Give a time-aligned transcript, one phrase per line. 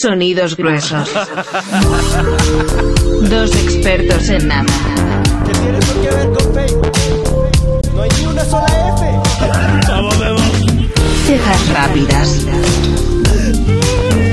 [0.00, 1.10] Sonidos gruesos.
[3.28, 4.64] Dos expertos en nada.
[5.46, 6.92] ¿Qué tiene por qué ver con Facebook?
[7.94, 8.66] No hay ni una sola
[8.96, 9.20] F.
[11.26, 12.46] Cejas rápidas.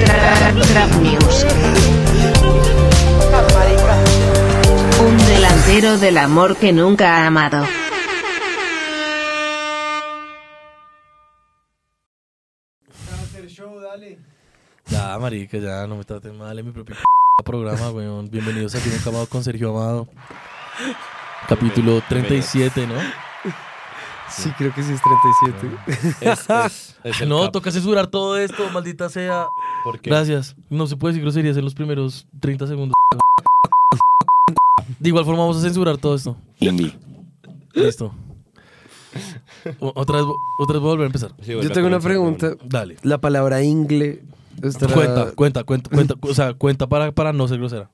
[0.05, 1.45] Tra- Trap News.
[5.05, 7.65] Un delantero del amor que nunca ha amado.
[14.89, 16.95] Ya, marica, ya, no me traten mal en mi propio
[17.45, 18.29] programa, weón.
[18.29, 20.07] Bienvenidos a Nunca Amado con Sergio Amado.
[21.47, 22.93] Capítulo 37, ¿no?
[24.29, 25.01] Sí, creo que sí es
[25.41, 26.17] 37.
[26.21, 27.51] Es, es, es el No, cap.
[27.53, 29.47] toca censurar todo esto, maldita sea.
[29.83, 30.09] ¿Por qué?
[30.09, 30.55] Gracias.
[30.69, 32.93] No se puede decir groserías en los primeros 30 segundos.
[34.99, 36.37] De igual forma vamos a censurar todo esto.
[37.73, 38.13] Listo.
[39.79, 41.31] O- Otra vez, vo- otra vez voy a volver a empezar.
[41.41, 42.09] Sí, vuelve Yo a tengo una comenzar,
[42.57, 42.65] pregunta.
[42.65, 42.97] Dale.
[43.03, 44.23] La palabra ingle
[44.61, 46.15] estará- Cuenta, cuenta, cuenta, cuenta.
[46.21, 47.89] O sea, cuenta para, para no ser grosera.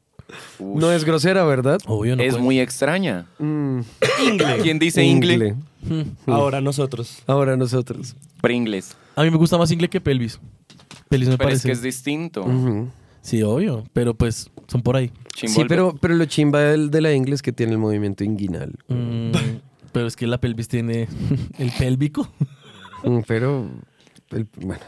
[0.59, 1.79] no es grosera, ¿verdad?
[1.85, 2.43] Obvio, no es cuenta.
[2.43, 3.25] muy extraña.
[3.39, 3.79] Mm,
[4.63, 5.55] ¿Quién dice ingle?
[6.27, 7.19] Ahora nosotros.
[7.27, 8.15] Ahora nosotros.
[8.41, 8.95] Pringles.
[9.15, 10.39] A mí me gusta más ingle que pelvis.
[11.09, 11.67] Pelvis me Pero es parece.
[11.67, 12.45] que es distinto.
[13.21, 13.83] Sí, obvio.
[13.93, 15.11] Pero pues son por ahí.
[15.35, 18.73] Sí, pero, pero lo chimba del, de la ingle es que tiene el movimiento inguinal.
[18.87, 19.31] Mm,
[19.91, 21.07] pero es que la pelvis tiene
[21.59, 22.27] el pélvico.
[23.03, 23.69] Mm, Pero,
[24.31, 24.81] el- bueno,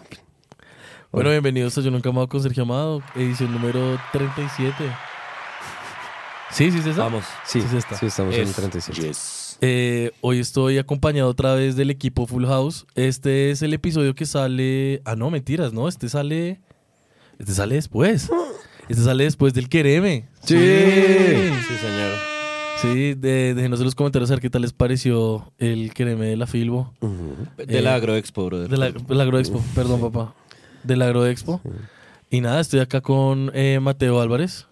[1.16, 4.74] Bueno, bienvenidos a Yo Nunca Amado con Sergio Amado, edición número 37.
[6.52, 7.04] Sí, sí, es esa.
[7.04, 7.24] Vamos.
[7.46, 7.96] sí, Sí, es esta.
[7.98, 9.02] sí estamos en Es- el 37.
[9.02, 9.58] Yes.
[9.62, 12.86] Eh, hoy estoy acompañado otra vez del equipo Full House.
[12.96, 15.02] Este es el episodio que sale.
[15.06, 15.88] Ah, no, mentiras, no.
[15.88, 16.60] Este sale.
[17.40, 18.30] Este sale después.
[18.90, 20.28] Este sale después del Quereme.
[20.44, 20.58] Sí.
[20.58, 22.12] Sí, señor.
[22.82, 26.36] Sí, de, déjenos en los comentarios a ver qué tal les pareció el Quereme de
[26.36, 26.94] la Filbo.
[27.00, 27.36] Ujú.
[27.58, 28.68] De Eh, la Agroexpo, brother.
[28.70, 30.36] De la, de la Agroexpo, perdón, papá.
[30.86, 31.62] De la Agroexpo.
[32.30, 34.68] Y nada, estoy acá con eh, Mateo Álvarez.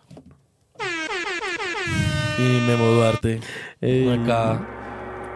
[2.40, 3.40] Y Memo Duarte.
[3.82, 4.68] Eh, Acá,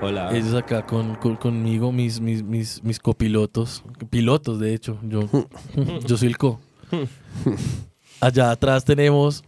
[0.02, 0.30] Hola.
[0.36, 3.84] ellos acá con, con- conmigo, mis, mis, mis, mis copilotos.
[4.10, 4.98] Pilotos, de hecho.
[5.04, 5.22] Yo,
[6.06, 6.60] yo soy el co.
[8.20, 9.44] Allá atrás tenemos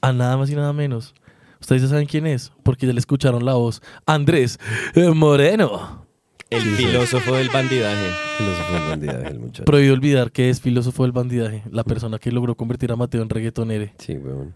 [0.00, 1.14] a nada más y nada menos.
[1.60, 3.82] Ustedes ya saben quién es, porque ya le escucharon la voz.
[4.06, 4.58] Andrés
[4.94, 6.06] eh, Moreno.
[6.50, 8.10] El filósofo del bandidaje.
[8.38, 9.64] filósofo del bandidaje, el muchacho.
[9.64, 13.30] Prohibido olvidar que es filósofo del bandidaje, la persona que logró convertir a Mateo en
[13.30, 13.94] reggaetonere.
[13.98, 14.54] Sí, weón.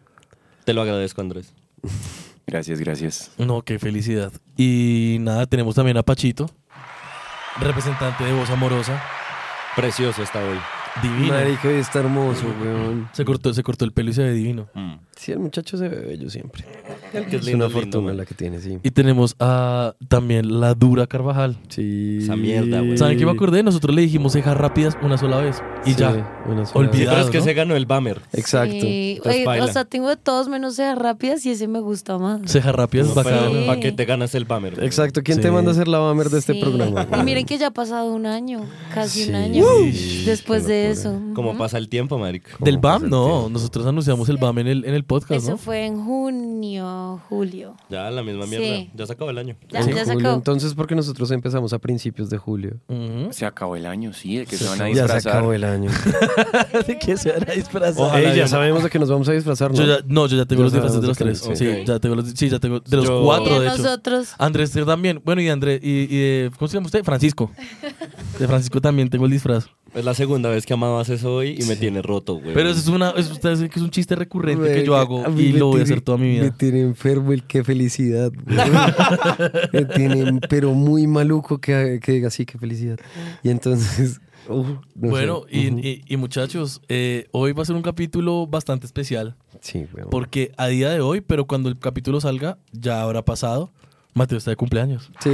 [0.65, 1.55] Te lo agradezco, Andrés.
[2.47, 3.33] Gracias, gracias.
[3.39, 4.31] No, qué felicidad.
[4.55, 6.51] Y nada, tenemos también a Pachito,
[7.59, 9.03] representante de Voz Amorosa,
[9.75, 10.59] Precioso está hoy.
[11.03, 11.33] divino.
[11.33, 13.09] Marica, hoy está hermoso, weón.
[13.13, 14.69] Se cortó, se cortó el pelo y se ve divino.
[15.17, 16.65] Sí, el muchacho se ve bello siempre.
[17.13, 18.17] El que es Es lindo, una lindo, fortuna man.
[18.17, 18.79] la que tiene, sí.
[18.83, 21.57] Y tenemos a también la dura Carvajal.
[21.69, 22.19] Sí.
[22.23, 22.99] Esa mierda, güey.
[22.99, 23.63] ¿Saben qué me acordé?
[23.63, 25.63] Nosotros le dijimos cejas rápidas una sola vez.
[25.87, 26.43] Y Sí, ya.
[26.47, 26.99] una sola Olvidado.
[26.99, 27.45] Sí, pero es que ¿no?
[27.45, 28.21] se ganó el Bummer.
[28.33, 28.75] Exacto.
[28.81, 29.21] Sí.
[29.25, 32.41] Oye, o sea, tengo de todos menos cejas rápidas y ese me gusta más.
[32.51, 33.65] Cejas rápidas, No, Sí.
[33.67, 34.75] ¿Para qué te ganas el Bummer?
[34.75, 34.87] güey?
[34.87, 35.23] Exacto.
[35.23, 35.43] ¿Quién Sí.
[35.43, 37.07] te manda a hacer la Bamer de este programa?
[37.19, 38.61] Y miren que ya ha pasado un año,
[38.93, 39.29] casi Sí.
[39.31, 41.21] un año Uy, después de eso.
[41.35, 42.51] ¿Cómo pasa el tiempo, marico?
[42.61, 43.49] Del ¿Cómo pasa BAM, no.
[43.49, 45.57] Nosotros anunciamos el BAM en el, en el podcast, Eso ¿no?
[45.59, 47.77] fue en junio, julio.
[47.89, 48.65] Ya, la misma mierda.
[48.67, 48.91] Sí.
[48.95, 49.57] Ya se acabó el año.
[49.71, 50.29] Ya, Sí, ya se julio.
[50.29, 50.37] acabó.
[50.37, 52.77] Entonces, porque nosotros empezamos a principios de julio.
[52.89, 53.33] Ujú.
[53.33, 55.91] Se acabó el año, sí, de que se van a Ya se acabó el año.
[56.87, 58.03] ¿De qué se van a disfrazar?
[58.05, 59.77] Ojalá Ey, ya yo sabemos de que nos vamos a disfrazar, ¿no?
[59.77, 61.59] Yo ya, no, yo ya tengo Ya los disfraces de los sabemos tres.
[61.59, 61.87] Sí, ok.
[61.87, 63.79] ya tengo los, sí, ya tengo de los Yo- cuatro, Y de hecho.
[63.79, 65.21] nosotros, Andrés también.
[65.25, 67.05] Bueno, y Andrés, y, y de, ¿cómo se llama usted?
[67.05, 67.51] Francisco.
[68.39, 69.67] De Francisco también tengo el disfraz.
[69.95, 72.53] Es la segunda vez que Amado hace eso hoy y me tiene roto, güey.
[72.53, 75.25] Pero eso es una, es, ustedes saben que es un chiste recurrente que yo hago
[75.25, 76.55] a mí y me lo voy a tiene- hacer toda mi Me vida.
[76.57, 78.33] tiene enfermo el qué felicidad.
[78.35, 78.59] güey.
[79.73, 82.99] me tiene, pero muy maluco que, que diga así, qué felicidad.
[83.45, 84.67] Y entonces, uf,
[84.97, 85.57] no Bueno, sé.
[85.59, 85.79] y, Ujú.
[85.79, 89.37] y- y muchachos, eh, hoy va a ser un capítulo bastante especial.
[89.61, 90.11] Sí, weón.
[90.11, 93.71] Porque a día de hoy, pero cuando el capítulo salga, ya habrá pasado.
[94.15, 95.11] Mateo está de cumpleaños.
[95.21, 95.29] Sí.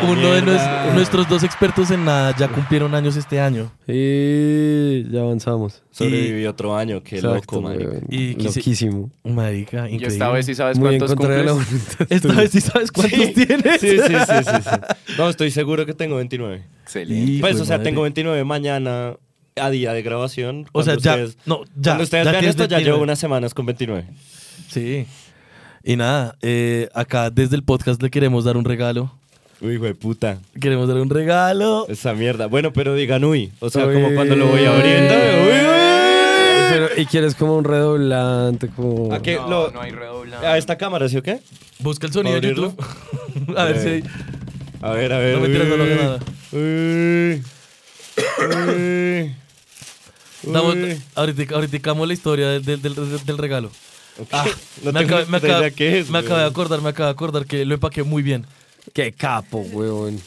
[0.00, 3.70] Uno de nues- nuestros dos expertos en nada ya cumplieron años este año.
[3.86, 5.82] Sí, ya avanzamos.
[5.90, 7.90] Sobreviví otro año, qué Exacto, loco, marico.
[7.90, 8.04] weón.
[8.08, 9.10] Y quise- Loquísimo.
[9.24, 10.06] Marica, Y increíble.
[10.08, 11.70] esta vez sí sabes Muy en cuántos contra de la cumples.
[11.98, 12.06] voluntad.
[12.10, 13.32] Esta vez sí sabes cuántos Sí.
[13.34, 13.80] tienes.
[13.80, 15.14] Sí, sí, sí, sí, sí.
[15.18, 16.62] No, estoy seguro que tengo 29.
[16.84, 17.32] Excelente.
[17.32, 17.90] Hijo Pues, de o sea, madre.
[17.90, 19.16] tengo 29 mañana
[19.56, 20.66] a día de grabación.
[20.72, 21.12] O sea, Cuando ya.
[21.24, 21.70] ustedes- no, ya.
[21.82, 22.84] cuando ustedes ya vean esto, ya 29.
[22.84, 24.06] llevo unas semanas con 29.
[24.68, 25.06] Sí.
[25.88, 29.10] Y nada, eh, acá desde el podcast le queremos dar un regalo.
[29.62, 30.36] Uy, güey, puta.
[30.60, 31.86] Queremos dar un regalo.
[31.88, 32.44] Esa mierda.
[32.46, 33.50] Bueno, pero digan uy.
[33.60, 33.94] O sea, Uy.
[33.94, 35.14] como cuando lo voy abriendo.
[35.14, 36.68] Uy, uy.
[36.68, 38.68] Pero, ¿Y quieres como un redoblante?
[38.68, 39.14] Como...
[39.14, 39.36] ¿A qué?
[39.36, 40.46] No, lo- no hay redoblante.
[40.46, 41.40] ¿A esta cámara, sí o qué?
[41.78, 42.74] Busca el sonido de ¿Abrirlo?
[42.76, 43.56] YouTube.
[43.56, 44.04] a ver si hay-
[44.82, 45.36] A ver, a ver.
[45.36, 45.90] No me tiras, no, uy.
[45.90, 46.18] nada.
[46.52, 47.42] Uy.
[48.76, 50.52] Uy.
[50.52, 51.00] Damos, Uy.
[51.14, 53.70] ahorita, ahorita la historia del, del, del- del regalo.
[54.32, 54.44] Ah,
[54.82, 57.46] No me, tengo acabé, me, qué es, me acabé de acordar, me acabé de acordar
[57.46, 58.46] que lo empaqué muy bien.
[58.92, 60.20] Qué capo, weón.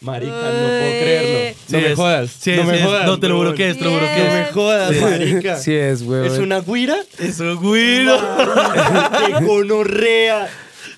[0.00, 0.68] Marica, no puedo
[1.00, 1.58] creerlo.
[1.68, 1.94] Sí no me es.
[1.96, 2.30] jodas.
[2.40, 2.84] Sí no es, me sí es.
[2.86, 3.06] jodas.
[3.06, 4.32] No, te lo juro que es, te lo juro que No es.
[4.46, 5.56] me jodas, marica.
[5.58, 6.26] Sí es, weón.
[6.26, 6.96] ¿Es una guira?
[7.20, 8.18] Eso, güiro.
[9.38, 10.48] ¡Qué gonorrea!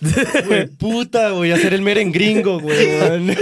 [0.46, 3.30] Güey, puta, voy a hacer el merengringo, weón.
[3.30, 3.38] Eso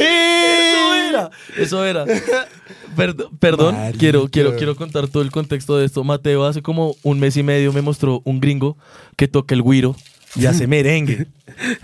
[1.12, 1.31] era.
[1.56, 2.05] Eso era.
[2.97, 6.05] Perd- perdón, quiero, quiero, quiero contar todo el contexto de esto.
[6.05, 8.76] Mateo hace como un mes y medio me mostró un gringo
[9.17, 9.97] que toca el güiro
[10.37, 11.26] y hace merengue.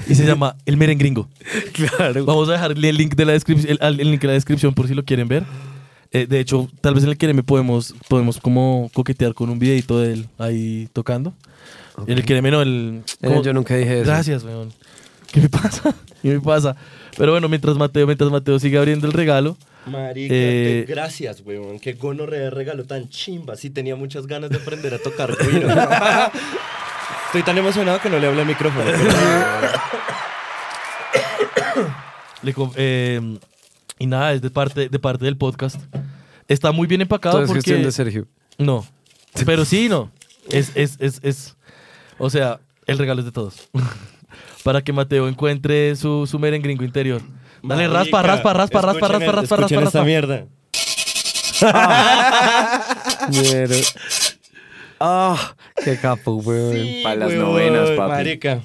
[0.09, 1.29] Y se llama El Merengringo.
[1.73, 2.25] Claro.
[2.25, 4.75] Vamos a dejarle el link de la descripción, el, al- el link de la descripción
[4.75, 5.45] por si lo quieren ver.
[6.11, 9.59] Eh, de hecho, tal vez en el que me podemos, podemos como coquetear con un
[9.59, 11.35] videito de él ahí tocando.
[12.07, 13.03] En el que no, el.
[13.23, 14.07] Eh, yo nunca dije eso.
[14.11, 14.73] Gracias, weón.
[15.33, 15.95] ¿Qué me pasa?
[16.23, 16.77] ¿Qué me pasa?
[17.19, 19.57] Pero bueno, mientras Mateo, mientras Mateo sigue abriendo el regalo,
[19.87, 21.81] Marica, Eh, te- gracias, weón.
[21.81, 23.57] Qué gonorrea de regalo tan chimba.
[23.57, 25.69] Sí, tenía muchas ganas de aprender a tocar güiro.
[27.27, 28.85] Estoy tan emocionado que no le hablo al micrófono.
[32.43, 33.39] le eh,
[33.99, 35.77] y nada, es de parte, de parte del podcast.
[36.47, 37.59] Está muy bien empacado Todo es porque...
[37.63, 38.27] cuestión de Sergio.
[38.59, 38.87] No,
[39.45, 40.11] pero sí, no.
[40.51, 41.57] Es, es, es, es,
[42.17, 43.69] o sea, el regalo es de todos.
[44.69, 47.23] Para que Mateo encuentre su, su merengringo interior.
[47.63, 50.05] Dale, raspa, raspa, raspa, raspa, raspa, raspa, raspa, esta raspa.
[50.05, 50.45] mierda.
[53.31, 53.77] Mierda.
[55.01, 57.03] Ah, qué capo, weón.
[57.03, 58.11] Pa' las weón, novenas, papi.
[58.11, 58.61] Marica.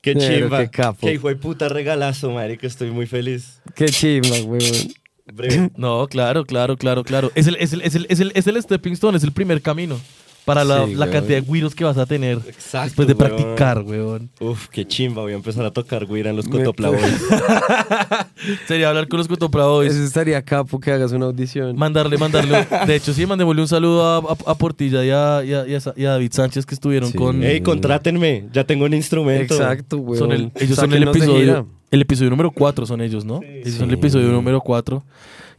[0.00, 0.58] Qué chimba.
[0.58, 1.06] qué capo.
[1.06, 2.66] Qué hijo de puta regalazo, marica.
[2.66, 3.62] Estoy muy feliz.
[3.76, 4.92] Qué chimba, weón.
[5.32, 5.70] Breve.
[5.76, 7.30] No, claro, claro, claro, claro.
[7.36, 9.62] Es el, es el, es el, es el, es el stepping stone, es el primer
[9.62, 10.00] camino.
[10.44, 11.12] Para la, Sí, la weón.
[11.12, 13.36] cantidad de güiros que vas a tener Exacto, después de weón.
[13.36, 14.30] practicar, weón.
[14.40, 15.22] Uf, qué chimba.
[15.22, 17.02] Voy a empezar a tocar güira en los cotoplaboys.
[18.66, 19.92] Sería hablar con los cotopraboys.
[19.92, 21.76] Eso estaría capo que hagas una audición.
[21.76, 22.66] Mandarle, mandarle.
[22.86, 25.74] De hecho, sí, mandémosle un saludo a, a- a Portilla y a, y a- y
[25.74, 27.18] a Sa- y a David Sánchez que estuvieron Sí.
[27.18, 27.42] con.
[27.44, 28.46] Ey, contrátenme.
[28.52, 29.54] Ya tengo un instrumento.
[29.54, 30.18] Exacto, weón.
[30.18, 31.68] son el- ellos son el episodio.
[31.90, 33.40] El episodio número 4 son ellos, ¿no?
[33.42, 35.02] ellos son el episodio número 4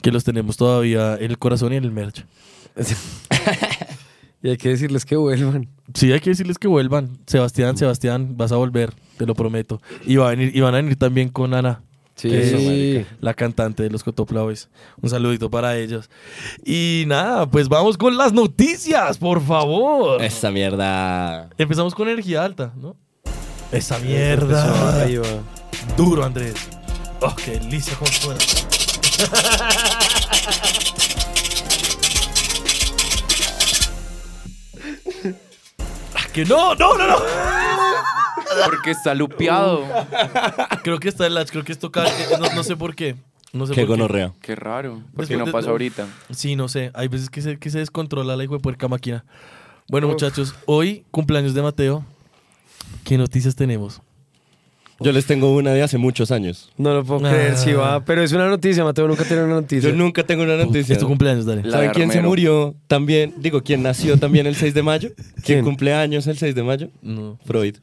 [0.01, 2.25] que los tenemos todavía en el corazón y en el merch.
[4.43, 5.69] y hay que decirles que vuelvan.
[5.93, 7.17] Sí, hay que decirles que vuelvan.
[7.27, 9.81] Sebastián, Sebastián, vas a volver, te lo prometo.
[10.05, 11.83] Y, va a venir, y van a venir también con Ana,
[12.15, 12.29] Sí.
[12.31, 12.57] Eso,
[13.19, 14.69] la cantante de los Cotoplaboys.
[15.01, 16.09] Un saludito para ellos.
[16.63, 20.21] Y nada, pues vamos con las noticias, por favor.
[20.21, 21.49] Esa mierda.
[21.57, 22.95] Empezamos con energía alta, ¿no?
[23.71, 25.07] Esa mierda.
[25.97, 26.53] Duro, Andrés.
[27.21, 28.39] Oh, qué delicia como suena.
[36.33, 37.15] Que no, no, no, no.
[38.65, 39.83] Porque está lupeado.
[40.83, 42.11] Creo que está el latch, creo que esto cae.
[42.39, 43.15] No, no sé por qué.
[43.53, 44.01] No sé Qué por qué.
[44.01, 44.33] gonorrea.
[44.41, 44.93] Qué raro.
[44.93, 46.07] ¿Por Después qué no de- pasó ahorita?
[46.31, 46.91] Sí, no sé.
[46.93, 49.25] Hay veces que se, que se descontrola la hijo de puerca máquina.
[49.89, 52.05] Bueno, muchachos, hoy cumpleaños de Mateo.
[53.03, 54.01] ¿Qué noticias tenemos?
[55.03, 56.71] Yo les tengo una de hace muchos años.
[56.77, 58.03] No lo puedo creer, sí va.
[58.05, 59.89] Pero es una noticia, Mateo nunca tiene una noticia.
[59.89, 60.93] Yo nunca tengo una noticia.
[60.93, 61.63] Es tu cumpleaños, dale.
[61.63, 62.29] La ¿Saben quién se Armero.
[62.29, 63.33] murió también?
[63.37, 65.09] Digo, ¿quién nació también el 6 de mayo?
[65.15, 65.63] ¿Quién ¿Quién?
[65.65, 66.89] cumple años el 6 de mayo?
[67.01, 67.37] No.
[67.45, 67.77] Freud.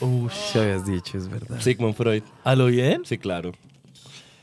[0.00, 0.32] Ush.
[0.52, 1.60] Si habías dicho, es verdad.
[1.60, 2.22] Sigmund Freud.
[2.44, 3.02] ¿A lo bien?
[3.04, 3.52] Sí, claro.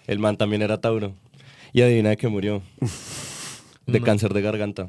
[0.07, 1.13] El man también era Tauro.
[1.71, 2.61] Y adivina de qué murió.
[3.87, 4.05] De No.
[4.05, 4.87] cáncer de garganta.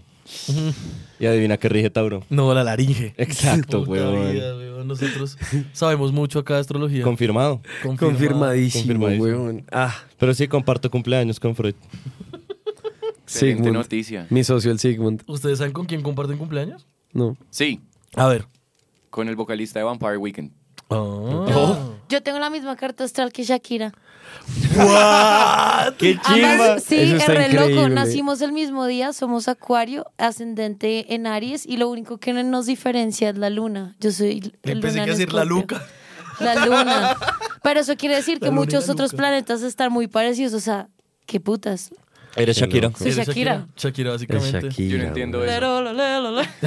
[1.21, 2.23] Y adivina qué rige Tauro.
[2.31, 3.15] No, la laringe.
[3.17, 4.33] Exacto, Puta weón.
[4.33, 4.89] vida, weón.
[4.89, 5.39] Nosotros
[5.73, 7.03] sabemos mucho acá de astrología.
[7.05, 7.61] Confirmado.
[7.83, 7.99] Confirmado.
[8.19, 9.27] Confirmadísimo, Confirmadísimo.
[9.45, 9.65] weón.
[9.73, 11.75] Ah, Pero sí, comparto cumpleaños con Freud.
[13.25, 13.73] Excelente Sigmund.
[13.77, 14.27] noticia.
[14.31, 15.23] Mi socio, el Sigmund.
[15.27, 16.87] ¿Ustedes saben con quién comparten cumpleaños?
[17.13, 17.37] No.
[17.51, 17.81] Sí,
[18.17, 18.47] A ver.
[19.11, 20.51] con el vocalista de Vampire Weekend.
[20.89, 21.95] Oh.
[22.09, 23.93] Yo tengo la misma carta astral que Shakira.
[25.99, 27.89] ¡Qué Ambas, sí, Eso es re loco.
[27.89, 33.31] Nacimos el mismo día, somos Acuario, ascendente en Aries, y lo único que nos diferencia
[33.31, 33.97] es la luna.
[34.01, 35.45] Yo soy Empecé a decir la.
[35.45, 35.83] Luca.
[36.41, 37.17] La luna.
[37.63, 39.23] Pero eso quiere decir La que muchos otros Luca.
[39.23, 40.55] planetas están muy parecidos.
[40.55, 40.89] O sea,
[41.27, 41.91] qué putas.
[42.37, 42.91] Eres Shakira.
[42.97, 43.67] Soy ¿Eres Shakira.
[43.77, 44.69] Shakira, básicamente.
[44.69, 44.91] Shakira.
[44.91, 45.49] Yo no entiendo weón.
[45.49, 46.43] eso.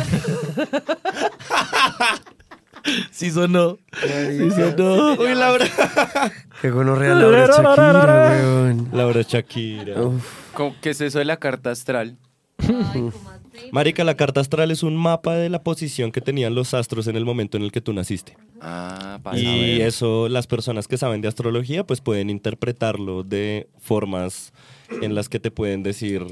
[3.12, 3.78] Sí sonó.
[4.02, 5.14] Sí sonó.
[5.16, 5.66] Uy, Laura.
[6.62, 8.90] Qué gonorrea Laura Shakira, weón.
[8.92, 10.02] Laura Shakira.
[10.02, 10.54] Uf.
[10.54, 12.18] ¿Cómo- ¿Qué es eso de la carta astral?
[13.72, 17.16] Marica, la carta astral es un mapa de la posición que tenían los astros en
[17.16, 18.36] el momento en el que tú naciste.
[18.62, 24.54] Ah, para Y eso las personas que saben de astrología pues pueden interpretarlo de formas
[25.02, 26.26] en las que te pueden decir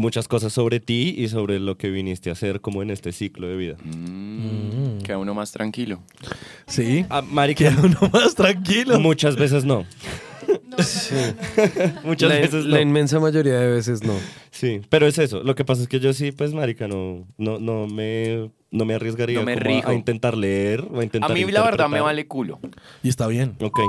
[0.00, 3.46] muchas cosas sobre ti y sobre lo que viniste a hacer como en este ciclo
[3.48, 3.76] de vida.
[3.84, 6.00] Mm, Queda uno más tranquilo.
[6.66, 7.04] Sí.
[7.10, 8.98] Ah, marica, Queda uno más tranquilo.
[8.98, 9.84] muchas veces no.
[12.04, 14.14] Muchas la, veces la inmensa mayoría de veces no.
[14.50, 15.42] Sí, pero es eso.
[15.42, 18.94] Lo que pasa es que yo sí, pues, marica, no, no, no me, no me
[18.94, 21.88] arriesgaría No me como a- a, intentar leer o a A intentar mí la verdad
[21.88, 22.58] me vale culo.
[23.02, 23.56] Y está bien.
[23.60, 23.80] Ok.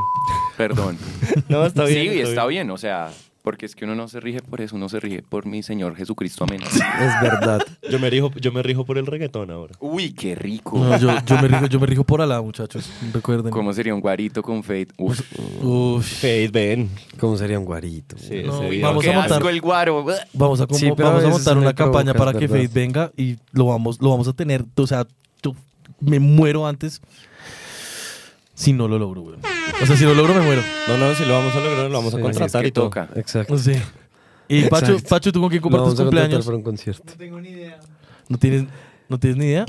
[0.58, 0.98] Perdón.
[1.50, 2.12] No, está bien.
[2.13, 2.70] sí, está bien.
[2.72, 5.45] O sea, porque es que uno no se rige por eso, uno se rige por
[5.45, 6.43] mi Señor Jesucristo.
[6.43, 6.62] Amén.
[7.01, 7.62] Es verdad.
[7.89, 9.74] Yo me rijo, yo me rijo por el reggaetón ahora.
[9.79, 10.77] Uy, qué rico.
[10.77, 12.89] No, yo, yo me rijo, yo me rijo por Alá, muchachos.
[13.13, 13.51] Recuerden.
[13.51, 14.89] ¿Cómo sería un guarito con Fate?
[14.98, 15.19] Uf.
[15.63, 16.05] Uf.
[16.21, 16.89] Faith, ven.
[17.19, 18.17] ¿Cómo sería un guarito?
[18.17, 20.05] Sí, No, vamos qué a montar- asco el guaro.
[20.33, 22.48] Vamos a, como- Sí, vamos a montar una campaña provocas, para que.
[22.48, 24.63] Faith venga y lo vamos, lo vamos a tener.
[24.75, 25.07] O sea,
[25.41, 25.55] yo
[26.00, 27.01] me muero antes
[28.62, 29.36] si no lo logro, güey.
[29.82, 30.62] O sea, si lo logro, me muero.
[30.88, 32.86] No, no, si lo vamos a lograr, lo vamos a contratar y todo.
[32.86, 33.10] toca.
[33.15, 33.58] Exacto.
[33.58, 33.74] Sí.
[34.48, 35.10] Y Pacho, Exacto.
[35.10, 36.46] Pacho, ¿tú con quién Lo compartes vamos a contratar cumpleaños?
[36.46, 37.13] para un concierto.
[38.30, 38.65] ¿No tienes,
[39.10, 39.65] ¿No tienes ni idea?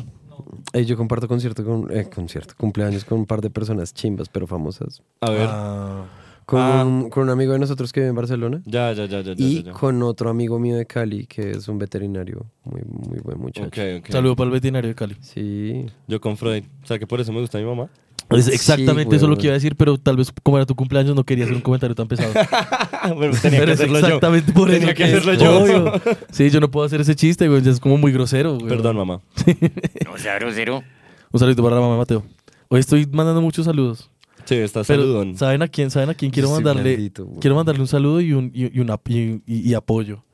[0.72, 4.46] Eh, yo comparto concierto con eh, concierto, cumpleaños con un par de personas chimbas pero
[4.46, 5.02] famosas.
[5.20, 5.46] A ver.
[5.50, 6.04] Ah,
[6.44, 6.84] Con, Ah.
[6.84, 9.44] un, con un amigo de nosotros que vive en Barcelona Ya, ya, ya, ya, ya,
[9.44, 9.72] y ya, ya.
[9.72, 13.68] con otro amigo mío de Cali que es un veterinario muy muy buen muchacho.
[13.68, 14.10] Ok, ok.
[14.10, 15.16] Saludo para el veterinario de Cali.
[15.20, 15.86] Sí.
[16.08, 16.64] Yo con Freud.
[16.82, 17.88] O sea, que por eso me gusta mi mamá.
[18.36, 20.74] Es Sí, exactamente eso lo que iba a decir, pero tal vez como era tu
[20.74, 22.32] cumpleaños no quería hacer un comentario tan pesado.
[23.16, 24.06] bueno, tenía pero que es hacerlo yo.
[24.06, 24.94] exactamente por Tenía eso.
[24.96, 25.58] que hacerlo yo.
[25.60, 25.92] Obvio.
[26.30, 27.66] Sí, yo no puedo hacer ese chiste, güey.
[27.68, 28.68] Es como muy grosero, güey.
[28.68, 29.20] Perdón, mamá.
[30.04, 30.82] No sea grosero.
[31.30, 32.22] Un saludito para la mamá de Mateo.
[32.68, 34.10] Hoy estoy mandando muchos saludos.
[34.44, 35.36] Sí, está Pero, saludón.
[35.36, 35.90] ¿saben a quién?
[35.90, 36.82] ¿Saben a quién quiero Yo mandarle?
[36.94, 40.24] blandito, quiero mandarle un saludo y un, y, y una- y- y- y apoyo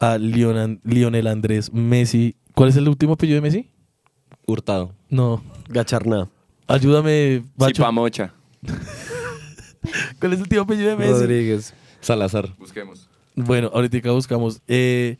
[0.00, 2.36] a Lionel, Lionel Andrés Messi.
[2.54, 3.70] ¿Cuál es el último apellido de Messi?
[4.46, 4.92] Hurtado.
[5.08, 5.42] No.
[5.68, 6.28] Gacharná.
[6.68, 7.72] Ayúdame, Bacho.
[7.74, 8.32] Chipamocha.
[10.20, 11.12] ¿Cuál es el último apellido de Messi?
[11.12, 11.74] Rodríguez.
[12.00, 12.54] Salazar.
[12.58, 13.08] Busquemos.
[13.34, 14.60] Bueno, ahorita buscamos.
[14.68, 15.16] Eh,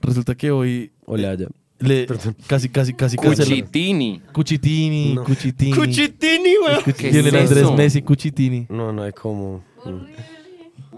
[0.00, 1.46] resulta que hoy Olaya.
[1.78, 2.06] le
[2.46, 4.20] casi, casi, casi cancela- Cuchitini.
[4.32, 5.24] Cuchitini, No.
[5.24, 5.72] Cuchitini.
[5.76, 6.80] Cuchitini, weón.
[6.82, 7.70] Cuchi- ¿Qué Lionel es Andrés?
[7.76, 8.66] Messi, Cuchitini.
[8.68, 9.62] No, no hay como.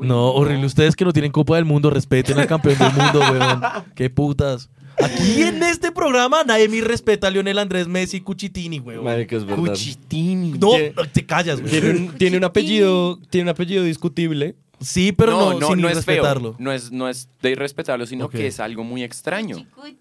[0.01, 0.65] No, horrible.
[0.67, 3.61] Ustedes que no tienen Copa del Mundo, respeten al campeón del mundo, weón.
[3.95, 4.71] Qué putas.
[5.03, 9.05] Aquí en este programa nadie me respeta a Lionel Andrés Messi, Cuchitini, weón.
[9.05, 9.65] Marica, es verdad.
[9.65, 10.53] Cuchitini.
[10.59, 11.71] No, Tiene- te callas, güey.
[11.73, 14.57] Tiene un, tiene un apellido, tiene un apellido discutible.
[14.81, 16.57] Sí, pero no, sin es feo.
[16.59, 18.33] No es, no es de irrespetarlo, sino Ok.
[18.33, 19.67] que es algo muy extraño.
[19.83, 19.97] Ay,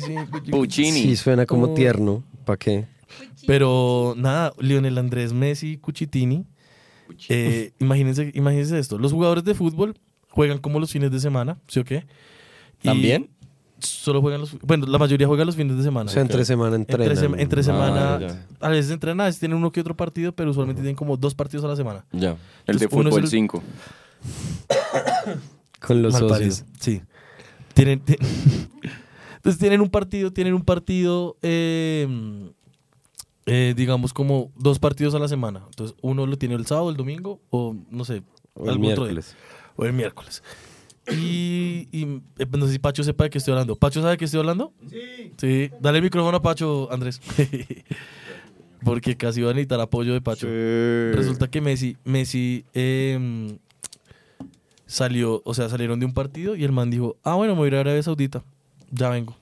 [0.00, 1.02] sí, Cuchi- Puccini.
[1.02, 1.74] Sí, suena como Oh.
[1.74, 2.24] tierno.
[2.46, 2.86] ¿Para qué?
[3.46, 6.44] Pero nada, Lionel Andrés Messi, Cuchitini.
[7.28, 8.98] Eh, imagínense, imagínense esto.
[8.98, 9.94] Los jugadores de fútbol
[10.30, 12.04] juegan como los fines de semana, ¿sí o qué?
[12.82, 13.28] Y ¿También?
[13.78, 14.58] Solo juegan los...
[14.60, 16.10] Bueno, la mayoría juega los fines de semana.
[16.10, 17.08] O sea, entre semana entrenan.
[17.10, 18.18] Entre, sema- entre Ah, semana,
[18.60, 21.34] a veces entrenan, a veces tienen uno que otro partido, pero usualmente tienen como dos
[21.34, 22.04] partidos a la semana.
[22.12, 22.36] Ya.
[22.66, 23.62] El de Entonces, uno es fútbol el- 5.
[25.80, 26.64] Con los Malparido, socios.
[26.80, 27.02] Sí.
[27.74, 28.16] Tienen, ti-
[29.36, 32.08] entonces tienen un partido, tienen un partido, eh,
[33.44, 35.62] eh, digamos como dos partidos a la semana.
[35.68, 38.22] Entonces uno lo tiene el sábado, el domingo o no sé,
[38.54, 39.12] O el algún otro día.
[39.14, 39.36] miércoles.
[39.76, 40.42] o el miércoles.
[41.12, 43.76] Y, y, eh, no sé si Pacho sepa de qué estoy hablando.
[43.76, 44.72] ¿Pacho sabe de qué estoy hablando?
[44.90, 45.32] Sí.
[45.36, 45.70] Sí.
[45.80, 47.20] Dale el micrófono a Pacho, Andrés.
[48.84, 50.46] Porque casi va a necesitar apoyo de Pacho.
[50.46, 53.56] Resulta que Messi, Messi eh,
[54.86, 57.66] salió, o sea, salieron de un partido y el man dijo, ah, bueno, me voy
[57.66, 58.42] a ir a Arabia Saudita.
[58.90, 59.36] Ya vengo.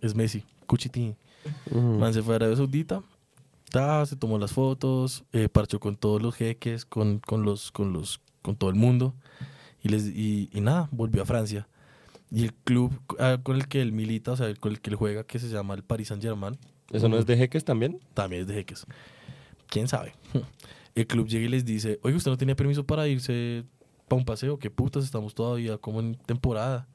[0.00, 1.14] Es Messi, Cuchitini.
[1.70, 1.80] Ujú.
[1.80, 3.02] Man se fue a Arabia Saudita,
[3.70, 7.92] ta, se tomó las fotos, eh, parchó con todos los jeques, con, con los, con
[7.92, 9.14] los, con todo el mundo.
[9.82, 11.68] Y, les, y, y nada, volvió a Francia.
[12.30, 14.96] Y el club ah, con el que él milita, o sea, con el que él
[14.96, 16.58] juega, que se llama el Paris Saint Germain,
[16.90, 18.00] ¿Eso no es de jeques también?
[18.14, 18.86] también es de jeques.
[19.68, 20.14] ¿Quién sabe?
[20.94, 23.64] El club llega y les dice, oye, ¿usted no tenía permiso para irse
[24.08, 24.58] para un paseo?
[24.58, 25.04] ¿Qué putas?
[25.04, 26.88] Estamos todavía como en temporada.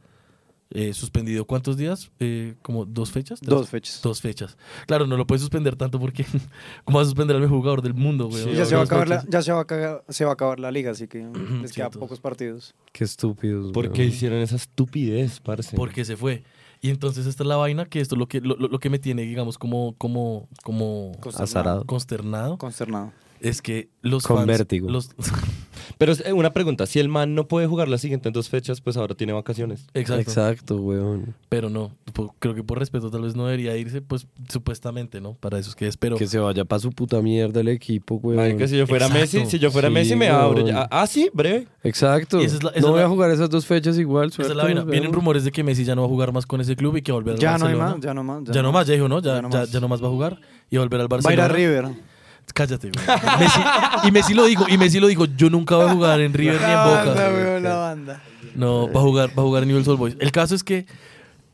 [0.76, 2.10] Eh, ¿Suspendido cuántos días?
[2.20, 3.40] Eh, ¿Como dos fechas?
[3.40, 3.50] ¿Tres?
[3.50, 4.02] Dos fechas.
[4.02, 4.58] Dos fechas.
[4.88, 6.26] Claro, no lo puedes suspender tanto porque
[6.84, 8.44] ¿cómo vas a suspender al mejor jugador del mundo, güey?
[8.44, 10.34] Sí, ya se va, a acabar la, ya se va, a cagar- se va a
[10.34, 11.36] acabar la liga, así que les Sí,
[11.76, 12.00] quedan entonces.
[12.00, 12.74] pocos partidos.
[12.92, 13.72] Qué estúpidos.
[13.72, 15.76] ¿Por qué hicieron esa estupidez, parce?
[15.76, 16.44] Porque se fue.
[16.82, 18.98] Y entonces esta es la vaina que esto es lo que, lo, lo- que me
[19.00, 21.86] tiene, digamos, como, como, como Azarado.
[21.86, 22.58] consternado.
[22.58, 23.14] Consternado.
[23.40, 24.48] Es que los Con fans...
[24.48, 24.90] vértigo.
[24.90, 25.12] Los,
[25.98, 28.98] Pero eh, una pregunta, si el man no puede jugar las siguientes dos fechas, pues
[28.98, 29.86] ahora tiene vacaciones.
[29.94, 30.22] exacto.
[30.22, 31.36] Exacto, weón.
[31.50, 35.34] Pero no, po- creo que por respeto tal vez no debería irse, pues supuestamente, ¿no?
[35.34, 36.18] Para eso es que es, pero...
[36.18, 38.38] Que se vaya para su puta mierda el equipo, weón.
[38.38, 39.38] Marica, si yo fuera Exacto.
[39.38, 40.56] Messi, si yo fuera Sí, Messi me abro.
[40.64, 40.68] weón.
[40.68, 40.88] ya.
[40.92, 41.68] Ah, sí, breve.
[41.84, 42.42] Exacto.
[42.42, 44.30] Y esa es la- esa no es voy la- a jugar esas dos fechas igual.
[44.30, 44.82] Esa es suerte, la vaina.
[44.82, 45.16] nos Vienen vemos.
[45.16, 47.12] rumores de que Messi ya no va a jugar más con ese club y que
[47.12, 47.96] va a volver al Ya no hay Barcelona.
[47.96, 48.44] más, ya no más.
[48.56, 49.20] Ya no más, ya dijo, ¿no?
[49.20, 49.72] Ya, Ya no ya, más.
[49.72, 51.46] ya no más va a jugar y va a volver al Va a ir Barcelona.
[51.46, 52.13] a River.
[52.54, 53.06] Cállate, güey.
[53.40, 53.60] Messi,
[54.08, 56.60] y Messi lo dijo, y Messi lo dijo, yo nunca voy a jugar en River
[56.62, 57.60] ni en Boca.
[57.62, 58.22] la banda.
[58.56, 60.16] No, va a jugar, va a jugar en Newell's Old Boys.
[60.20, 60.86] El caso es que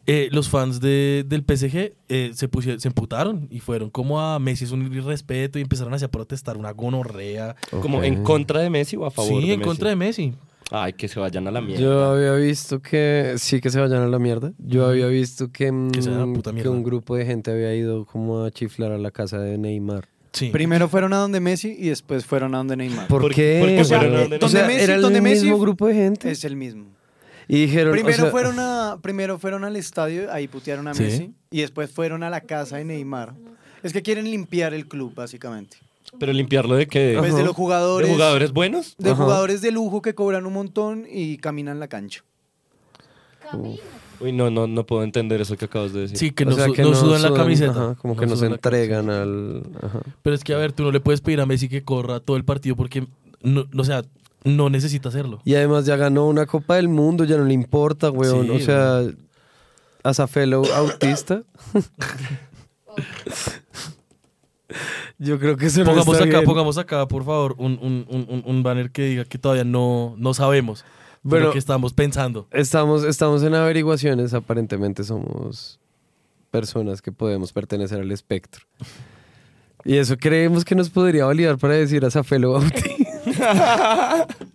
[0.07, 4.39] eh, los fans de, del PSG eh, se, pusieron, se emputaron y fueron como a
[4.39, 7.55] Messi es un irrespeto y empezaron así a protestar una gonorrea.
[7.81, 8.03] Como Ok.
[8.05, 9.67] en contra de Messi o a favor Sí, de en Messi.
[9.67, 10.33] contra de Messi.
[10.71, 11.81] Ay, que se vayan a la mierda.
[11.81, 14.51] Yo había visto que sí que se vayan a la mierda.
[14.59, 17.25] Yo había visto que, Que se vayan a la mm, puta que un grupo de
[17.25, 20.07] gente había ido como a chiflar a la casa de Neymar.
[20.31, 20.49] Sí.
[20.51, 23.07] Primero fueron a donde Messi y después fueron a donde Neymar.
[23.07, 23.57] ¿Por, ¿Por- qué?
[23.59, 24.83] por qué O sea, fueron a donde sea, Messi?
[24.83, 25.41] era el ¿Donde Messi?
[25.45, 26.29] mismo grupo de gente.
[26.31, 26.85] Es el mismo.
[27.47, 31.01] Y dijeron, o Primero, sea, fueron a, primero fueron al estadio, ahí putearon a Sí.
[31.03, 33.33] Messi, y después fueron a la casa de Neymar.
[33.81, 35.77] Es que quieren limpiar el club, básicamente.
[36.19, 38.95] Pero limpiarlo de que Pues de los de jugadores, jugadores buenos.
[38.99, 39.23] de Ajá.
[39.23, 42.23] jugadores de lujo que cobran un montón y caminan la cancha.
[44.21, 46.17] Uy, no, no, no puedo entender eso que acabas de decir.
[46.17, 47.71] Sí, que o no, sea, su- que no sudan la camiseta.
[47.71, 49.63] ajá, como que no, se entregan al...
[49.81, 49.99] ajá.
[50.21, 52.35] Pero es que, a ver, tú no le puedes pedir a Messi que corra todo
[52.37, 53.07] el partido porque,
[53.41, 54.03] no, o sea,
[54.43, 55.39] no necesita hacerlo.
[55.45, 58.45] Y además ya ganó una Copa del Mundo, ya no le importa, weón.
[58.47, 59.01] Sí, o sea,
[60.03, 61.43] as a fellow autista.
[65.17, 66.45] Yo creo que eso no Pongamos está acá, bien.
[66.45, 70.15] pongamos acá, por favor, un, un- un- un- un banner que diga que todavía no,
[70.17, 70.85] no sabemos
[71.21, 71.47] Bueno.
[71.47, 72.47] lo que estamos pensando.
[72.51, 75.79] Estamos, estamos en averiguaciones, aparentemente somos
[76.51, 78.65] personas que podemos pertenecer al espectro.
[79.85, 83.07] Y eso creemos que nos podría validar para decir a Zafelo Bauti.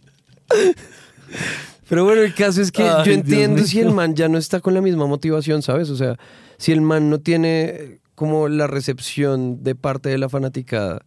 [1.89, 4.39] Pero bueno, el caso es que Ay, yo Dios entiendo si el man ya no
[4.39, 5.91] está con la misma motivación, ¿sabes?
[5.91, 6.17] O sea,
[6.57, 11.03] si el man no tiene como la recepción de parte de la fanaticada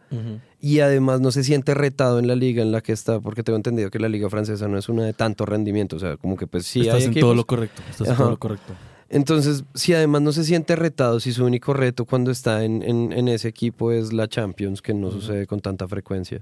[0.59, 3.57] y además no se siente retado en la liga en la que está, porque tengo
[3.57, 6.47] entendido que la liga francesa no es una de tanto rendimiento, o sea, como que
[6.47, 7.81] pues sí estás hay en equipos, todo lo correcto.
[7.89, 8.73] Estás en todo lo correcto.
[9.09, 13.13] entonces, si además no se siente retado, si su único reto cuando está en, en-
[13.13, 16.41] en ese equipo es la Champions, que no sucede con tanta frecuencia,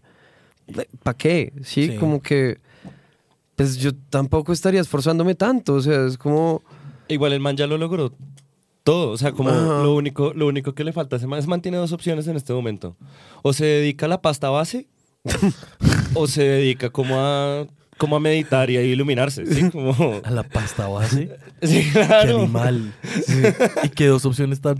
[1.03, 1.53] ¿para qué?
[1.63, 1.89] ¿Sí?
[1.89, 1.95] Sí.
[1.97, 2.57] como que,
[3.55, 6.61] pues yo tampoco estaría esforzándome tanto, o sea, es como,
[7.07, 8.11] Igual el man ya lo logró
[8.85, 9.09] todo.
[9.09, 9.83] O sea, como Ajá.
[9.83, 12.37] lo único, lo único que le falta a ese man es mantiene dos opciones en
[12.37, 12.95] este momento.
[13.41, 14.87] O se dedica a la pasta base,
[16.13, 17.65] o se dedica como a,
[17.97, 19.45] como a meditar y a iluminarse.
[19.47, 19.71] ¿sí?
[19.71, 21.35] Como, A la pasta base.
[21.63, 22.93] sí, Qué animal.
[23.83, 24.79] Y qué dos opciones tan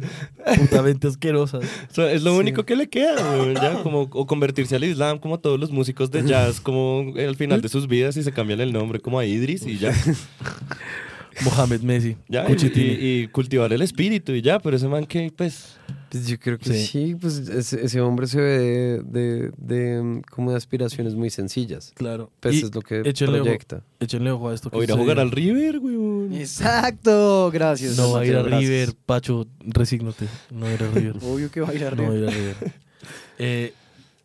[0.56, 1.64] putamente asquerosas.
[1.90, 3.16] O sea, es lo único que le queda,
[3.54, 7.60] ya, como, o convertirse al Islam, como todos los músicos de jazz, como al final
[7.62, 9.92] de sus vidas y se cambian el nombre como a Idris y ya.
[11.44, 12.16] Mohamed Messi.
[12.30, 15.78] ya y, cultivar el espíritu y ya, pero ese man que, pues,
[16.10, 16.86] pues yo creo que Sí.
[16.88, 21.30] sí, pues ese, ese hombre se ve de, de- de, mm, como de aspiraciones muy
[21.30, 21.92] sencillas.
[21.96, 22.32] Claro.
[22.40, 23.84] Pues Y es lo que échenle ojo, proyecta.
[24.00, 24.70] échenle ojo a esto.
[24.70, 26.34] que o ir a jugar al River, weón.
[26.34, 27.98] Exacto, gracias.
[27.98, 28.44] No va a ir a.
[28.44, 30.26] River, Pacho, resígnate.
[30.52, 31.16] No va a ir a River.
[31.22, 32.24] Obvio que va a ir a No va a River.
[32.24, 32.74] ir a River.
[33.38, 33.74] Eh,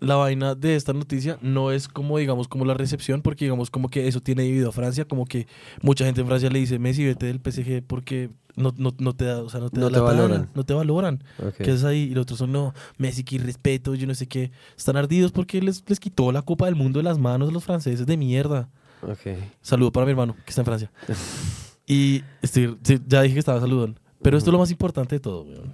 [0.01, 3.89] la vaina de esta noticia no es como, digamos, como la recepción, porque digamos como
[3.89, 5.47] que eso tiene dividido a Francia, como que
[5.83, 9.27] mucha gente en Francia le dice, Messi, vete del PSG porque no, no, no te
[9.27, 10.51] da, o sea, no te, No da te la valoran.
[10.55, 11.23] no te valoran.
[11.39, 11.55] Ok.
[11.59, 12.09] ¿Qué es ahí?
[12.11, 14.51] Y los otros son, no, Messi, que respeto, yo no sé qué.
[14.77, 17.63] Están ardidos porque les, les quitó la Copa del Mundo de las manos a los
[17.65, 18.69] franceses de mierda.
[19.03, 19.37] Ok.
[19.63, 20.91] Saludo para mi hermano, que está en Francia.
[21.87, 23.99] y estoy- ya dije que estaba saludón.
[24.23, 25.73] Pero esto es lo más importante de todo, weón.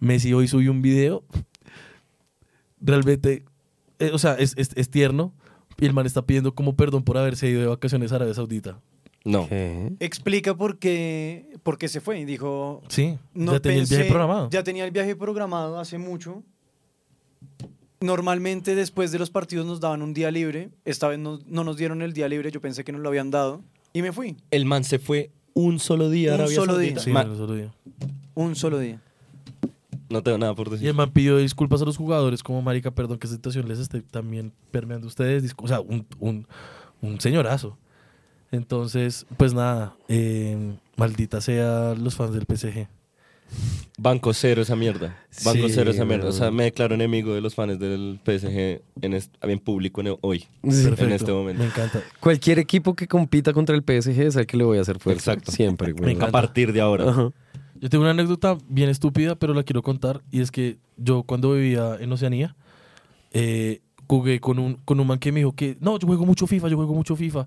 [0.00, 1.24] Messi hoy subió un video.
[2.84, 3.44] Realmente,
[3.98, 5.32] eh, o sea, es, es- es tierno.
[5.80, 8.78] Y el man está pidiendo como perdón por haberse ido de vacaciones a Arabia Saudita.
[9.24, 9.48] No.
[9.48, 9.90] ¿Qué?
[10.00, 12.20] Explica por qué, por qué se fue.
[12.20, 14.50] Y dijo, Sí, no ya tenía el viaje pensé- programado.
[14.50, 16.42] Ya tenía el viaje programado hace mucho.
[18.00, 20.70] Normalmente después de los partidos nos daban un día libre.
[20.84, 22.50] Esta vez no, no nos dieron el día libre.
[22.50, 23.62] Yo pensé que nos lo habían dado.
[23.94, 24.36] Y me fui.
[24.50, 26.92] El man se fue un solo día a Un Arabia solo Saudita.
[26.94, 27.02] día.
[27.02, 27.72] Sí, un solo día.
[28.34, 29.00] Un solo día.
[30.14, 30.88] No tengo nada por Y decir.
[30.88, 34.00] el man pidió disculpas a los jugadores, como marica, perdón que esta situación les esté
[34.00, 35.52] también permeando a ustedes.
[35.58, 36.46] O sea, un, un,
[37.02, 37.76] un señorazo.
[38.50, 42.86] Entonces, pues nada, eh, maldita sea los fans del PSG.
[43.98, 45.16] Banco cero esa mierda.
[45.44, 46.28] Banco Sí, cero esa mierda.
[46.28, 50.16] O sea, me declaro enemigo de los fans del PSG en, est- en público en-
[50.22, 50.40] hoy.
[50.68, 50.84] Sí.
[50.84, 51.62] Perfecto, este momento.
[51.62, 52.00] Me encanta.
[52.20, 55.32] Cualquier equipo que compita contra el PSG es al que le voy a hacer fuerza.
[55.32, 55.52] Exacto.
[55.52, 56.18] Siempre, güey.
[56.20, 57.08] A partir de ahora.
[57.10, 57.30] Ajá.
[57.80, 60.22] Yo tengo una anécdota bien estúpida, pero la quiero contar.
[60.30, 62.56] Y es que yo cuando vivía en Oceanía,
[63.32, 66.46] eh, jugué con un, con un man que me dijo que, no, yo juego mucho
[66.46, 67.46] FIFA, yo juego mucho FIFA.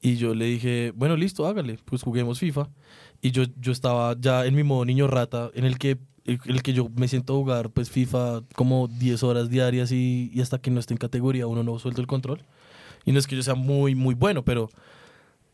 [0.00, 2.68] Y yo le dije, bueno, listo, hágale, pues juguemos FIFA.
[3.20, 6.62] Y yo, yo estaba ya en mi modo niño rata, en el que, en el
[6.62, 10.58] que yo me siento a jugar pues FIFA como 10 horas diarias y, y hasta
[10.58, 12.44] que no esté en categoría uno no suelto el control.
[13.04, 14.70] Y no es que yo sea muy, muy bueno, pero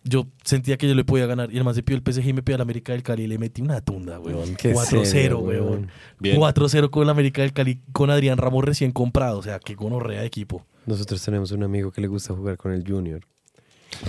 [0.09, 1.53] yo sentía que yo le podía ganar.
[1.53, 3.27] Y el man se pidió el PSG y me pidió al América del Cali y
[3.27, 4.57] le metí una tunda, weón.
[4.57, 5.69] Qué 4-0, serio, weón.
[5.69, 5.91] weón.
[6.19, 6.39] Bien.
[6.39, 9.39] 4-0 con el América del Cali, con Adrián Ramos recién comprado.
[9.39, 10.65] O sea, qué gonorrea de equipo.
[10.87, 13.21] Nosotros tenemos un amigo que le gusta jugar con el Junior.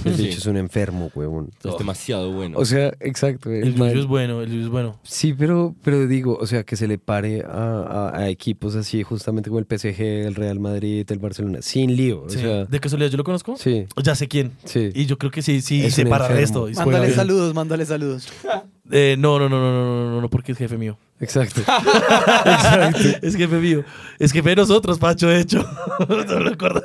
[0.06, 0.24] El Sí.
[0.24, 1.50] bicho es un enfermo, huevón.
[1.64, 2.58] Es demasiado bueno.
[2.60, 3.50] O sea, exacto.
[3.50, 5.00] El yuyo es bueno, el yuyo es bueno.
[5.04, 9.02] Sí, pero, pero digo, o sea, que se le pare a, a- a equipos así,
[9.04, 12.24] justamente como el PSG, el Real Madrid, el Barcelona, sin lío.
[12.24, 12.40] O Sí.
[12.40, 13.56] sea, ¿De casualidad yo lo conozco?
[13.58, 14.52] sí, Ya sé quién.
[14.66, 14.90] sí.
[14.94, 16.70] Y yo creo que sí, sí, Es se para enfermo.
[16.70, 18.28] y juega Mándale saludos, mándale saludos.
[18.92, 20.98] Eh, no, no, no, no, no, no, no, porque es jefe mío.
[21.20, 21.62] Exacto.
[22.46, 23.00] Exacto.
[23.22, 23.84] Es jefe mío.
[24.18, 25.64] Es jefe de nosotros, Pacho, de hecho.
[26.10, 26.82] no lo acuerdo.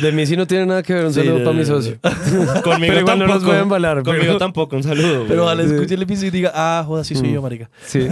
[0.00, 1.06] De mí sí no tiene nada que ver.
[1.06, 1.98] Un saludo para mi socio.
[2.64, 3.34] Conmigo igual tampoco.
[3.34, 4.02] nos voy embalar.
[4.02, 5.24] Conmigo tampoco, un saludo.
[5.28, 5.74] Pero ojalá sí.
[5.74, 7.34] escuche el episodio y diga, ah, joda, sí soy mm.
[7.34, 7.70] yo, marica.
[7.84, 8.08] Sí.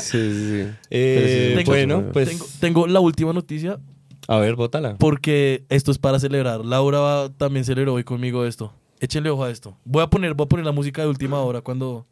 [0.00, 0.66] sí, sí.
[0.90, 2.28] Eh, bueno, pues...
[2.28, 3.78] Tengo, tengo la última noticia.
[4.26, 4.96] A ver, bótala.
[4.96, 6.64] Porque esto es para celebrar.
[6.64, 8.72] Laura va, también celebró hoy conmigo esto.
[9.04, 9.76] Échenle ojo a esto.
[9.84, 12.06] Voy a poner, voy a poner la música de última hora cuando,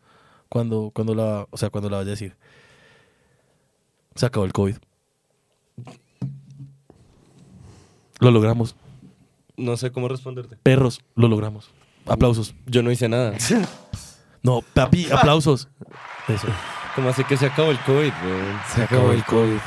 [0.51, 2.37] cuando, cuando la, o sea, cuando la vaya a decir.
[4.15, 4.77] Se acabó el COVID.
[8.21, 8.77] Lo logramos.
[9.57, 10.59] No sé cómo responderte.
[10.63, 11.71] Perros, lo logramos.
[12.05, 12.55] Aplausos.
[12.67, 13.33] Yo no hice nada.
[14.45, 15.69] No, papi, aplausos.
[16.27, 16.49] Eso.
[16.97, 18.13] ¿Cómo así que se acabó el COVID?
[18.75, 19.61] Se acabó el COVID.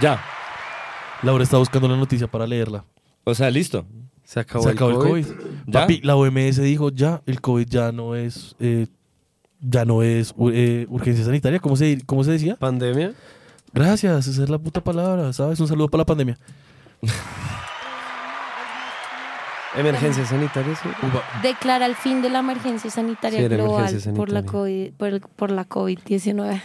[0.00, 0.20] Ya.
[1.22, 2.84] Laura está buscando la noticia para leerla.
[3.22, 3.86] O sea, listo.
[4.26, 5.08] Se acabó, Se el, acabó el COVID.
[5.26, 5.36] COVID.
[5.68, 5.80] ¿Ya?
[5.80, 8.88] Papi, la OMS dijo ya, el COVID ya no es, eh,
[9.60, 11.60] ya no es eh, urgencia sanitaria.
[11.60, 12.56] ¿Cómo se, ¿Cómo se decía?
[12.56, 13.12] ¿Pandemia?
[13.72, 15.60] Gracias, esa es la puta palabra, ¿sabes?
[15.60, 16.36] Un saludo para la pandemia.
[19.76, 20.88] Emergencia sanitaria, sí.
[21.42, 24.58] Declara el fin de la emergencia sanitaria Sí, global emergencia por la sanitaria.
[24.60, 26.62] COVID, por, el- por la COVID-19.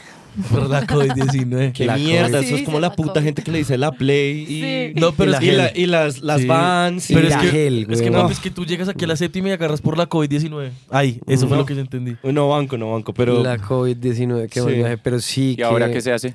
[0.50, 1.74] Por la COVID-19.
[1.74, 2.48] Qué La mierda, COVID.
[2.48, 3.24] eso es como la la puta COVID.
[3.26, 4.94] gente que le dice la play y, Sí.
[5.00, 6.48] No, pero Y es la y, la- y las, las Sí.
[6.48, 7.10] vans.
[7.10, 9.08] y- pero es la que, gel, es que no, es que tú llegas aquí a
[9.08, 10.72] la séptima y agarras por la COVID-19.
[10.90, 12.16] Ay, eso fue lo que yo entendí.
[12.24, 14.80] No banco, no banco, pero La COVID-19, qué buen Sí.
[14.80, 14.98] viaje.
[14.98, 16.34] Pero sí ¿Y ahora qué se hace?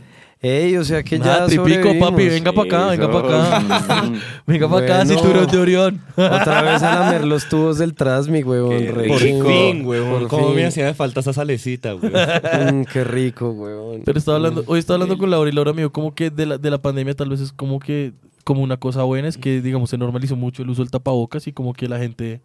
[0.48, 4.12] Ey, o sea que Nada, ya tripico, papi, venga para acá, venga para acá.
[4.46, 5.10] Venga para acá, Bueno.
[5.20, 6.00] cinturón de Orión.
[6.16, 8.78] Otra vez a lamer los tubos del Trasmi, huevón.
[8.78, 9.48] Qué re por rico.
[9.48, 10.20] fin, huevón.
[10.20, 10.56] Por Cómo fin.
[10.56, 12.12] me hacía de falta esa salecita, güey.
[12.12, 14.02] Mm, qué rico, huevón.
[14.04, 16.46] Pero estaba hablando, hoy estaba hablando con Laura y Laura me dijo como que de
[16.46, 18.12] la, de la pandemia tal vez es como que
[18.44, 21.52] como una cosa buena es que digamos se normalizó mucho el uso del tapabocas y
[21.52, 22.40] como que la gente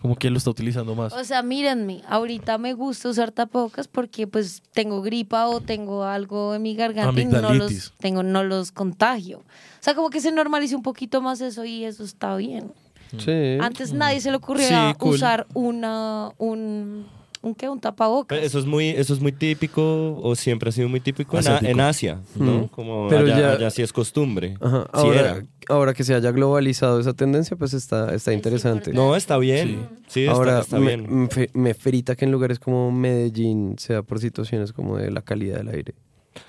[0.00, 1.12] como que lo está utilizando más.
[1.12, 6.54] O sea, mírenme, ahorita me gusta usar tapabocas porque pues tengo gripa o tengo algo
[6.54, 9.38] en mi garganta y no los, tengo, no los contagio.
[9.38, 9.44] O
[9.80, 12.72] sea, como que se normalice un poquito más eso y eso está bien.
[13.18, 13.58] Sí.
[13.60, 15.14] Antes nadie se le ocurría Sí, cool.
[15.14, 17.06] usar una, un,
[17.46, 17.68] un, ¿qué?
[17.68, 18.38] un tapabocas.
[18.42, 22.20] Eso es muy, eso es muy típico, o siempre ha sido muy típico en, Asia,
[22.34, 22.58] ¿no?
[22.64, 22.68] Mm.
[22.68, 24.56] Como Pero allá, ya- allá sí es costumbre.
[24.60, 24.82] Ajá.
[24.84, 25.42] Sí Ahora, era.
[25.68, 28.92] ahora que se haya globalizado esa tendencia, pues está, está Es interesante.
[28.92, 29.88] No, está bien.
[30.08, 31.28] Sí, está, Ahora, está me, bien.
[31.54, 35.68] me frita que en lugares como Medellín sea por situaciones como de la calidad del
[35.68, 35.94] aire.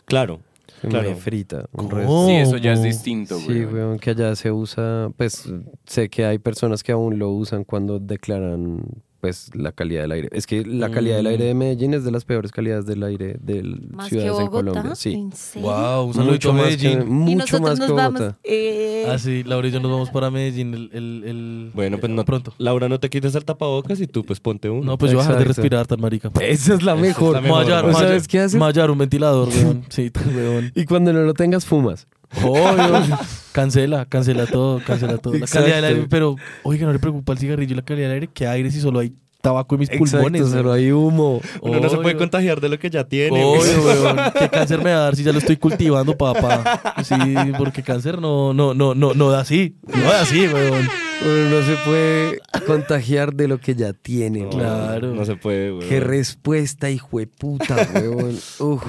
[0.05, 0.39] Claro,
[0.81, 1.09] claro.
[1.09, 1.95] Me frita un ¿Cómo?
[1.97, 2.27] resto.
[2.27, 3.65] Sí, eso ya es distinto, Sí, güey.
[3.65, 5.51] weón, que allá se usa, pues
[5.85, 8.81] sé que hay personas que aún lo usan cuando declaran
[9.19, 10.29] pues la calidad del aire.
[10.31, 13.37] Es que la calidad del aire de Medellín es de las peores calidades del aire
[13.41, 14.69] de Más que ciudades en Bogotá.
[14.71, 14.95] Colombia.
[14.95, 15.13] Sí.
[15.13, 15.67] ¿En serio?
[15.69, 17.01] Wow, un Mucho más, que, Medellín.
[17.01, 18.19] Y mucho nosotros más nos que vamos.
[18.21, 18.37] Bogotá.
[18.43, 22.11] eh, Ah, sí, Laura y yo nos vamos para Medellín el, el, el- Bueno, pues
[22.11, 22.53] eh, no, pronto.
[22.57, 24.83] Laura, no te quites el tapabocas y tú pues ponte uno.
[24.83, 25.61] No, pues yo voy a dejar de Exacto.
[25.61, 26.31] respirar tan marica.
[26.41, 27.37] Esa es la mejor.
[27.37, 27.89] es la mejor, Mayar, ¿no?
[27.89, 28.59] ¿O mayar, sabes qué haces?
[28.59, 29.83] Mayar, un ventilador, weón.
[29.89, 30.71] Sí, weón.
[30.75, 32.07] Y cuando no lo tengas, fumas.
[32.43, 33.17] Obvio.
[33.51, 35.37] cancela, cancela todo, cancela todo.
[35.37, 38.13] La calidad del aire, pero, oiga, no le preocupa el cigarrillo y la calidad del
[38.15, 38.29] aire.
[38.33, 40.41] ¿Qué aire si solo hay tabaco en mis pulmones?
[40.41, 41.41] Exacto, solo hay humo.
[41.61, 43.43] Uno no se puede contagiar de lo que ya tiene.
[43.43, 44.17] Obvio, weón.
[44.37, 46.95] ¿Qué cáncer me va a dar si ya lo estoy cultivando, papá?
[47.03, 47.15] Sí,
[47.57, 49.75] porque cáncer no, no, no, no, no da así.
[49.87, 50.87] No da así, weón.
[51.25, 54.41] Uno no se puede contagiar de lo que ya tiene.
[54.41, 54.59] No, weón.
[54.59, 55.15] Claro.
[55.15, 55.87] No se puede, güey.
[55.89, 58.35] Qué respuesta, hijo de puta, weón.
[58.59, 58.83] Uf.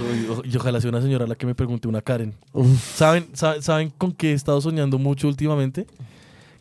[0.44, 2.34] Y, ojalá sea una señora a la que me pregunte una Karen.
[2.94, 5.86] ¿Saben, sa- ¿Saben con qué he estado soñando mucho últimamente?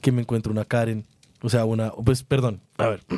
[0.02, 1.04] Que me encuentro una Karen.
[1.42, 1.92] O sea, una.
[1.92, 2.62] Pues, perdón.
[2.78, 3.04] A ver.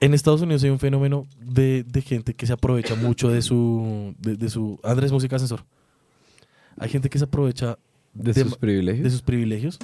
[0.00, 4.14] En Estados Unidos hay un fenómeno de, de gente que se aprovecha mucho de su.
[4.18, 4.78] De, de su.
[4.82, 5.64] Andrés, música ascensor.
[6.76, 7.78] Hay gente que se aprovecha
[8.12, 9.02] De de sus privilegios.
[9.04, 9.78] de sus privilegios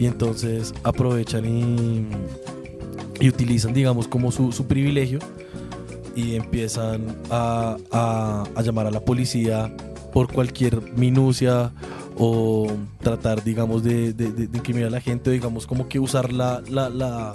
[0.00, 2.06] y entonces aprovechan y,
[3.24, 5.18] y utilizan, digamos, como su, su privilegio
[6.16, 9.72] y empiezan a, a- a llamar a la policía
[10.12, 11.70] por cualquier minucia
[12.18, 12.66] o
[13.02, 16.32] tratar, digamos, de, de, de- de incriminar a la gente, o digamos, como que usar
[16.32, 17.34] la, la, la,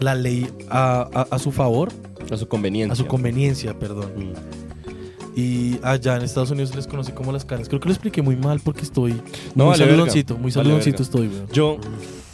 [0.00, 1.90] la ley a, a- a su favor,
[2.30, 2.92] A su conveniencia.
[2.92, 4.10] a su conveniencia, perdón.
[4.16, 4.63] Mm.
[5.36, 7.68] Y allá en Estados Unidos les conoce como las caras.
[7.68, 9.12] Creo que lo expliqué muy mal porque estoy
[9.54, 10.42] No, muy vale saludoncito, verga.
[10.42, 11.02] muy Vale saludoncito verga.
[11.04, 11.48] estoy, weón.
[11.52, 11.78] Yo,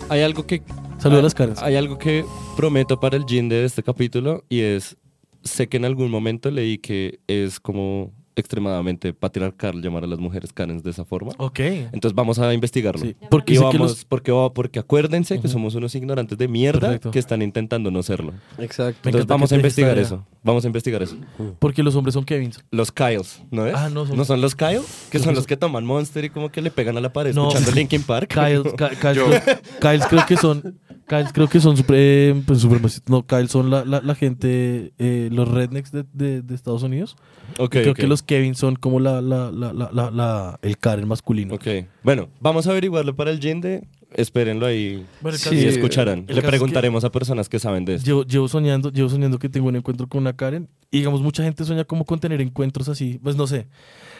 [0.08, 0.62] hay algo que
[0.98, 1.62] Saludos las caras.
[1.62, 2.24] Hay algo que
[2.56, 4.98] prometo para el gin de este capítulo y es,
[5.42, 10.52] sé que en algún momento leí que es como extremadamente patriarcal llamar a las mujeres
[10.52, 11.32] Karens de esa forma.
[11.38, 11.60] Ok.
[11.60, 13.00] Entonces vamos a investigarlo.
[13.02, 17.10] Sí, porque Y vamos, los- porque, porque acuérdense que somos unos ignorantes de mierda Perfecto.
[17.10, 18.32] que están intentando no serlo.
[18.58, 19.08] Exacto.
[19.08, 20.24] Entonces vamos a investigar eso.
[20.42, 21.16] Vamos a investigar eso.
[21.58, 22.64] Porque los hombres son Kevins.
[22.70, 23.74] Los Kyles, ¿no es?
[23.74, 24.80] Ah, no, son- son los Kyle?
[25.10, 27.48] Que son los que toman Monster y como que le pegan a la pared No.
[27.48, 28.28] escuchando Linkin Park.
[28.34, 30.78] Kyles, Ky- Kyles, creo, Kyles creo que son.
[31.06, 33.10] Kyles creo que son supre- pues, supremacistas.
[33.10, 37.16] No, Kyles son la, la, la gente, eh, los rednecks de, de- de Estados Unidos.
[37.58, 39.72] Ok, Y creo que los Kevin son como la, la, la,
[40.12, 41.56] la, el Karen masculino.
[41.56, 41.66] Ok.
[42.04, 43.88] Bueno, vamos a averiguarlo para el Ginde.
[44.12, 45.04] Espérenlo ahí.
[45.20, 46.26] Bueno, el y escucharán.
[46.28, 48.06] Le es preguntaremos a personas que saben de esto.
[48.06, 50.68] Llevo, llevo soñando, llevo soñando que tengo un encuentro con una Karen.
[50.92, 53.18] Y digamos, mucha gente sueña como con tener encuentros así.
[53.20, 53.66] Pues no sé.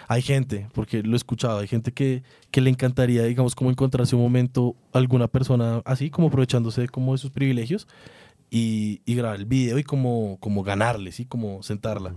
[0.09, 4.17] Hay gente, porque lo he escuchado, hay gente que, que le encantaría, digamos, como encontrarse
[4.17, 7.87] un momento, alguna persona así, como aprovechándose como de sus privilegios
[8.51, 11.27] y, y grabar el video y como, como ganarle, ¿sí?
[11.27, 12.17] Como sentarla.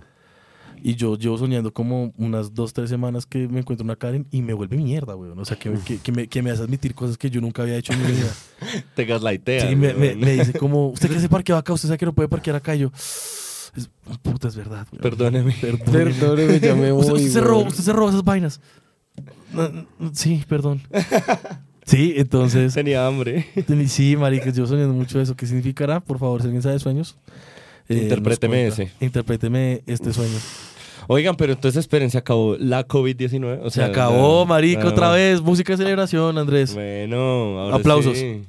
[0.86, 4.41] Y yo llevo soñando como unas dos, tres semanas que me encuentro una Karen y
[4.41, 5.39] me vuelve mierda, weón.
[5.39, 7.78] O sea, que, que, que me, que me hace admitir cosas que yo nunca había
[7.78, 8.32] hecho en mi vida.
[8.96, 9.69] Te gaslightean.
[9.69, 11.72] Sí, me, me, me dice como, ¿usted que se parqueó acá?
[11.72, 12.76] ¿Usted sabe que no puede parquear acá?
[12.76, 13.89] Y yo, es,
[14.22, 14.86] puta, es verdad.
[14.91, 15.02] weón.
[15.02, 15.56] Perdóneme.
[15.62, 16.12] Perdóneme.
[16.13, 17.19] Perdóneme, ya me Usted, voy.
[17.22, 18.60] usted se robó, usted se robó esas vainas.
[20.13, 20.82] Sí, perdón.
[21.86, 23.46] Sí, entonces, Tenía hambre.
[23.89, 25.36] sí, marica, yo soñando mucho eso.
[25.36, 26.00] ¿Qué significará?
[26.00, 27.17] Por favor, si alguien sabe de sueños.
[27.89, 28.89] eh, Interpréteme ese.
[29.02, 30.38] Interpréteme este sueño.
[31.08, 33.60] Oigan, pero entonces esperen, se acabó la COVID-19.
[33.63, 35.42] O Se sea, acabó, ya- marica, ya- otra vez.
[35.42, 36.74] Música de celebración, Andrés.
[36.74, 38.18] Bueno, ahora Aplausos.
[38.18, 38.44] sí.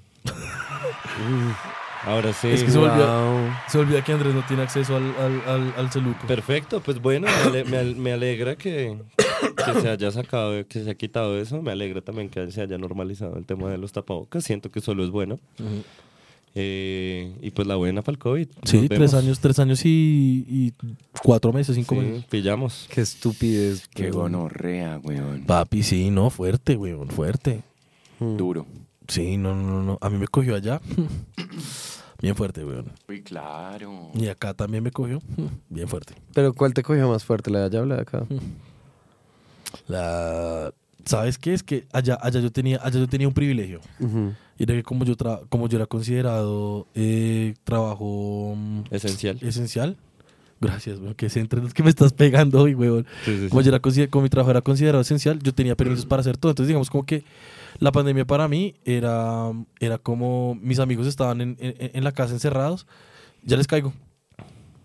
[2.06, 2.48] Ahora sí.
[2.48, 3.50] Es que se volvió-.
[3.68, 6.26] Se olvida que Andrés no tiene acceso al, al, al, al celuco.
[6.26, 10.80] Perfecto, pues bueno, me, ale- me al- me alegra que, que se haya sacado, que
[10.80, 11.62] se haya quitado eso.
[11.62, 14.44] Me alegra también que se haya normalizado el tema de los tapabocas.
[14.44, 15.38] Siento que solo es bueno.
[15.58, 15.82] Ujú.
[16.56, 18.48] Eh, y pues la buena para el COVID.
[18.62, 20.72] Sí, tres años, tres años y, y
[21.22, 22.24] cuatro meses, cinco Sí, meses.
[22.26, 22.86] pillamos.
[22.90, 23.88] Qué estupidez.
[23.88, 24.32] Qué weón.
[24.32, 25.42] gonorrea, weón.
[25.46, 27.62] Papi, sí, no, fuerte, weón, fuerte.
[28.20, 28.66] Duro.
[29.08, 29.98] Sí, no, no, no.
[30.00, 30.80] A mí me cogió allá.
[32.22, 32.86] Bien fuerte, weón.
[33.08, 34.10] Uy, claro.
[34.14, 35.20] Y acá también me cogió.
[35.68, 36.14] Bien fuerte.
[36.32, 37.50] Pero ¿cuál te cogió más fuerte?
[37.50, 38.24] ¿La de allá o la de acá?
[39.88, 40.72] La...
[41.04, 41.52] ¿Sabes qué?
[41.52, 43.80] Es que allá, allá, yo tenía, allá yo tenía un privilegio.
[44.00, 44.32] Ujú.
[44.58, 49.38] Y era que como yo, tra- como yo era considerado eh, trabajo mm, Esencial.
[49.42, 49.96] esencial.
[50.60, 51.14] Gracias, weón.
[51.14, 53.04] Que se entre los que me estás pegando hoy, weón.
[53.24, 53.66] Sí, sí, Como, sí.
[53.68, 56.52] yo era como mi trabajo era considerado esencial, yo tenía permisos para hacer todo.
[56.52, 57.24] Entonces, digamos, como que
[57.80, 62.32] la pandemia para mí era, era como mis amigos estaban en, en- en la casa
[62.32, 62.86] encerrados,
[63.42, 63.92] ya les caigo.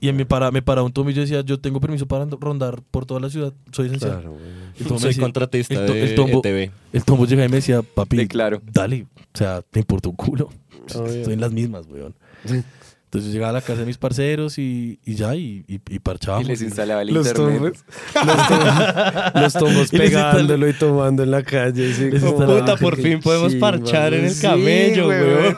[0.02, 2.26] Y en mi para, me paraba un tomo y yo decía, yo tengo permiso para
[2.26, 4.12] rondar por toda la ciudad, soy esencial.
[4.22, 4.38] Claro.
[4.80, 6.72] El tombo Soy decía- contratista el to- de el tombo- ETV.
[6.94, 8.62] El tombo llegaba y me decía, papi, Declaro.
[8.72, 10.50] dale, o sea, te importa un culo.
[10.88, 12.16] Estoy en las mismas, weón.
[13.10, 15.98] Entonces yo llegaba a la casa de mis parceros y, y ya, y, y, y
[15.98, 16.45] parchábamos.
[16.45, 17.74] Y les instalaba el Los internet.
[18.13, 21.91] tombos, los tombos, los tombos pegándolo y tomando en la calle.
[21.91, 25.58] así Les como, instalaba- Puta, por fin podemos parchar en el Sí, camello, weón.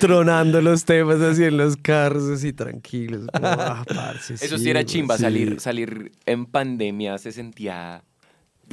[0.00, 3.26] Tronando los temas así en los carros, así tranquilos.
[3.32, 5.22] como, ah, parce, Eso sí era chimba, sí.
[5.22, 8.02] salir, salir en pandemia se sentía.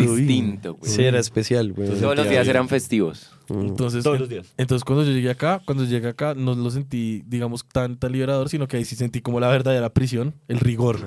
[0.08, 0.92] Distinto, güey.
[0.92, 1.90] Sí, era especial, güey.
[1.90, 3.32] Todos los días eran festivos.
[3.50, 4.54] Entonces, Todos los días.
[4.58, 8.50] Entonces cuando yo llegué acá, cuando llegué acá, no lo sentí, digamos, tan, tan liberador,
[8.50, 11.00] sino que ahí sí sentí como la verdadera prisión, el rigor.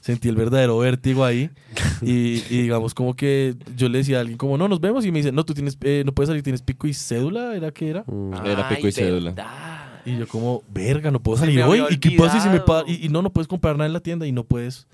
[0.00, 1.50] Sentí el verdadero vértigo ahí.
[2.02, 5.06] Y, y digamos como que yo le decía a alguien como, no, nos vemos.
[5.06, 7.70] Y me dice, no, tú tienes, eh, no puedes salir, tienes pico y cédula, ¿era
[7.70, 8.04] que era?
[8.44, 9.30] Era pico y cédula.
[9.30, 9.86] verdad.
[10.04, 11.82] Y yo como, verga, no puedo salir hoy.
[11.90, 14.26] ¿Y qué pasa si me y, y no, no puedes comprar nada en la tienda
[14.26, 14.86] y no puedes,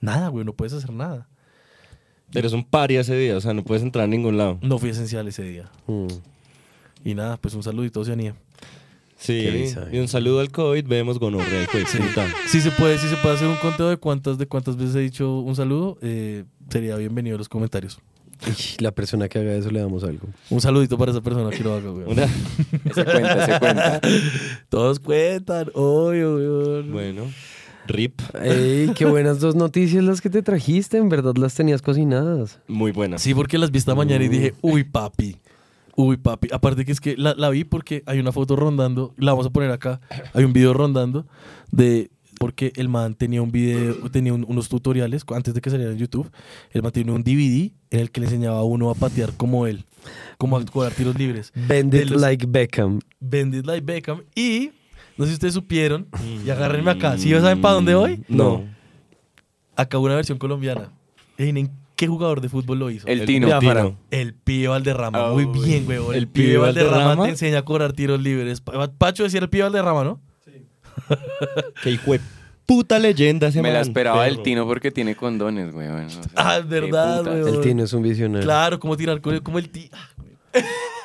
[0.00, 1.28] nada, güey, no puedes hacer nada.
[2.32, 4.58] Eres un pari ese día, o sea, no puedes entrar a ningún lado.
[4.62, 5.70] No fui esencial ese día.
[5.86, 6.06] Mm.
[7.04, 8.34] Y nada, pues un saludito a Oceanía.
[9.16, 12.26] Sí, risa, y un saludo al COVID, vemos gonorrea, hijo de puta.
[12.48, 15.00] Si se puede, si se puede hacer un conteo de cuántas, de cuántas veces he
[15.00, 17.98] dicho un saludo, eh, sería bienvenido a los comentarios.
[18.78, 20.26] Y la persona que haga eso le damos algo.
[20.50, 22.10] Un saludito para esa persona que lo haga, weón.
[22.10, 24.00] Una- Ese cuenta, ese cuenta.
[24.68, 26.92] Todos cuentan, obvio, weón.
[26.92, 27.22] Bueno,
[27.86, 30.96] RIP, Ey, qué buenas dos noticias las que te trajiste.
[30.98, 32.60] En verdad las tenías cocinadas.
[32.68, 33.18] muy buena.
[33.18, 35.36] Sí, porque las vi esta mañana y dije, uy, papi.
[35.96, 36.48] Uy, papi.
[36.52, 39.50] Aparte que es que la, la vi porque hay una foto rondando, la vamos a
[39.50, 40.00] poner acá.
[40.32, 41.26] Hay un video rondando
[41.70, 45.92] de porque el man tenía un video, tenía un- unos tutoriales antes de que saliera
[45.92, 46.28] en YouTube.
[46.72, 49.68] El man tenía un DVD en el que le enseñaba a uno a patear como
[49.68, 49.84] él,
[50.36, 51.52] como a cobrar tiros libres.
[51.54, 52.98] Bend it los- like Beckham.
[53.20, 54.22] Bendit Like Beckham.
[54.34, 54.72] Y
[55.16, 56.06] no sé si ustedes supieron,
[56.44, 57.16] y agárrenme acá.
[57.18, 58.24] ¿Sí saben para dónde voy?
[58.28, 58.64] No.
[59.76, 60.90] Acá una versión colombiana.
[61.38, 63.06] Adivinen qué jugador de fútbol lo hizo.
[63.08, 63.58] El Tino.
[63.58, 63.96] Tino.
[64.10, 65.30] El pibe Valderrama.
[65.32, 65.58] Muy Uy.
[65.64, 66.14] bien, huevón.
[66.14, 67.24] El, ¿El pibe pibe Valderrama, Valderrama?
[67.24, 68.60] te enseña a cobrar tiros libres.
[68.60, 70.20] Pa- Pacho decía el pibe Valderrama, ¿no?
[71.82, 72.20] Qué hijo de
[72.66, 74.42] puta leyenda ese Me la man, esperaba el.
[74.42, 75.88] Tino porque tiene condones, güey.
[75.88, 77.54] o sea, Ah, es verdad, güey.
[77.54, 78.44] El Tino es un visionario.
[78.44, 79.90] Claro, como tirar con como el ti.
[79.92, 80.30] Ah, güey.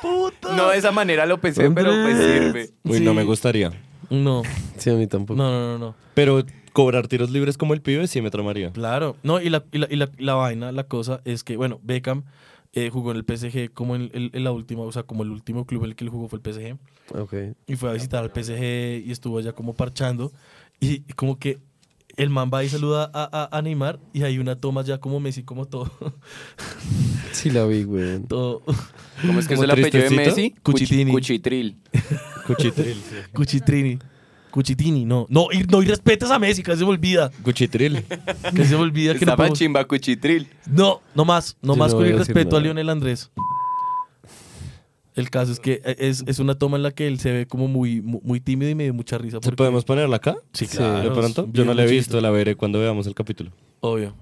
[0.00, 0.56] Puta.
[0.56, 2.70] No de esa manera lo pensé, pero pues sirve.
[2.84, 3.16] Uy, no Sí.
[3.16, 3.72] me gustaría.
[4.10, 4.42] No,
[4.76, 5.38] Sí, a mí tampoco.
[5.38, 5.94] no, no, no, no.
[6.14, 8.72] Pero cobrar tiros libres como el pibe sí me tramaría.
[8.72, 9.16] Claro.
[9.22, 12.24] No, y la, y la, y la, la vaina, la cosa es que, bueno, Beckham
[12.72, 15.64] eh, jugó en el PSG como en, en la última, o sea, como el último
[15.66, 16.76] club en el que él jugó fue el PSG.
[17.18, 17.34] Ok.
[17.66, 20.32] Y fue a visitar al PSG y estuvo allá como parchando.
[20.80, 21.58] Y como que
[22.16, 25.20] el man va y saluda a, a, a Neymar y hay una toma ya como
[25.20, 25.90] Messi, como todo.
[27.32, 28.20] Sí la vi, güey.
[28.24, 28.60] todo
[29.24, 30.10] ¿Cómo es que es ¿Como el apellido de?
[30.16, 30.54] Messi?
[30.62, 31.12] Cuchitini.
[31.12, 31.76] Cuch- Cuchitril.
[32.46, 32.94] Cuchitril.
[32.94, 33.16] sí.
[33.32, 33.98] Cuchitrini.
[34.50, 35.26] Cuchitini, no.
[35.30, 37.30] No, y, no, y respetas a Messi, casi se me olvida.
[37.44, 38.04] Cuchitril.
[38.42, 40.48] Casi se me olvida que no Estaba podemos- chimba Cuchitril.
[40.66, 42.60] No, no más, no Yo más no con el a.
[42.60, 43.30] Lionel Andrés.
[45.20, 47.68] El caso es que es, es una toma en la que él se ve como
[47.68, 49.36] muy, muy, tímido y me dio mucha risa.
[49.36, 50.36] ¿Sí porque- ¿Podemos ponerla acá?
[50.52, 50.76] Sí, Sí.
[50.78, 51.08] claro.
[51.08, 51.48] ¿De pronto?
[51.52, 53.50] Yo no la he visto, la veré cuando veamos el capítulo.
[53.80, 54.14] Obvio.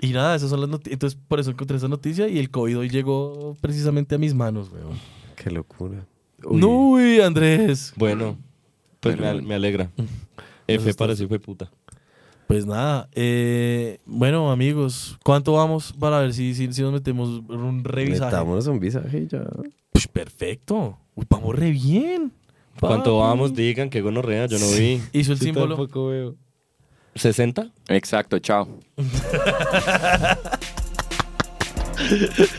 [0.00, 0.94] Y nada, esas son las noticias.
[0.94, 4.70] Entonces, por eso encontré esa noticia y el COVID hoy llegó precisamente a mis manos,
[4.72, 4.98] weón.
[5.36, 6.06] Qué locura.
[6.44, 6.60] Uy.
[6.60, 7.92] No, uy, Andrés.
[7.96, 8.36] Bueno,
[9.00, 9.90] pues me, Pero- al- me alegra.
[9.96, 11.70] Eso F está- para sí fue puta.
[12.46, 17.56] Pues nada, eh, bueno, amigos, ¿cuánto vamos para ver si, si, si nos metemos en
[17.56, 18.26] un revisaje?
[18.30, 19.44] Metámonos un visaje y ya.
[19.94, 20.98] Pues perfecto.
[21.14, 22.32] Uy, vamos re bien.
[22.80, 23.54] ¿Cuánto vamos?
[23.54, 25.00] Digan que gonorrea, yo no vi.
[25.12, 25.76] Hizo el Sí, símbolo.
[25.76, 26.34] tampoco veo.
[27.14, 27.70] ¿60?
[27.88, 28.80] Exacto, chao.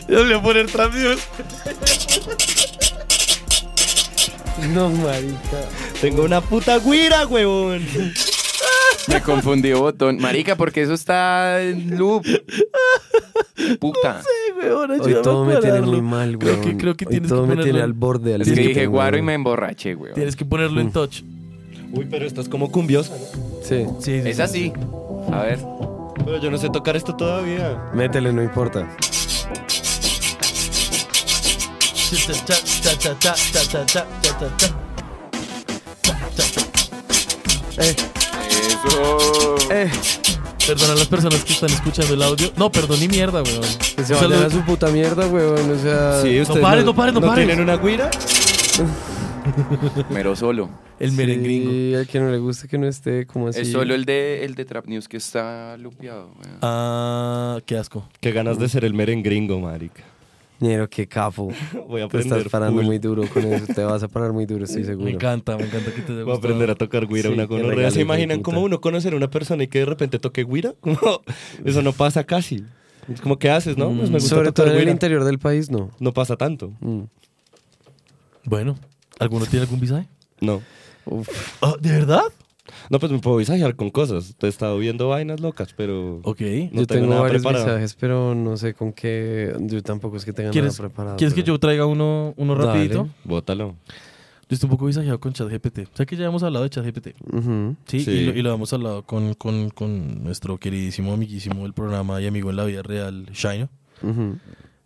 [0.08, 1.18] Yo le voy a poner transmisión.
[4.72, 5.68] No, marica.
[6.00, 7.86] Tengo una puta guira, huevón.
[9.08, 10.18] Me confundí botón.
[10.18, 12.24] Marica, porque eso está en loop.
[13.80, 14.22] Puta.
[15.02, 16.70] Hoy todo me tiene muy mal, Creo güey.
[16.70, 18.34] que- creo que Hoy tienes todo que me ponerlo tiene en- al borde.
[18.34, 20.14] Al Es que límite, dije guaro y me emborraché, güey.
[20.14, 21.22] Tienes que ponerlo en touch.
[21.92, 23.24] Uy, pero estás como cumbiosa, ¿no?
[23.62, 23.86] Sí.
[24.00, 24.42] Sí, sí, Es sí.
[24.42, 24.72] así.
[25.32, 25.58] A ver.
[26.24, 27.90] Pero yo no sé tocar esto todavía.
[27.94, 28.88] Métele, no importa.
[32.46, 32.54] Cha,
[38.86, 39.56] Eso.
[39.70, 39.90] Eh,
[40.66, 42.50] Perdona a las personas que están escuchando el audio.
[42.56, 43.62] No, perdón ni mierda, weón.
[43.96, 45.70] que se vayan a su puta mierda, weón.
[45.70, 46.20] O sea.
[46.22, 47.46] Sí, ustedes pares, no pares, no pares.
[47.46, 48.10] tienen una guira?
[50.10, 50.68] Mero solo.
[50.98, 51.70] El merengringo.
[51.70, 53.60] Sí, al que no le guste que no esté como así.
[53.60, 56.48] Es solo el de, el de Trap News que está lupeado, güey.
[56.62, 58.08] Ah, qué asco.
[58.20, 60.02] Qué ganas de ser el merengringo, marica.
[60.60, 61.50] Ñero, qué capo.
[61.88, 62.86] Voy a Te estás parando full.
[62.86, 63.72] muy duro con eso.
[63.72, 65.04] Te vas a parar muy duro, estoy seguro.
[65.04, 67.46] Me encanta, me encanta que te haya Voy a aprender a tocar guira Sí, una
[67.46, 70.74] regalo, ¿Se imaginan cómo uno conocer a una persona y que de repente toque guira?
[71.64, 72.64] Eso no pasa casi.
[73.12, 73.88] Es como, ¿qué haces, no?
[73.88, 75.90] Pues me gusta Sobre todo en el interior del país, no.
[76.00, 76.72] No pasa tanto.
[76.80, 77.02] Mm.
[78.44, 78.76] Bueno,
[79.18, 80.06] ¿alguno tiene algún visaje?
[80.40, 80.62] No.
[81.04, 81.28] Uf.
[81.60, 82.22] Ah, ¿De verdad?
[82.90, 84.34] No, pues me puedo visajear con cosas.
[84.38, 86.40] Te he estado viendo vainas locas, pero Ok.
[86.40, 87.66] no yo tengo, tengo nada varios preparado.
[87.66, 89.54] mensajes, pero no sé con qué.
[89.60, 91.16] Yo tampoco es que tenga nada ¿Quieres, preparado.
[91.16, 92.66] ¿quieres que yo traiga uno, uno Dale.
[92.66, 93.08] rapidito?
[93.24, 93.74] Bótalo.
[94.48, 95.78] Yo estoy un poco visajeado con ChatGPT.
[95.92, 97.08] O sea que ya hemos hablado de ChatGPT.
[97.86, 98.10] Sí, Sí.
[98.12, 102.26] Y, lo, y lo hemos hablado con, con, con nuestro queridísimo amiguísimo del programa y
[102.28, 103.68] amigo en la vida real, Shino,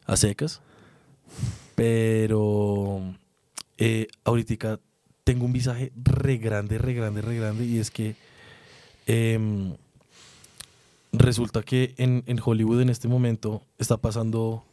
[0.06, 0.62] a secas.
[1.74, 3.02] Pero
[3.78, 4.80] eh, ahorita
[5.32, 7.64] tengo un visaje re grande, re grande, re grande.
[7.64, 8.16] Y es que
[9.06, 9.74] em,
[11.12, 14.64] resulta que en, en Hollywood en este momento está pasando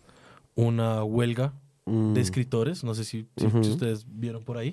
[0.56, 1.54] una huelga
[1.90, 2.14] Mm.
[2.16, 2.84] de escritores.
[2.84, 3.64] No sé si, si- Ujú.
[3.64, 4.72] si ustedes vieron por ahí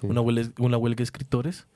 [0.00, 0.06] Sí.
[0.06, 1.66] una huelga, una huelga de escritores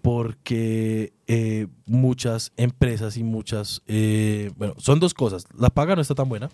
[0.00, 5.44] porque eh, muchas empresas y muchas, eh, bueno, son dos cosas.
[5.58, 6.48] La paga no está tan buena,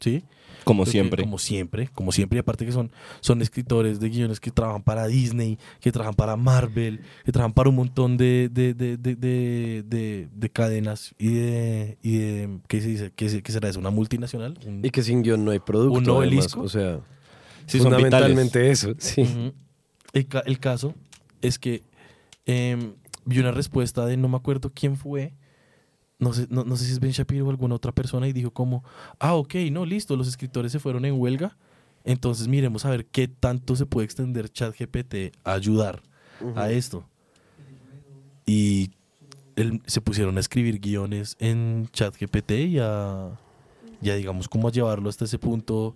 [0.00, 0.24] ¿sí?
[0.64, 1.22] Como Creo que siempre.
[1.24, 2.36] Como siempre, como siempre.
[2.38, 6.36] Y aparte que son, son escritores de guiones que trabajan para Disney, que trabajan para
[6.36, 11.28] Marvel, que trabajan para un montón de, de, de, de, de- de- de cadenas y
[11.28, 13.12] de, y de- ¿qué se dice?
[13.16, 13.78] ¿Qué, qué será eso?
[13.80, 14.58] ¿Una multinacional?
[14.66, 15.98] Un- Y que sin guion no hay producto.
[15.98, 16.60] ¿Un además, obelisco?
[16.62, 17.00] O sea,
[17.66, 18.94] Sí, son fundamentalmente eso.
[18.98, 19.52] Sí.
[20.12, 20.94] El, ca- el caso
[21.40, 21.82] es que
[22.46, 22.94] em,
[23.24, 25.32] vi una respuesta de no me acuerdo quién fue.
[26.20, 28.52] No sé, no, no sé si es Ben Shapiro o alguna otra persona y dijo
[28.52, 28.84] como,
[29.18, 31.56] ah, ok, no, listo, los escritores se fueron en huelga.
[32.04, 36.02] Entonces miremos a ver qué tanto se puede extender ChatGPT a ayudar
[36.56, 37.04] a esto.
[38.46, 38.90] Y
[39.56, 43.30] él- se pusieron a escribir guiones en ChatGPT y a,
[44.00, 45.94] ya digamos, como a llevarlo hasta ese punto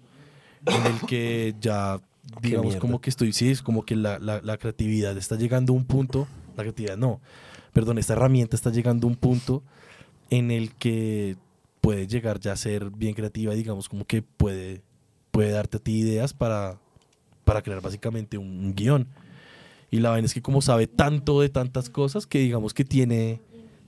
[0.66, 2.00] en el que ya,
[2.42, 5.76] digamos, como que estoy, sí, es como que la, la- la creatividad está llegando a
[5.76, 7.20] un punto, la creatividad no,
[7.72, 9.62] perdón, esta herramienta está llegando a un punto
[10.30, 11.36] en el que
[11.80, 14.82] puede llegar ya a ser bien creativa, digamos, como que puede,
[15.30, 16.78] puede darte a ti ideas para,
[17.44, 19.06] para crear básicamente un, un guion.
[19.90, 23.40] Y la vaina es que como sabe tanto de tantas cosas que digamos que tiene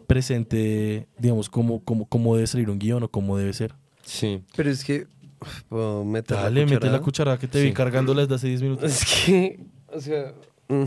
[0.06, 3.74] presente, digamos, cómo, cómo, cómo debe salir un guion o cómo debe ser.
[4.04, 4.42] Sí.
[4.54, 5.06] Pero es que.
[5.40, 6.98] uf, ¿puedo meter Dale, la mete cucharada?
[6.98, 8.84] la cuchara que te vi cargándola desde hace 10 minutos.
[8.84, 9.60] Es que.
[9.88, 10.32] O sea.
[10.68, 10.84] mm.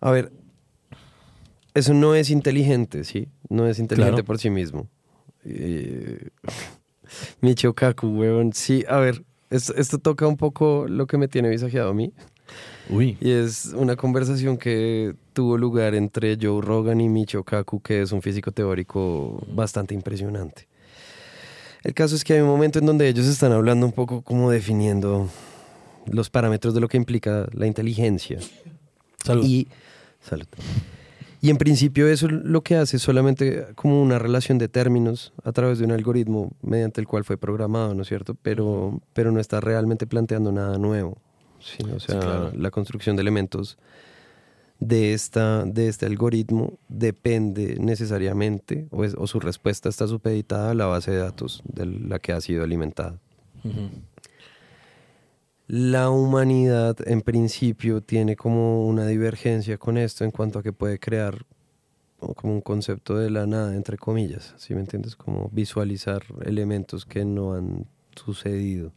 [0.00, 0.32] A ver.
[1.78, 3.28] Eso no es inteligente, ¿sí?
[3.48, 4.24] No es inteligente Claro.
[4.24, 4.88] por sí mismo.
[5.44, 6.28] Eh,
[7.40, 8.52] Michio Kaku, weón.
[8.52, 9.24] Sí, a ver.
[9.50, 12.12] Esto, esto toca un poco lo que me tiene visajeado a mí.
[12.90, 18.02] Uy, Y es una conversación que tuvo lugar entre Joe Rogan y Michio Kaku, que
[18.02, 20.66] es un físico teórico bastante impresionante.
[21.84, 24.50] El caso es que hay un momento en donde ellos están hablando un poco como
[24.50, 25.28] definiendo
[26.06, 28.38] los parámetros de lo que implica la inteligencia.
[29.24, 29.44] salud.
[29.44, 29.68] Y,
[30.20, 30.46] salud.
[31.40, 35.52] Y en principio eso lo que hace es solamente como una relación de términos a
[35.52, 38.34] través de un algoritmo mediante el cual fue programado, ¿no es cierto?
[38.42, 41.18] Pero, pero no está realmente planteando nada nuevo.
[41.60, 42.52] Sí, o sea, claro.
[42.56, 43.78] la construcción de elementos
[44.80, 50.74] de, esta, de este algoritmo depende necesariamente, o, es- o su respuesta está supeditada a
[50.74, 53.18] la base de datos de la que ha sido alimentada.
[53.64, 53.88] Ujú.
[55.68, 60.98] La humanidad en principio tiene como una divergencia con esto en cuanto a que puede
[60.98, 61.44] crear
[62.36, 65.14] como un concepto de la nada, entre comillas, ¿sí me entiendes?
[65.14, 68.92] Como visualizar elementos que no han sucedido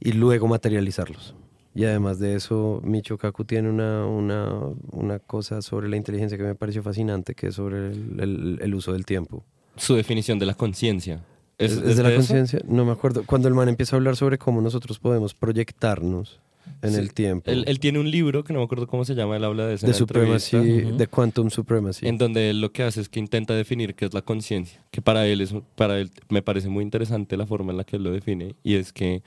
[0.00, 1.34] y luego materializarlos.
[1.74, 4.48] Y además de eso, Michio Kaku tiene una, una,
[4.92, 8.92] una cosa sobre la inteligencia que me pareció fascinante, que es sobre el- el uso
[8.92, 9.44] del tiempo.
[9.76, 11.24] Su definición de la conciencia.
[11.58, 12.60] ¿Es, es de la conciencia?
[12.66, 13.24] No me acuerdo.
[13.24, 16.40] Cuando el man empieza a hablar sobre cómo nosotros podemos proyectarnos
[16.82, 16.98] en Sí.
[16.98, 17.50] el tiempo.
[17.50, 19.74] Él, él tiene un libro que no me acuerdo cómo se llama, él habla de
[19.74, 19.86] eso.
[19.86, 20.96] en de supremacy, entrevista, Ujú.
[20.98, 22.06] de quantum supremacy.
[22.08, 24.82] En donde él lo que hace es que intenta definir qué es la conciencia.
[24.90, 27.96] Que para él, es, para él me parece muy interesante la forma en la que
[27.96, 28.54] él lo define.
[28.64, 29.22] Y es que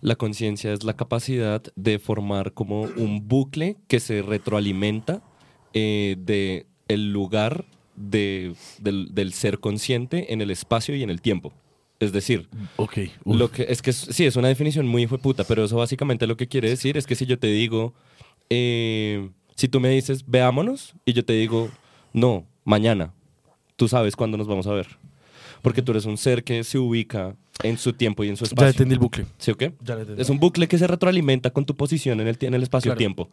[0.00, 5.22] la conciencia es la capacidad de formar como un bucle que se retroalimenta
[5.74, 7.64] eh, de el lugar
[7.96, 11.52] de, del, del ser consciente en el espacio y en el tiempo.
[12.00, 12.98] Es decir, Ok.
[13.24, 13.36] uf.
[13.36, 16.36] lo que, es que sí, es una definición muy hijo puta, pero eso básicamente lo
[16.36, 17.94] que quiere decir es que si yo te digo,
[18.50, 21.70] eh, si tú me dices, veámonos, y yo te digo,
[22.12, 23.12] no, mañana,
[23.76, 24.88] tú sabes cuándo nos vamos a ver.
[25.62, 28.48] Porque tú eres un ser que se ubica en su tiempo y en su ya
[28.48, 28.70] espacio.
[28.70, 29.26] entendí el bucle.
[29.38, 29.72] ¿Sí o qué?
[29.84, 29.96] Ya.
[30.18, 33.30] Es un bucle que se retroalimenta con tu posición en el, en el espacio-tiempo.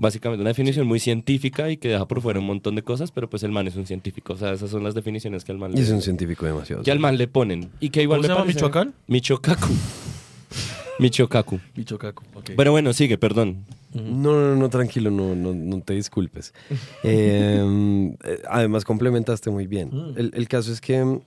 [0.00, 3.28] Básicamente una definición muy científica y que deja por fuera un montón de cosas, pero
[3.28, 4.32] pues el man es un científico.
[4.32, 6.82] O sea, esas son las definiciones que al man Y le, es un científico demasiado.
[6.82, 7.70] que al man le ponen.
[7.80, 8.94] Y que igual ¿Cómo me se llama, parece- Michoacán?
[9.08, 9.68] Michocacu.
[10.98, 11.60] Michocacu.
[11.76, 12.22] Michocaco.
[12.34, 12.50] ok.
[12.56, 13.64] Pero bueno, sigue, perdón.
[13.92, 16.52] No, no, no, tranquilo, no, no, no te disculpes.
[17.02, 19.88] Eh, eh, además, complementaste muy bien.
[19.92, 20.18] Mm.
[20.18, 21.20] El, el caso es que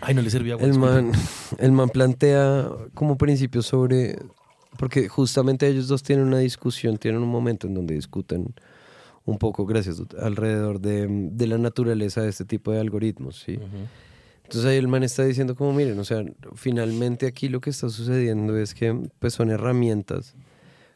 [0.00, 0.64] Ay, no le servía agua.
[0.66, 1.02] el disculpe.
[1.02, 1.12] man,
[1.58, 4.18] el man plantea como principio sobre.
[4.80, 8.54] Porque justamente ellos dos tienen una discusión, tienen un momento en donde discuten
[9.26, 13.58] un poco, gracias, alrededor de, de la naturaleza de este tipo de algoritmos, ¿sí?
[14.42, 16.24] Entonces ahí el man está diciendo como, miren, o sea,
[16.54, 20.34] finalmente aquí lo que está sucediendo es que pues son herramientas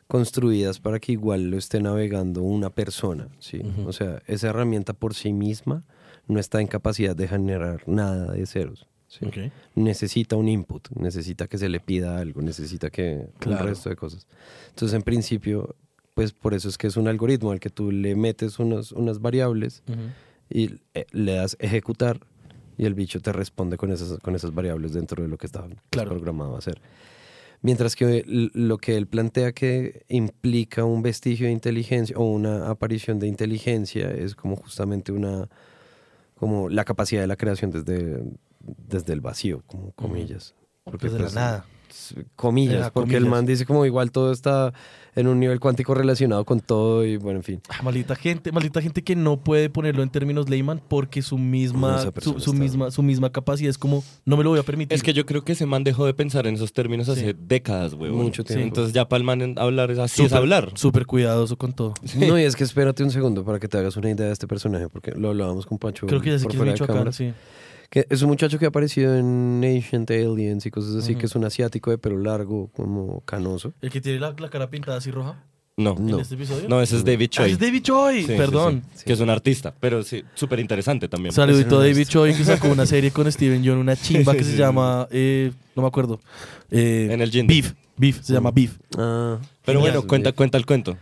[0.09, 3.61] construidas para que igual lo esté navegando una persona, ¿sí?
[3.87, 5.85] O sea, esa herramienta por sí misma
[6.27, 8.87] no está en capacidad de generar nada de ceros,
[9.19, 9.27] ¿sí?
[9.27, 9.53] Ok.
[9.75, 13.63] Necesita un input, necesita que se le pida algo, necesita que Claro.
[13.65, 14.27] un resto de cosas.
[14.71, 15.75] Entonces, en principio,
[16.15, 19.21] pues por eso es que es un algoritmo al que tú le metes unas, unas
[19.21, 20.01] variables Ujú.
[20.51, 22.21] y eh, le das ejecutar
[22.77, 25.69] y el bicho te responde con esas, con esas variables dentro de lo que estaba
[25.91, 26.11] Claro.
[26.11, 26.81] programado a hacer.
[27.63, 33.19] Mientras que lo que él plantea que implica un vestigio de inteligencia o una aparición
[33.19, 35.49] de inteligencia es como justamente una
[36.35, 38.23] como la capacidad de la creación desde,
[38.89, 40.55] desde el vacío, como comillas.
[40.85, 41.67] Porque, Desde la pues, nada.
[42.37, 44.73] Comillas, porque el man dice como igual todo está
[45.15, 47.61] en un nivel cuántico relacionado con todo y bueno, en fin.
[47.69, 52.05] Ah, maldita gente, maldita gente que no puede ponerlo en términos layman porque su misma,
[52.21, 54.95] su, misma, su misma capacidad es como, no me lo voy a permitir.
[54.95, 57.95] Es que yo creo que ese man dejó de pensar en esos términos hace décadas,
[57.95, 58.23] huevón.
[58.23, 58.65] Mucho tiempo.
[58.65, 60.73] Entonces ya para el man hablar es así, es Súper- hablar.
[60.75, 61.95] Súper cuidadoso con todo.
[62.17, 64.49] No, y es que espérate un segundo para que te hagas una idea de este
[64.49, 66.81] personaje, porque lo hablábamos con Pacho Creo que ya sé por que es fuera de
[66.81, 67.33] Michoacán, sí.
[67.95, 71.35] Que es un muchacho que ha aparecido en Ancient Aliens y cosas así, que es
[71.37, 73.73] un asiático de pelo largo, como canoso.
[73.81, 75.41] El que tiene la, la cara pintada así roja
[75.77, 76.19] No, en No.
[76.19, 76.69] este episodio.
[76.69, 77.53] no, ese es David Ah, Choi.
[77.53, 78.83] es David Choi, Sí, sí, perdón.
[78.97, 81.33] sí, Que es un artista, pero sí, súper interesante también.
[81.33, 84.47] Saludito a David Choi que sacó una serie con Steven John, una chimba que Sí,
[84.47, 86.21] se sí, llama, eh, no me acuerdo.
[86.73, 87.47] Eh, En el gym.
[87.47, 88.77] Beef, Beef, se llama Beef.
[88.99, 89.95] Ah, Pero genial.
[89.99, 90.97] bueno, cuenta, cuenta el cuento.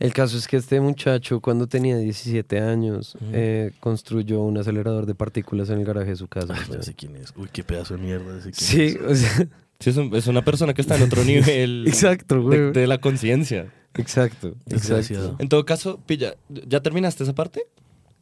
[0.00, 5.14] El caso es que este muchacho, cuando tenía 17 años, eh, construyó un acelerador de
[5.14, 6.54] partículas en el garaje de su casa.
[6.56, 7.32] Ah, ya sé quién es.
[7.36, 8.40] Uy, qué pedazo de mierda.
[8.52, 8.96] Sí, es.
[8.98, 9.48] o sea,
[9.78, 12.72] Sí, es, un- es una persona que está en otro nivel exacto, de, güey.
[12.72, 13.72] de la conciencia.
[13.94, 15.22] Exacto, Desgraciado.
[15.24, 15.42] exacto.
[15.42, 17.62] En todo caso, pilla, ¿ya terminaste esa parte?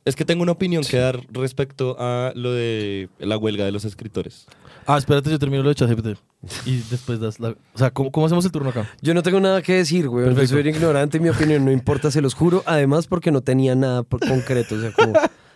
[0.04, 3.84] Es que tengo una opinión que dar respecto a lo de la huelga de los
[3.84, 4.46] escritores.
[4.90, 6.18] Ah, espérate, yo termino lo de ChatGPT.
[6.64, 7.50] Y después das la...
[7.50, 8.88] O sea, ¿cómo, cómo hacemos el turno acá?
[9.02, 10.34] Yo no tengo nada que decir, güey.
[10.34, 12.62] Yo soy ignorante, mi opinión no importa, se los juro.
[12.64, 14.76] Además, porque no tenía nada por- concreto.
[14.76, 15.12] O sea, como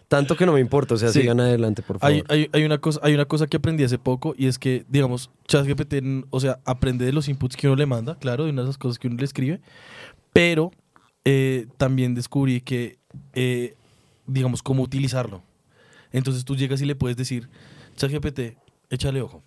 [0.08, 0.94] tanto que no me importa.
[0.94, 1.20] O sea, Sí.
[1.22, 2.14] sigan adelante, por favor.
[2.14, 4.84] Hay, hay, hay una cosa, hay una cosa que aprendí hace poco y es que,
[4.90, 5.94] digamos, ChatGPT,
[6.28, 8.76] o sea, aprende de los inputs que uno le manda, claro, de una de esas
[8.76, 9.62] cosas que uno le escribe,
[10.34, 10.72] pero
[11.24, 12.98] eh, también descubrí que,
[13.32, 13.76] eh,
[14.26, 15.42] digamos, cómo utilizarlo.
[16.12, 17.48] Entonces tú llegas y le puedes decir,
[17.96, 18.58] ChatGPT,
[18.92, 19.42] échale ojo.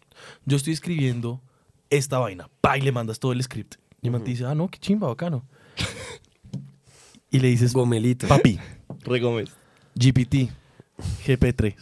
[0.45, 1.41] Yo estoy escribiendo
[1.89, 3.75] esta vaina, pa, y le mandas todo el script.
[4.01, 5.45] Y el man te dice, ah, no, qué chimba, bacano.
[7.31, 8.27] y le dices, Gomelito.
[8.27, 8.59] papi,
[9.03, 9.51] Re Gómez.
[9.95, 10.49] GPT,
[11.25, 11.75] GP3.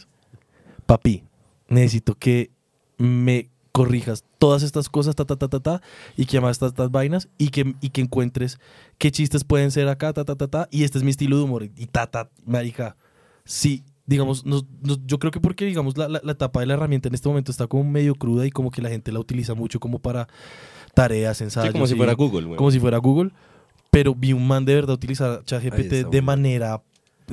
[0.86, 1.24] Papi,
[1.68, 2.50] necesito que
[2.98, 5.82] me corrijas todas estas cosas, ta, ta, ta, ta, ta,
[6.16, 8.58] y que además estas, estas vainas, y que, y que encuentres
[8.98, 11.44] qué chistes pueden ser acá, ta, ta, ta, ta, y este es mi estilo de
[11.44, 12.96] humor, y ta, ta, marica.
[13.44, 16.74] Sí, digamos, nos- nos- yo creo que porque, digamos, la, la, la etapa de la
[16.74, 19.54] herramienta en este momento está como medio cruda y como que la gente la utiliza
[19.54, 20.28] mucho como para
[20.94, 21.68] tareas, ensayos.
[21.68, 22.56] Sí, como si y- fuera Google, güey.
[22.56, 23.30] como si fuera Google,
[23.90, 26.82] pero vi un man de verdad utilizar ChatGPT está, de manera,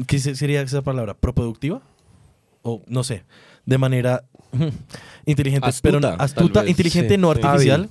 [0.08, 1.14] ¿qué se- sería esa palabra?
[1.14, 1.82] ¿Proproductiva?
[2.64, 3.24] O no sé,
[3.66, 4.24] de manera
[5.26, 7.40] inteligente, pero no- Astuta, tal astuta, inteligente, Sí, no sí.
[7.42, 7.90] artificial.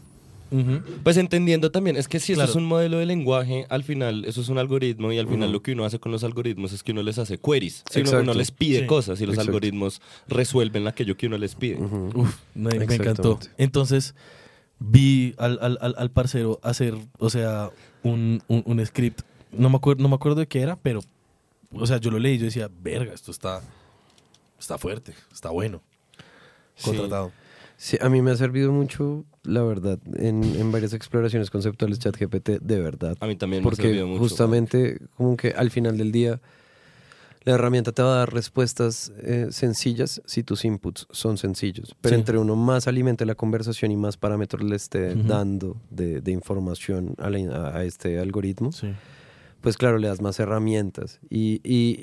[1.05, 2.51] Pues entendiendo también, es que si Claro.
[2.51, 5.53] eso es un modelo de lenguaje, al final eso es un algoritmo y al final
[5.53, 7.85] lo que uno hace con los algoritmos es que uno les hace queries.
[7.91, 8.87] Si uno, les pide Sí.
[8.87, 9.51] cosas y los Exacto.
[9.51, 11.77] algoritmos resuelven aquello que uno les pide.
[11.77, 12.11] Ujú.
[12.23, 13.39] Uf, me, me encantó.
[13.59, 14.15] Entonces
[14.81, 17.71] vi al, al, al, al parcero hacer, o sea,
[18.03, 19.21] un, un, un script.
[19.53, 21.01] No me, acuerdo, no me acuerdo de qué era, pero,
[21.73, 23.61] o sea, yo lo leí y yo decía, verga, esto está,
[24.59, 25.83] está fuerte, está bueno.
[26.83, 27.29] Contratado.
[27.29, 27.35] Sí,
[28.01, 32.81] a mí me ha servido mucho, la verdad, en, en varias exploraciones conceptuales ChatGPT, de
[32.81, 33.17] verdad.
[33.21, 34.21] A mí también me ha Porque servido mucho.
[34.21, 36.41] justamente, como que al final del día,
[37.45, 41.97] la herramienta te va a dar respuestas eh, sencillas si tus inputs son sencillos.
[42.03, 42.21] Pero Sí.
[42.21, 47.15] entre uno más alimente la conversación y más parámetros le esté dando de, de información
[47.17, 48.89] a, la- a este algoritmo, Sí.
[49.63, 51.19] pues claro, le das más herramientas.
[51.31, 51.97] Y, y-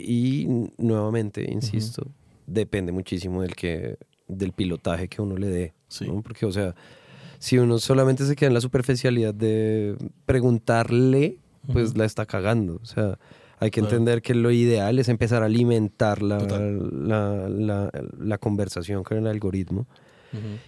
[0.48, 2.08] y nuevamente, insisto,
[2.48, 3.98] depende muchísimo del, que,
[4.28, 5.74] del pilotaje que uno le dé.
[5.88, 6.06] Sí.
[6.08, 6.22] ¿no?
[6.22, 6.76] Porque, o sea,
[7.40, 11.38] si uno solamente se queda en la superficialidad de preguntarle,
[11.74, 12.80] pues la está cagando.
[12.82, 13.18] O sea,
[13.60, 19.04] hay que entender que lo ideal es empezar a alimentar la, la, la- la conversación
[19.04, 19.86] con el algoritmo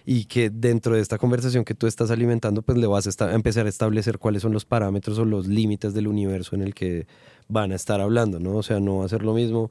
[0.04, 3.66] y que dentro de esta conversación que tú estás alimentando, pues le vas a empezar
[3.66, 7.06] a establecer cuáles son los parámetros o los límites del universo en el que
[7.46, 8.56] van a estar hablando, ¿no?
[8.56, 9.70] O sea, no va a ser lo mismo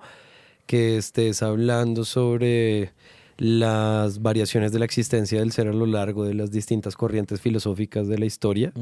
[0.67, 2.91] que estés hablando sobre
[3.41, 8.07] las variaciones de la existencia del ser a lo largo de las distintas corrientes filosóficas
[8.07, 8.73] de la historia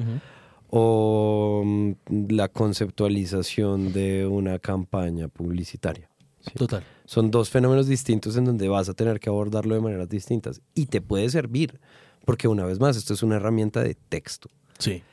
[0.69, 1.91] o mm,
[2.29, 6.09] la conceptualización de una campaña publicitaria.
[6.41, 6.51] ¿sí?
[6.55, 6.83] Total.
[7.05, 10.61] Son dos fenómenos distintos en donde vas a tener que abordarlo de maneras distintas.
[10.73, 11.79] Y te puede servir,
[12.25, 14.49] porque una vez más, esto es una herramienta de texto.
[14.79, 15.03] Sí.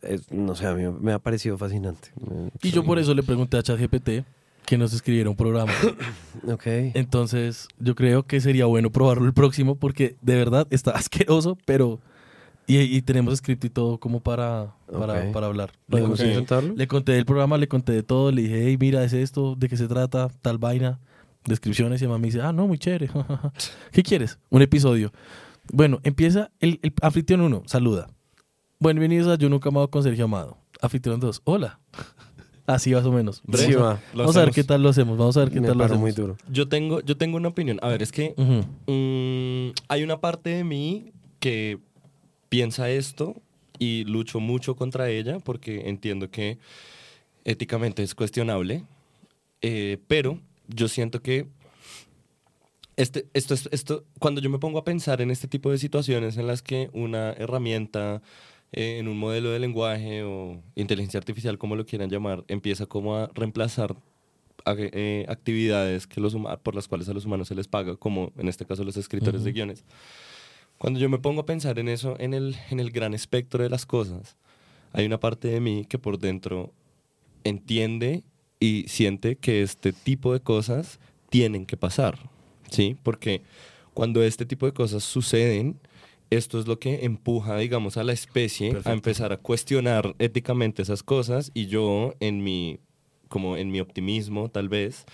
[0.00, 2.10] Es- no sé, a mí me ha parecido fascinante.
[2.62, 4.24] Y yo por eso le pregunté a ChatGPT
[4.68, 5.72] que nos escribiera un programa.
[6.46, 6.66] Ok.
[6.94, 12.00] Entonces, yo creo que sería bueno probarlo el próximo porque de verdad está asqueroso, pero...
[12.66, 15.72] Y, y tenemos escrito y todo como para, para, hablar.
[15.88, 16.74] Le ¿Podemos intentarlo?
[16.76, 19.70] le conté del programa, le conté de todo, le dije, hey, mira, es esto, de
[19.70, 21.00] qué se trata, tal vaina,
[21.46, 23.08] descripciones, y mamá me dice, ah, no, muy chévere.
[23.90, 24.38] ¿Qué quieres?
[24.50, 25.12] Un episodio.
[25.72, 28.08] Bueno, empieza el, el anfitrión 1, saluda.
[28.78, 30.58] Bienvenidos a Yo Nunca Amado con Sergio Amado.
[30.82, 31.80] Anfitrión 2, hola.
[32.68, 33.42] Así más o menos.
[33.54, 35.16] Sí, Vamos a- Vamos ver qué tal lo hacemos.
[35.16, 36.02] Vamos a ver qué Me tal lo hacemos.
[36.02, 36.36] muy duro.
[36.50, 37.78] Yo tengo, yo tengo una opinión.
[37.80, 38.64] A ver, es que Ujú.
[38.92, 41.78] mm, hay una parte de mí que
[42.50, 43.40] piensa esto
[43.78, 46.58] y lucho mucho contra ella porque entiendo que
[47.46, 48.84] éticamente es cuestionable,
[49.62, 50.38] eh, pero
[50.68, 51.48] yo siento que
[52.96, 56.36] este, esto, es- esto, cuando yo me pongo a pensar en este tipo de situaciones
[56.36, 58.20] en las que una herramienta
[58.72, 63.16] eh, en un modelo de lenguaje o inteligencia artificial, como lo quieran llamar, empieza como
[63.16, 63.96] a reemplazar
[64.64, 68.32] a- eh, actividades que los por las cuales a los humanos se les paga, como
[68.36, 69.84] en este caso los escritores de guiones.
[70.76, 73.70] Cuando yo me pongo a pensar en eso, en el, en el gran espectro de
[73.70, 74.36] las cosas,
[74.92, 76.72] hay una parte de mí que por dentro
[77.44, 78.22] entiende
[78.60, 80.98] y siente que este tipo de cosas
[81.30, 82.18] tienen que pasar,
[82.70, 82.96] ¿sí?
[83.02, 83.42] Porque
[83.94, 85.78] cuando este tipo de cosas suceden,
[86.30, 88.90] esto es lo que empuja, digamos, a la especie Perfecto.
[88.90, 92.80] a empezar a cuestionar éticamente esas cosas y yo en mi
[93.28, 95.04] como en mi optimismo tal vez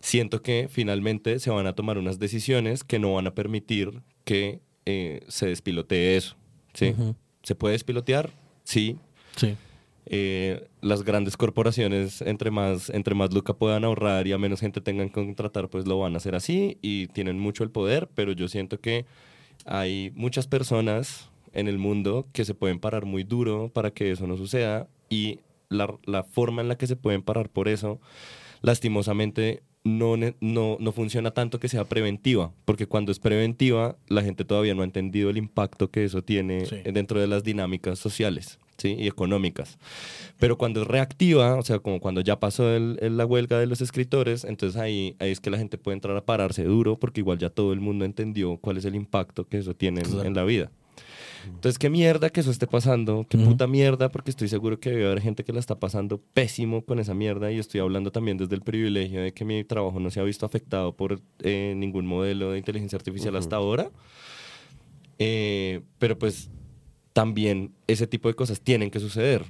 [0.00, 4.60] siento que finalmente se van a tomar unas decisiones que no van a permitir que
[4.86, 6.36] eh, se despilotee eso,
[6.74, 6.94] ¿sí?
[7.44, 8.30] ¿Se puede despilotear?
[8.64, 8.96] Sí.
[9.36, 9.56] Sí.
[10.06, 14.80] eh, las grandes corporaciones, entre más, entre más Luca puedan ahorrar y a menos gente
[14.80, 18.32] tengan que contratar, pues lo van a hacer así y tienen mucho el poder, pero
[18.32, 19.06] yo siento que
[19.66, 24.26] hay muchas personas en el mundo que se pueden parar muy duro para que eso
[24.26, 28.00] no suceda y la, la forma en la que se pueden parar por eso,
[28.62, 34.44] lastimosamente, no, no, no funciona tanto que sea preventiva, porque cuando es preventiva, la gente
[34.44, 36.76] todavía no ha entendido el impacto que eso tiene Sí.
[36.92, 38.96] dentro de las dinámicas sociales ¿sí?
[38.98, 39.78] y económicas.
[40.38, 43.80] Pero cuando reactiva, o sea, como cuando ya pasó el- el- la huelga de los
[43.80, 47.38] escritores, entonces ahí, ahí es que la gente puede entrar a pararse duro, porque igual
[47.38, 50.24] ya todo el mundo entendió cuál es el impacto que eso tiene en- Claro.
[50.28, 50.70] en la vida.
[51.46, 53.50] Entonces, qué mierda que eso esté pasando, qué Ujú.
[53.50, 56.98] puta mierda, porque estoy seguro que debe haber gente que la está pasando pésimo con
[56.98, 60.20] esa mierda y estoy hablando también desde el privilegio de que mi trabajo no se
[60.20, 63.90] ha visto afectado por eh, ningún modelo de inteligencia artificial hasta ahora.
[65.18, 66.50] Eh, pero pues
[67.20, 69.44] también ese tipo de cosas tienen que suceder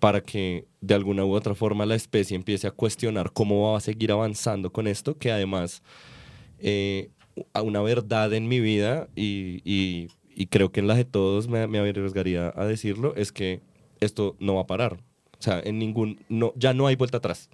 [0.00, 3.80] para que de alguna u otra forma la especie empiece a cuestionar cómo va a
[3.80, 5.82] seguir avanzando con esto, que además
[6.58, 7.10] eh,
[7.52, 11.46] a una verdad en mi vida y, y- y creo que en la de todos
[11.48, 13.60] me, me arriesgaría a decirlo, es que
[14.00, 14.94] esto no va a parar.
[15.38, 17.48] O sea, en ningún, no, ya no hay vuelta atrás.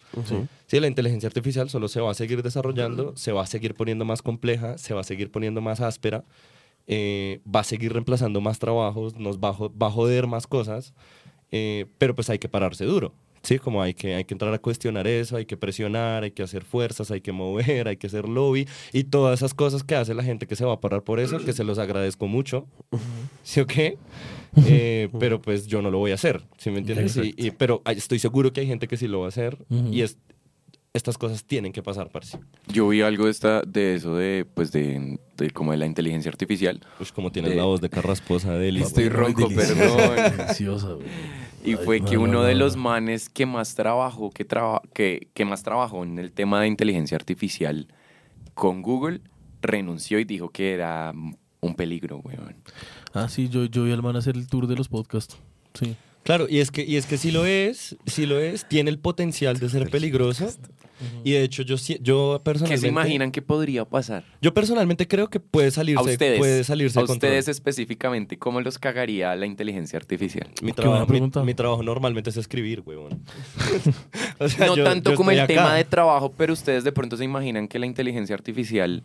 [0.67, 4.05] Sí, la inteligencia artificial solo se va a seguir desarrollando, se va a seguir poniendo
[4.07, 6.25] más compleja, se va a seguir poniendo más áspera,
[6.87, 10.95] eh, va a seguir reemplazando más trabajos, nos va va a joder más cosas,
[11.51, 13.13] eh, pero pues hay que pararse duro.
[13.45, 16.45] Sí, como hay que, hay que entrar a cuestionar eso, hay que presionar, hay que
[16.45, 20.15] hacer fuerzas, hay que mover, hay que hacer lobby y todas esas cosas que hace
[20.15, 22.67] la gente que se va a parar por eso, que se los agradezco mucho.
[23.43, 23.99] ¿Sí o qué?
[24.65, 27.17] Eh, pero pues yo no lo voy a hacer, ¿sí me entiendes?
[27.17, 29.89] Y- y- pero estoy seguro que hay gente que sí lo va a hacer Ujú.
[29.93, 30.19] y es,
[30.95, 32.39] estas cosas tienen que pasar, parce.
[32.69, 36.31] Yo vi algo de, esta, de eso, de, pues de, de como de la inteligencia
[36.31, 36.81] artificial.
[36.99, 38.83] Pues como tienes De- la voz de carrasposa de Eli.
[38.83, 40.37] Estoy ronco, perdón.
[40.39, 41.07] Deliciosa, güey.
[41.65, 44.45] Y Ay, fue que no, uno no, de no, los manes que más trabajó, que,
[44.45, 47.87] traba- que, que más trabajó en el tema de inteligencia artificial
[48.55, 49.21] con Google,
[49.63, 51.13] renunció y dijo que era
[51.61, 52.57] un peligro, weón.
[53.15, 55.37] Ah, sí, yo, yo vi al man hacer el tour de los podcasts.
[55.75, 55.97] Sí.
[56.25, 58.99] Claro, y es que, y es que si lo es, si lo es, tiene el
[58.99, 60.49] potencial de ser peligroso.
[61.25, 62.81] Y de hecho, yo, yo ¿Qué personalmente.
[62.81, 64.23] se imaginan que podría pasar?
[64.41, 68.79] Yo personalmente creo que puede salirse, A ustedes, puede salirse a ustedes específicamente, ¿cómo los
[68.79, 70.49] cagaría la inteligencia artificial?
[70.63, 71.43] Mi Qué trabajo, mi, pregunta.
[71.43, 73.21] mi trabajo normalmente es escribir, huevón.
[74.39, 75.49] O sea, no yo- tanto yo como el acá.
[75.53, 79.03] tema de trabajo, pero ustedes de pronto se imaginan que la inteligencia artificial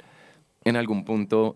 [0.66, 1.56] en algún punto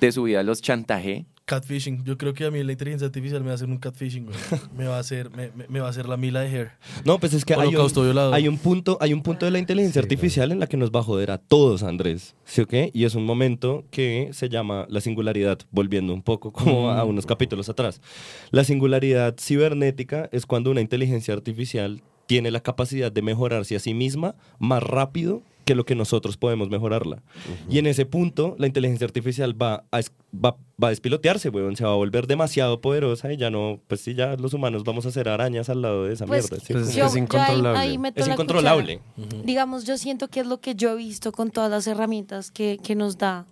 [0.00, 1.24] de su vida los chantaje.
[1.48, 2.04] Catfishing.
[2.04, 4.36] Yo creo que a mí la inteligencia artificial me va a hacer un catfishing, güey.
[4.76, 6.70] Me va a hacer, me, me- me va a hacer la mila de hair.
[7.06, 10.02] No, pues es que hay un, hay un punto, hay un punto de la inteligencia
[10.02, 12.36] artificial en la que nos va a joder a todos, Andrés.
[12.44, 12.90] ¿Sí o qué?
[12.92, 17.24] Y es un momento que se llama la singularidad, volviendo un poco como a unos
[17.24, 18.02] capítulos atrás.
[18.50, 23.94] La singularidad cibernética es cuando una inteligencia artificial tiene la capacidad de mejorarse a sí
[23.94, 27.22] misma más rápido que lo que nosotros podemos mejorarla.
[27.68, 30.00] Y en ese punto, la inteligencia artificial va a,
[30.34, 31.76] va, va a despilotearse, weón.
[31.76, 35.04] Se va a volver demasiado poderosa y ya no, pues sí, ya los humanos vamos
[35.04, 36.64] a hacer arañas al lado de esa Pues, mierda.
[36.66, 36.72] ¿sí?
[36.72, 37.78] Pues Yo- es ahí- incontrolable.
[37.78, 39.00] ahí meto es la incontrolable.
[39.16, 39.42] cuchara.
[39.44, 42.78] Digamos, yo siento que es lo que yo he visto con todas las herramientas que,
[42.82, 43.44] que nos da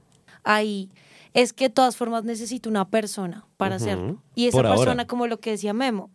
[0.42, 0.88] ahí.
[1.34, 3.84] Es que de todas formas necesito una persona para Ujú.
[3.84, 4.22] hacerlo.
[4.34, 4.78] Y esa Por ahora.
[4.78, 6.08] persona, como lo que decía Memo,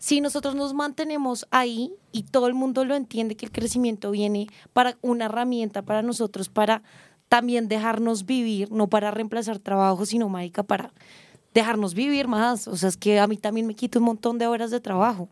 [0.00, 4.46] si nosotros nos mantenemos ahí y todo el mundo lo entiende que el crecimiento viene
[4.72, 6.82] para una herramienta para nosotros, para
[7.28, 10.94] también dejarnos vivir, no para reemplazar trabajo, sino, marica, para
[11.52, 12.66] dejarnos vivir más.
[12.66, 15.28] O sea, es que a mí también me quita un montón de horas de trabajo.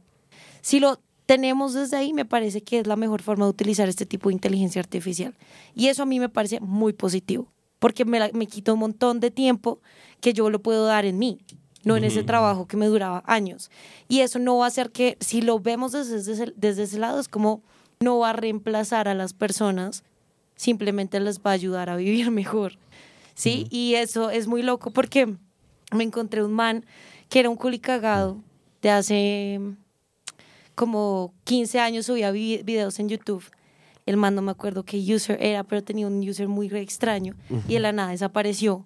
[0.61, 4.05] Si lo tenemos desde ahí, me parece que es la mejor forma de utilizar este
[4.05, 5.35] tipo de inteligencia artificial.
[5.75, 9.31] Y eso a mí me parece muy positivo, porque me, me quita un montón de
[9.31, 9.81] tiempo
[10.21, 11.39] que yo lo puedo dar en mí,
[11.89, 13.70] no en ese trabajo que me duraba años.
[14.09, 17.18] Y eso no va a hacer que, si lo vemos desde ese, desde ese lado,
[17.18, 17.62] es como
[18.01, 20.05] no va a reemplazar a las personas,
[20.55, 22.78] simplemente les va a ayudar a vivir mejor.
[23.34, 23.66] ¿Sí?
[23.70, 25.36] Y eso es muy loco porque
[25.93, 26.84] me encontré un man
[27.28, 28.39] que era un culicagado
[28.82, 29.61] de hace
[30.74, 33.45] como 15 años subía vi- videos en YouTube.
[34.07, 37.34] El man no me acuerdo qué user era, pero tenía un user muy extraño
[37.68, 38.84] y de la nada desapareció.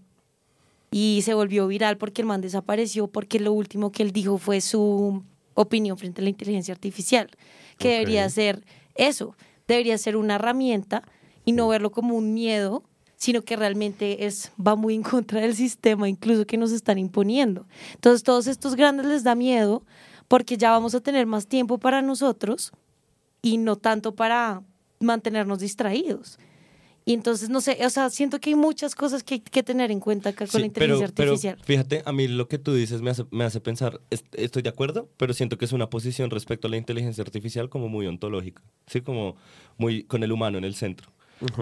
[0.92, 4.60] Y se volvió viral porque el man desapareció porque lo último que él dijo fue
[4.60, 5.24] su
[5.54, 7.30] opinión frente a la inteligencia artificial,
[7.78, 8.64] que debería ser
[8.94, 9.34] eso,
[9.66, 11.02] debería ser una herramienta
[11.44, 12.84] y no verlo como un miedo,
[13.16, 17.66] sino que realmente es va muy en contra del sistema incluso que nos están imponiendo.
[17.94, 19.84] Entonces, todos estos grandes les da miedo
[20.28, 22.72] porque ya vamos a tener más tiempo para nosotros
[23.40, 24.62] y no tanto para
[25.00, 26.38] mantenernos distraídos.
[27.04, 29.90] Y entonces, no sé, o sea, siento que hay muchas cosas que hay que tener
[29.90, 31.56] en cuenta acá con Sí, la inteligencia pero, artificial.
[31.56, 34.62] Pero fíjate, a mí lo que tú dices me hace, me hace pensar, est- estoy
[34.62, 38.06] de acuerdo, pero siento que es una posición respecto a la inteligencia artificial como muy
[38.06, 39.00] ontológica, ¿sí?
[39.00, 39.36] Como
[39.78, 41.11] muy con el humano en el centro.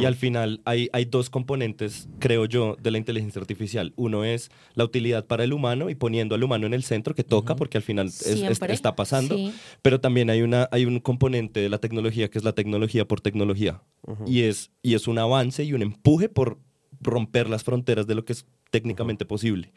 [0.01, 3.93] Y al final hay, hay dos componentes, creo yo, de la inteligencia artificial.
[3.97, 7.25] Uno es la utilidad para el humano y poniendo al humano en el centro, que
[7.25, 8.27] toca, porque al final es-
[8.75, 9.37] está pasando.
[9.37, 9.53] sí.
[9.83, 13.21] Pero también hay, una, hay un componente de la tecnología que es la tecnología por
[13.21, 13.83] tecnología.
[14.27, 16.59] y, es, y es un avance y un empuje por
[17.01, 19.73] romper las fronteras de lo que es técnicamente posible.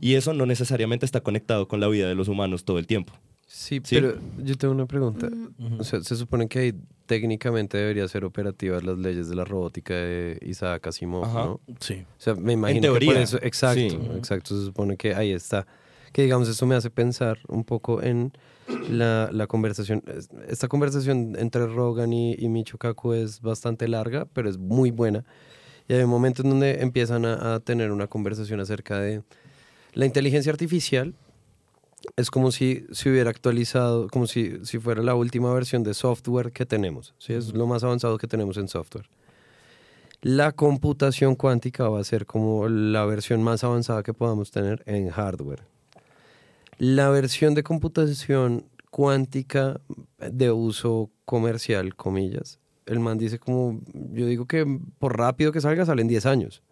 [0.00, 3.12] Y eso no necesariamente está conectado con la vida de los humanos todo el tiempo.
[3.56, 3.94] Sí, Sí.
[3.94, 5.28] pero yo tengo una pregunta.
[5.58, 5.78] Mm.
[5.80, 6.74] O sea, se supone que ahí
[7.06, 11.44] técnicamente deberían ser operativas las leyes de la robótica de Isaac Asimov, Ajá.
[11.44, 11.60] ¿no?
[11.78, 12.04] Sí.
[12.18, 13.98] O sea, me imagino teoría, que por eso, exacto, sí.
[14.16, 15.66] exacto, se supone que ahí está.
[16.12, 18.32] Que digamos, eso me hace pensar un poco en
[18.90, 20.02] la, la conversación.
[20.06, 24.90] Es- Esta conversación entre Rogan y, y Micho Kaku es bastante larga, pero es muy
[24.90, 25.24] buena.
[25.88, 29.22] Y hay momentos en donde empiezan a, a tener una conversación acerca de
[29.92, 31.14] la inteligencia artificial.
[32.16, 36.52] Es como si se hubiera actualizado, como si, si fuera la última versión de software
[36.52, 37.14] que tenemos.
[37.18, 37.32] ¿sí?
[37.32, 39.08] Es lo más avanzado que tenemos en software.
[40.22, 45.10] La computación cuántica va a ser como la versión más avanzada que podamos tener en
[45.10, 45.64] hardware.
[46.78, 49.80] La versión de computación cuántica
[50.18, 53.80] de uso comercial, comillas, el man dice como,
[54.12, 54.66] yo digo que
[54.98, 56.62] por rápido que salga salen 10 años.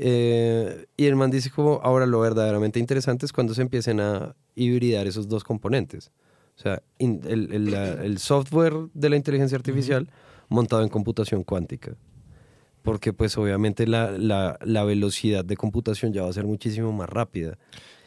[0.00, 4.34] Eh, y el man dice como, ahora lo verdaderamente interesante es cuando se empiecen a
[4.54, 6.10] hibridar esos dos componentes.
[6.56, 10.08] O sea, in- el, el- la- el software de la inteligencia artificial
[10.48, 11.94] montado en computación cuántica.
[12.82, 17.08] Porque pues obviamente la, la- la velocidad de computación ya va a ser muchísimo más
[17.08, 17.58] rápida.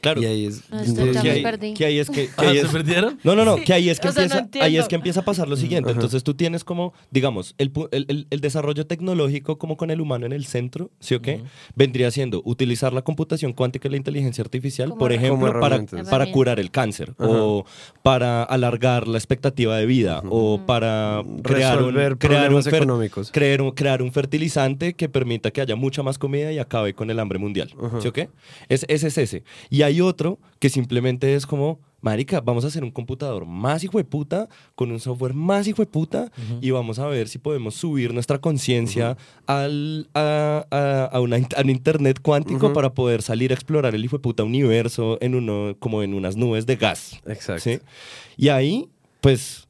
[0.02, 0.22] Claro.
[0.22, 0.64] Y ahí es...
[0.72, 0.92] Ah, que,
[1.24, 1.74] me ahí, perdí.
[1.74, 3.20] que ahí es que, que Ah, ahí ¿Se es- perdieron?
[3.24, 5.20] No, no, no, que ahí es que, O sea, no empieza, ahí es que empieza
[5.22, 5.92] a pasar lo siguiente.
[5.92, 10.26] Entonces tú tienes como, digamos, el, pu- el, el- desarrollo tecnológico como con el humano
[10.26, 11.42] en el centro, ¿sí o qué?
[11.76, 16.32] Vendría siendo utilizar la computación cuántica y la inteligencia artificial, Como por ejemplo, para, para
[16.32, 17.66] curar el cáncer o
[18.02, 23.32] para alargar la expectativa de vida o para crear un, Resolver crear un fer- económicos.
[23.32, 27.10] crear un, crear un fertilizante que permita que haya mucha más comida y acabe con
[27.12, 27.74] el hambre mundial.
[28.02, 28.30] ¿Sí o qué?
[28.70, 29.44] Es, ese es ese.
[29.70, 33.98] Y hay otro que simplemente es como, marica, vamos a hacer un computador más hijo
[33.98, 36.32] de puta, con un software más hijo de puta,
[36.62, 39.18] y vamos a ver si podemos subir nuestra conciencia
[39.48, 44.18] al a, a- a a un internet cuántico para poder salir a explorar el hijo
[44.18, 47.20] de puta universo en uno, como en unas nubes de gas.
[47.26, 47.62] Exacto.
[47.64, 47.80] ¿sí?
[48.38, 48.88] Y ahí,
[49.20, 49.68] pues,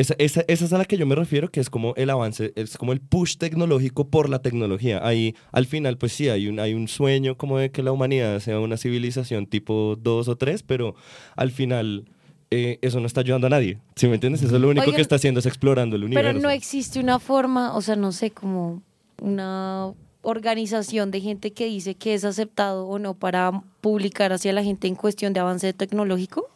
[0.00, 2.52] esa, esa, esa es a la que yo me refiero, que es como el avance,
[2.54, 5.00] es como el push tecnológico por la tecnología.
[5.04, 8.38] Ahí, al final, pues sí, hay un, hay un sueño como de que la humanidad
[8.40, 10.94] sea una civilización tipo 2 o 3, pero
[11.34, 12.04] al final
[12.50, 13.78] eh, eso no está ayudando a nadie.
[13.96, 14.42] ¿Sí me entiendes?
[14.42, 16.28] Eso es lo único Oigan, que está haciendo es explorando el universo.
[16.28, 18.82] Pero no existe una forma, o sea, no sé, como
[19.20, 19.92] una
[20.22, 24.86] organización de gente que dice que es aceptado o no para publicar hacia la gente
[24.86, 26.48] en cuestión de avance tecnológico.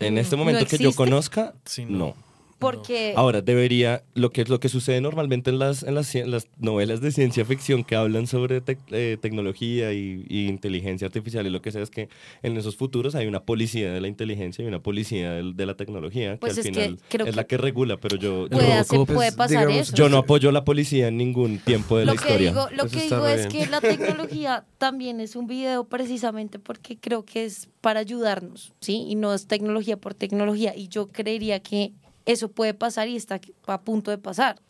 [0.00, 1.98] En este ¿No momento que yo conozca, Sí, no.
[1.98, 2.27] no.
[2.58, 6.48] Porque Ahora, debería, lo que, lo que sucede normalmente en las, en las, cien- las
[6.58, 11.50] novelas de ciencia ficción que hablan sobre tec- eh, tecnología y, y inteligencia artificial y
[11.50, 12.08] lo que sea, es que
[12.42, 16.32] en esos futuros hay una policía de la inteligencia y una policía de, la tecnología,
[16.32, 18.74] que Pues al es que final creo es la que- regula, pero yo, puede, yo,
[18.74, 19.96] hacer- puede pasar digamos, eso.
[19.96, 22.50] yo no apoyo la policía en ningún tiempo de lo la que historia.
[22.50, 23.64] digo, lo Eso que digo es bien.
[23.66, 29.04] que la tecnología también es un video precisamente porque creo que es para ayudarnos, ¿sí?
[29.08, 30.74] Y no es tecnología por tecnología.
[30.76, 31.92] Y yo creería que
[32.32, 34.60] eso puede pasar y está a punto de pasar.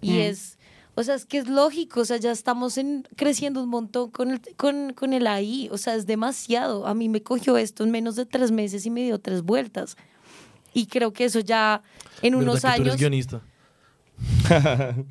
[0.00, 0.58] Y es,
[0.94, 4.32] o sea, es que es lógico, o sea, ya estamos en, creciendo un montón con
[4.32, 6.86] el, con, con el AI, o sea, es demasiado.
[6.86, 9.96] A mí me cogió esto en menos de tres meses y me dio tres vueltas.
[10.74, 11.82] Y creo que eso ya
[12.20, 12.96] en ¿Verdad unos que tú eres años...
[12.98, 13.42] guionista?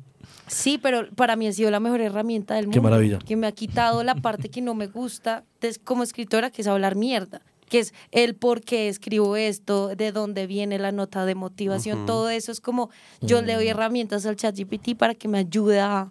[0.46, 2.74] Sí, pero para mí ha sido la mejor herramienta del mundo.
[2.76, 3.18] Qué maravilla.
[3.18, 6.68] Que me ha quitado la parte que no me gusta de- como escritora, que es
[6.68, 7.40] hablar mierda.
[7.68, 12.06] Que es el por qué escribo esto, de dónde viene la nota de motivación.
[12.06, 12.90] Todo eso es como
[13.20, 13.56] yo le Mm.
[13.56, 16.10] doy herramientas al chat GPT para que me ayude a,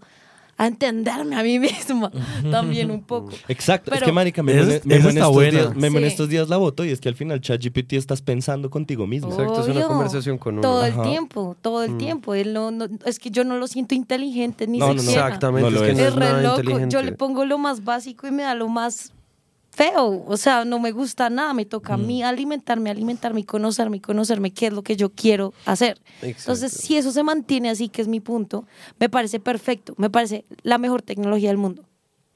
[0.58, 1.58] a entenderme a mí
[2.00, 2.12] misma
[2.52, 3.32] también un poco.
[3.48, 5.52] Exacto, es que marica, Memo, Esa- en- Memo esa en estos buena.
[5.60, 6.04] días, en Sí.
[6.04, 9.30] estos días la votó y es que al final ChatGPT estás pensando contigo mismo.
[9.32, 10.62] Exacto, es una conversación con uno.
[10.62, 11.04] Todo el Ajá.
[11.04, 12.34] tiempo, todo el tiempo.
[12.36, 15.02] Él no, no- es que yo no lo siento inteligente ni No, no, no.
[15.02, 15.28] siquiera.
[15.28, 15.98] Exactamente, No es que es.
[15.98, 16.60] no es es re nada loco.
[16.62, 16.94] inteligente.
[16.94, 19.12] Yo le pongo lo más básico y me da lo más
[19.76, 20.24] feo.
[20.28, 21.54] O sea, no me gusta nada.
[21.54, 22.08] Me toca a Mm.
[22.08, 26.00] mí alimentarme, alimentarme y conocerme y conocerme qué es lo que yo quiero hacer.
[26.22, 26.88] Entonces, Exacto.
[26.88, 28.66] si eso se mantiene así, que es mi punto,
[29.00, 29.94] me parece perfecto.
[29.98, 31.84] Me parece la mejor tecnología del mundo.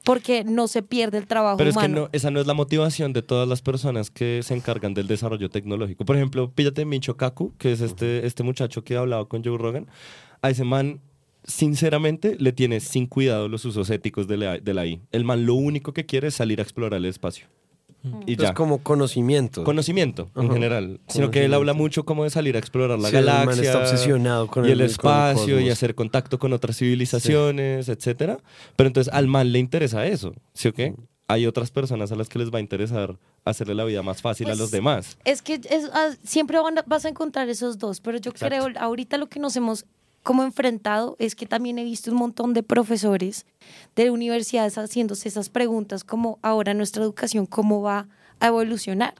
[0.04, 2.00] Porque no se pierde el trabajo Pero es que humano.
[2.02, 5.50] no, esa no es la motivación de todas las personas que se encargan del desarrollo
[5.50, 6.04] tecnológico.
[6.04, 9.58] Por ejemplo, píllate Micho Kaku, que es este, este muchacho que ha hablado con Joe
[9.58, 9.86] Rogan.
[10.40, 11.00] A ese man
[11.48, 15.00] sinceramente, le tiene sin cuidado los usos éticos de la, de la I.
[15.10, 17.46] El man lo único que quiere es salir a explorar el espacio.
[18.26, 18.54] Y Es ya.
[18.54, 19.64] como conocimiento.
[19.64, 20.54] Conocimiento, en Ajá.
[20.54, 21.00] general.
[21.08, 23.64] Sino que él habla mucho como de salir a explorar la Sí, el man galaxia.
[23.64, 25.72] está obsesionado con y el- el, con el espacio y cosmos.
[25.72, 28.38] hacer contacto con otras civilizaciones, etcétera.
[28.76, 30.94] Pero entonces al man le interesa eso, ¿sí o qué?
[31.26, 34.46] Hay otras personas a las que les va a interesar hacerle la vida más fácil
[34.46, 35.18] a Pues, los demás.
[35.24, 38.46] Es que es- ah, siempre van a- vas a encontrar esos dos, pero yo Exacto.
[38.64, 39.84] creo ahorita lo que nos hemos
[40.28, 43.46] como enfrentado es que también he visto un montón de profesores
[43.96, 48.08] de universidades haciéndose esas preguntas como ahora nuestra educación cómo va
[48.38, 49.14] a evolucionar.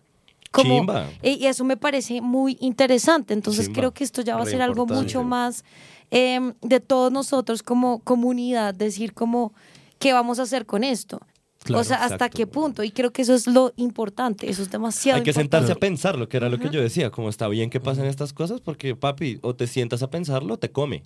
[0.51, 0.85] Como,
[1.23, 3.33] eh, y eso me parece muy interesante.
[3.33, 3.79] Entonces Chimba.
[3.79, 5.65] creo que esto ya va a ser algo mucho más
[6.11, 9.55] eh, de todos nosotros como comunidad, decir como
[9.99, 11.23] qué vamos a hacer con esto.
[11.65, 12.37] Claro, o sea, hasta exacto.
[12.37, 12.85] qué punto.
[12.85, 15.67] Y creo que eso es lo importante, eso es demasiado Hay que importante.
[15.67, 18.33] sentarse a pensarlo, que era lo que yo decía, como está bien que pasen estas
[18.33, 21.05] cosas, porque papi, o te sientas a pensarlo, o te come.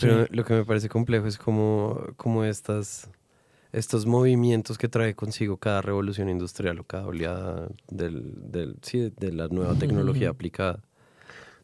[0.00, 3.10] Pero lo que me parece complejo es como, como estas,
[3.72, 9.32] estos movimientos que trae consigo cada revolución industrial o cada oleada del, del, sí, de
[9.32, 10.80] la nueva tecnología aplicada.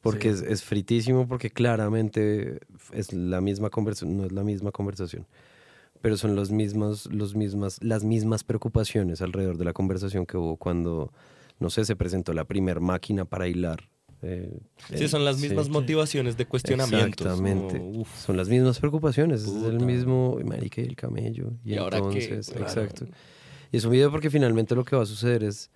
[0.01, 2.59] Porque es, es fritísimo, porque claramente
[2.93, 5.27] es la misma conversación, no es la misma conversación,
[6.05, 10.59] pero son los mismos, los mismas, las mismas preocupaciones alrededor de la conversación que hubo
[10.59, 11.11] cuando,
[11.59, 13.89] no sé, se presentó la primer máquina para hilar.
[14.21, 14.59] eh,
[14.95, 15.49] Sí, son las sí.
[15.49, 17.27] mismas motivaciones de cuestionamientos.
[17.27, 17.79] Exactamente.
[17.79, 19.45] como, Son las mismas preocupaciones.
[19.45, 21.53] Es el mismo marica y el camello.
[21.65, 22.05] Y, ¿Y ahora qué?
[22.07, 22.65] entonces, Claro.
[22.67, 23.07] exacto.
[23.73, 25.71] Y es un video porque finalmente lo que va a suceder es,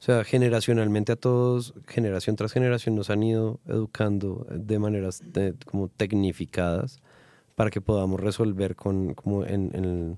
[0.00, 5.54] o sea, generacionalmente a todos, generación tras generación, nos han ido educando de maneras de-
[5.64, 7.00] como tecnificadas
[7.62, 10.16] para que podamos resolver con, como en, en el,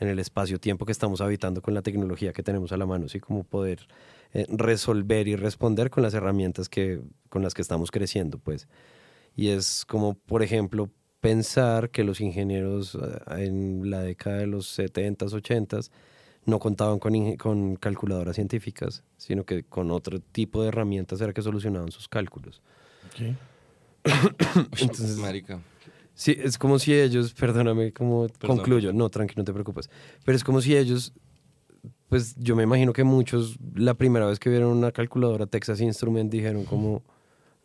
[0.00, 3.20] en el espacio-tiempo que estamos habitando con la tecnología que tenemos a la mano, así
[3.20, 3.86] como poder
[4.32, 8.66] eh, resolver y responder con las herramientas que, con las que estamos creciendo, pues.
[9.36, 14.76] Y es como, por ejemplo, pensar que los ingenieros eh, en la década de los
[14.76, 15.92] 70s, 80s
[16.44, 21.40] no contaban con, con calculadoras científicas, sino que con otro tipo de herramientas era que
[21.40, 22.62] solucionaban sus cálculos.
[23.06, 23.36] Ok.
[24.80, 25.60] Entonces, marica.
[26.14, 28.58] Sí, es como si ellos, perdóname, como Perdón.
[28.58, 29.90] concluyo, no, tranqui, no te preocupes,
[30.24, 31.12] pero es como si ellos,
[32.08, 36.30] pues yo me imagino que muchos la primera vez que vieron una calculadora Texas Instrument
[36.30, 37.02] dijeron como,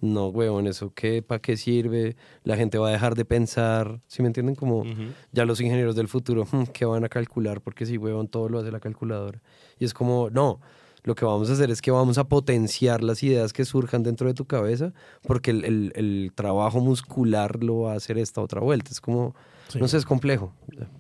[0.02, 1.22] no, huevón, ¿eso qué?
[1.22, 2.16] ¿Para qué sirve?
[2.44, 4.56] La gente va a dejar de pensar, ¿sí me entienden?
[4.56, 4.86] Como
[5.34, 7.60] ya los ingenieros del futuro, "Hmm, ¿qué van a calcular?
[7.62, 9.42] Porque si, huevón, todo lo hace la calculadora.
[9.78, 10.62] Y es como, no,
[11.10, 14.28] lo que vamos a hacer es que vamos a potenciar las ideas que surjan dentro
[14.28, 14.94] de tu cabeza,
[15.24, 18.92] porque el, el- el trabajo muscular lo va a hacer esta otra vuelta.
[18.92, 19.34] Es como,
[19.70, 19.78] Sí.
[19.80, 20.54] no sé, es complejo.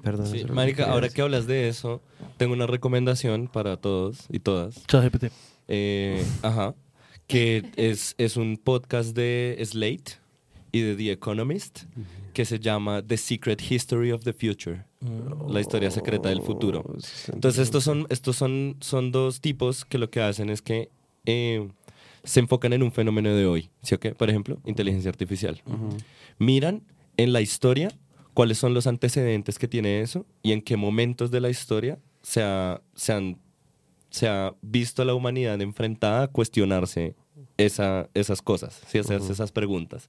[0.03, 0.27] Perdón.
[0.27, 1.15] Sí, marica, ahora decir.
[1.15, 2.01] que hablas de eso,
[2.37, 4.85] tengo una recomendación para todos y todas.
[4.87, 5.25] ChatGPT.
[5.67, 6.75] Eh, ajá.
[7.27, 10.19] Que es, es un podcast de Slate
[10.71, 11.83] y de The Economist
[12.33, 14.85] que se llama The Secret History of the Future.
[15.47, 16.83] La historia secreta del futuro.
[16.85, 16.97] Oh,
[17.33, 20.89] Entonces estos son, estos son, son dos tipos que lo que hacen es que
[21.25, 21.69] eh,
[22.23, 23.69] se enfocan en un fenómeno de hoy.
[23.81, 24.13] ¿Sí o qué?
[24.13, 25.61] Por ejemplo, inteligencia artificial.
[26.37, 26.83] Miran
[27.17, 27.89] en la historia
[28.33, 32.43] cuáles son los antecedentes que tiene eso y en qué momentos de la historia se
[32.43, 33.37] ha, se han,
[34.09, 37.15] se ha visto a la humanidad enfrentada a cuestionarse
[37.57, 38.97] esa, esas cosas, ¿sí?
[38.97, 40.07] hacerse esas preguntas.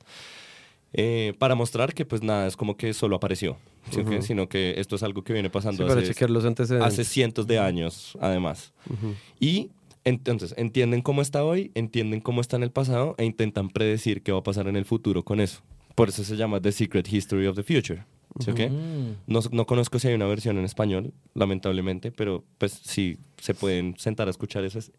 [0.93, 3.57] Eh, para mostrar que pues nada, es como que solo apareció,
[3.91, 4.17] ¿sí o qué?
[4.17, 4.23] Ujú.
[4.23, 7.59] sino que esto es algo que viene Sí, pasando para hace, los hace cientos de
[7.59, 8.73] años, además.
[8.89, 9.15] Ujú.
[9.39, 9.71] Y
[10.05, 14.33] entonces entienden cómo está hoy, entienden cómo está en el pasado e intentan predecir qué
[14.33, 15.61] va a pasar en el futuro con eso.
[15.95, 18.05] Por eso se llama The Secret History of the Future.
[18.39, 18.71] ¿Sí o qué?
[18.71, 19.17] Mm.
[19.27, 23.97] No, no conozco si hay una versión en español, lamentablemente, pero pues si se pueden
[23.99, 24.93] sentar a escuchar eso es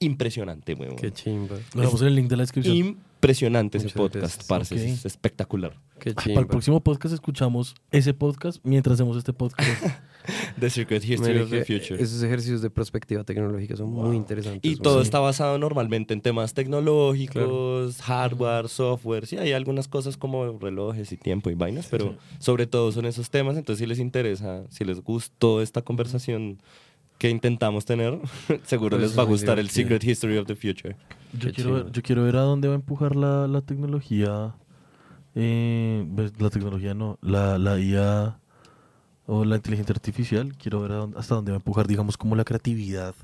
[0.00, 0.96] impresionante, huevón.
[0.96, 1.56] Qué chimba.
[1.74, 2.98] Lo dejamos en el link de la descripción.
[3.18, 4.46] Impresionante ese Muchas podcast, gracias.
[4.46, 4.80] parce, Ok.
[4.80, 5.72] es espectacular.
[5.98, 6.14] Qué Ah.
[6.14, 9.68] Para el próximo podcast escuchamos ese podcast mientras hacemos este podcast.
[10.60, 12.00] The Secret History of the Future.
[12.00, 14.70] Esos ejercicios de perspectiva tecnológica son muy interesantes.
[14.70, 15.04] Y todo Sí.
[15.06, 19.26] está basado normalmente en temas tecnológicos, hardware, software.
[19.26, 23.30] Sí, hay algunas cosas como relojes y tiempo y vainas, pero sobre todo son esos
[23.30, 23.56] temas.
[23.56, 26.58] Entonces, si les interesa, si les gustó esta conversación
[27.18, 28.16] que intentamos tener,
[28.64, 29.70] seguro Pues les va a gustar el.
[29.70, 30.94] Secret History of the Future.
[31.32, 34.54] Yo quiero, yo quiero ver a dónde va a empujar la, la tecnología.
[35.34, 38.38] eh, pues, la tecnología no, la, la IA
[39.26, 40.56] o la inteligencia artificial.
[40.56, 43.14] Quiero ver dónde- hasta dónde va a empujar, digamos, como la creatividad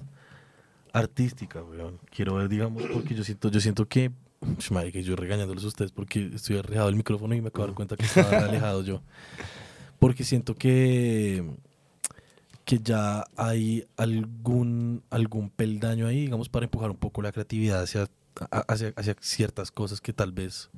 [0.93, 1.99] artística, weón.
[2.15, 4.13] Quiero ver, digamos, porque yo siento, yo siento que.
[4.59, 7.69] Ush, marica, yo regañándoles a ustedes porque estoy alejado del micrófono y me acabo de
[7.71, 9.01] dar cuenta que estaba alejado yo.
[9.99, 11.43] Porque siento que
[12.65, 18.09] que ya hay algún, algún peldaño ahí, digamos, para empujar un poco la creatividad hacia,
[18.51, 20.71] hacia, hacia ciertas cosas que tal vez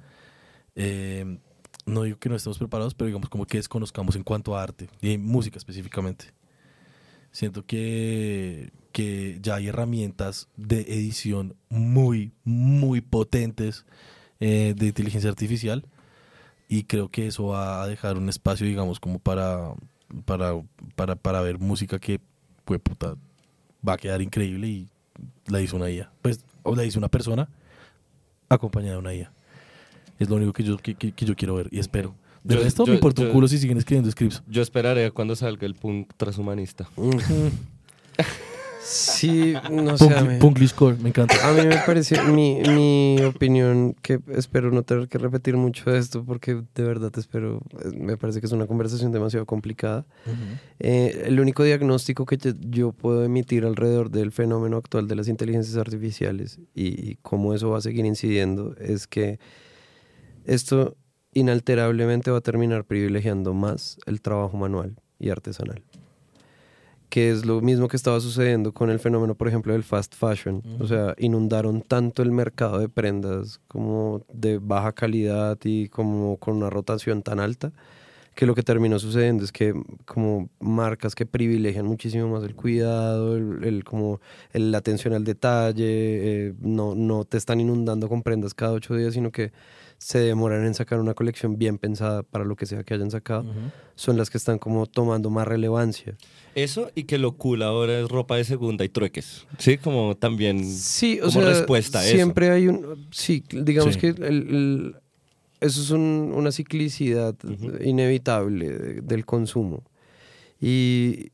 [0.74, 1.38] eh,
[1.86, 4.88] no digo que no estemos preparados, pero digamos como que desconozcamos en cuanto a arte
[5.00, 6.26] y música específicamente.
[7.30, 13.84] Siento que, que ya hay herramientas de edición muy, muy potentes
[14.40, 15.84] eh, de inteligencia artificial
[16.68, 19.74] y creo que eso va a dejar un espacio, digamos, como para,
[20.24, 20.52] para,
[20.94, 22.20] para, para ver música que,
[22.64, 23.14] pues, puta,
[23.86, 24.88] va a quedar increíble y
[25.46, 26.10] la hizo una IA.
[26.22, 27.48] Pues, o la hizo una persona
[28.48, 29.32] acompañada de una IA.
[30.18, 32.14] Es lo único que yo, que, que- que yo quiero ver y espero.
[32.42, 34.42] De Yo- resto, yo- me importa un culo si siguen escribiendo scripts.
[34.48, 36.88] Yo esperaré a cuando salga el punk transhumanista.
[38.88, 40.04] Sí, no sé.
[40.38, 41.34] Punk- me encanta.
[41.48, 45.98] A mí me parece, mi, mi opinión, que espero no tener que repetir mucho de
[45.98, 50.06] esto, porque de verdad espero, eh, me parece que es una conversación demasiado complicada.
[50.78, 55.76] Eh, el único diagnóstico que yo, puedo emitir alrededor del fenómeno actual de las inteligencias
[55.76, 59.38] artificiales y cómo eso va a seguir incidiendo es que
[60.44, 60.96] esto
[61.32, 65.82] inalterablemente va a terminar privilegiando más el trabajo manual y artesanal
[67.08, 70.62] que es lo mismo que estaba sucediendo con el fenómeno, por ejemplo, del fast fashion.
[70.80, 76.56] O sea, inundaron tanto el mercado de prendas como de baja calidad y como con
[76.56, 77.72] una rotación tan alta,
[78.36, 79.74] que lo que terminó sucediendo es que
[80.04, 84.20] como marcas que privilegian muchísimo más el cuidado, el, el como
[84.52, 85.84] el- la atención al detalle,
[86.48, 89.52] eh, no, no te están inundando con prendas cada ocho días, sino que
[89.98, 93.46] se demoran en sacar una colección bien pensada para lo que sea que hayan sacado,
[93.94, 96.14] son las que están como tomando más relevancia.
[96.54, 99.46] Eso y que lo cool ahora es ropa de segunda y trueques.
[99.56, 102.14] Sí, como también Sí, o como sea, respuesta a eso.
[102.14, 103.06] siempre hay un...
[103.10, 104.00] Sí, digamos Sí.
[104.00, 104.96] que el- el-
[105.60, 107.34] eso es un- una ciclicidad
[107.82, 109.82] inevitable de- del consumo.
[110.60, 111.30] Y,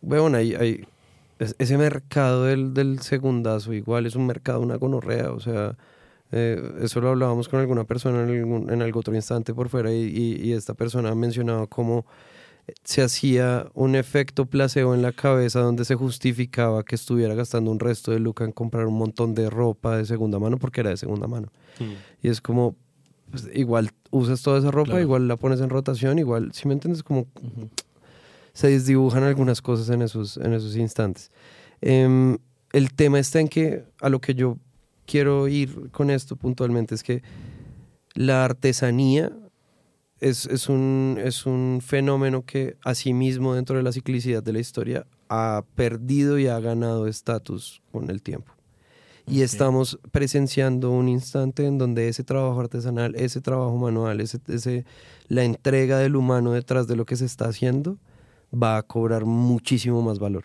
[0.00, 0.84] bueno, hay, hay-
[1.38, 5.76] es- ese mercado del, del segundazo igual es un mercado, una gonorrea, o sea...
[6.32, 9.92] eh, eso lo hablábamos con alguna persona en algún, en algún otro instante por fuera
[9.92, 12.04] y, y- y esta persona mencionaba cómo
[12.82, 17.78] se hacía un efecto placebo en la cabeza donde se justificaba que estuviera gastando un
[17.78, 20.96] resto de lucas en comprar un montón de ropa de segunda mano porque era de
[20.96, 21.52] segunda mano.
[22.24, 22.74] Y es como,
[23.30, 25.02] pues, igual usas toda esa ropa, Claro.
[25.02, 27.26] igual la pones en rotación, igual, si me entiendes, como
[28.52, 31.30] se desdibujan algunas cosas en esos, en esos instantes.
[31.80, 32.38] Em,
[32.72, 34.58] el tema está en que a lo que yo
[35.06, 37.22] quiero ir con esto puntualmente es que
[38.14, 39.32] la artesanía
[40.20, 45.06] es, es un, es un fenómeno que asimismo dentro de la ciclicidad de la historia
[45.28, 48.52] ha perdido y ha ganado estatus con el tiempo.
[49.28, 54.84] Y estamos presenciando un instante en donde ese trabajo artesanal, ese trabajo manual, ese, ese-
[55.28, 57.98] la entrega del humano detrás de lo que se está haciendo
[58.54, 60.44] va a cobrar muchísimo más valor.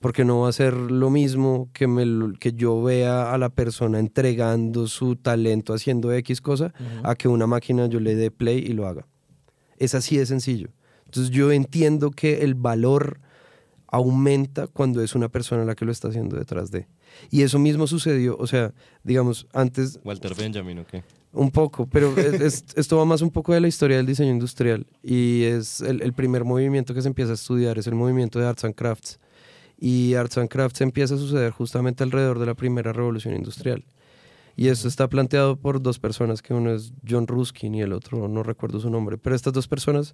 [0.00, 3.98] Porque no va a ser lo mismo que, me que yo vea a la persona
[4.00, 8.72] entregando su talento haciendo X cosa a que una máquina yo le dé play y
[8.72, 9.06] lo haga.
[9.78, 10.68] Es así de sencillo.
[11.06, 13.20] Entonces yo entiendo que el valor
[13.92, 16.88] aumenta cuando es una persona la que lo está haciendo detrás de.
[17.30, 18.72] Y eso mismo sucedió, o sea,
[19.04, 21.04] digamos, antes Walter Benjamin, ¿o qué?
[21.34, 24.30] un poco, pero es- es- esto va más un poco de la historia del diseño
[24.32, 28.38] industrial y es el, el primer movimiento que se empieza a estudiar, es el movimiento
[28.40, 29.20] de Arts and Crafts.
[29.78, 33.84] Y Arts and Crafts empieza a suceder justamente alrededor de la primera revolución industrial.
[34.56, 38.28] Y esto está planteado por dos personas, que uno es John Ruskin y el otro
[38.28, 40.12] no recuerdo su nombre, pero estas dos personas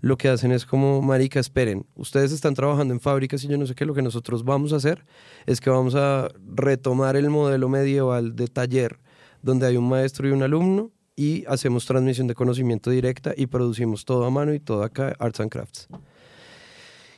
[0.00, 3.66] lo que hacen es como, marica, esperen, ustedes están trabajando en fábricas y yo no
[3.66, 5.04] sé qué, lo que nosotros vamos a hacer
[5.46, 8.98] es que vamos a retomar el modelo medieval de taller,
[9.42, 14.04] donde hay un maestro y un alumno y hacemos transmisión de conocimiento directa y producimos
[14.04, 15.88] todo a mano y todo acá, Arts and Crafts.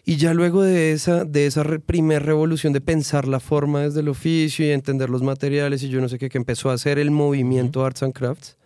[0.04, 4.00] Y ya luego de esa, de esa re- primer revolución de pensar la forma desde
[4.00, 6.98] el oficio y entender los materiales y yo no sé qué, que empezó a hacer
[6.98, 8.56] el movimiento Arts and Crafts,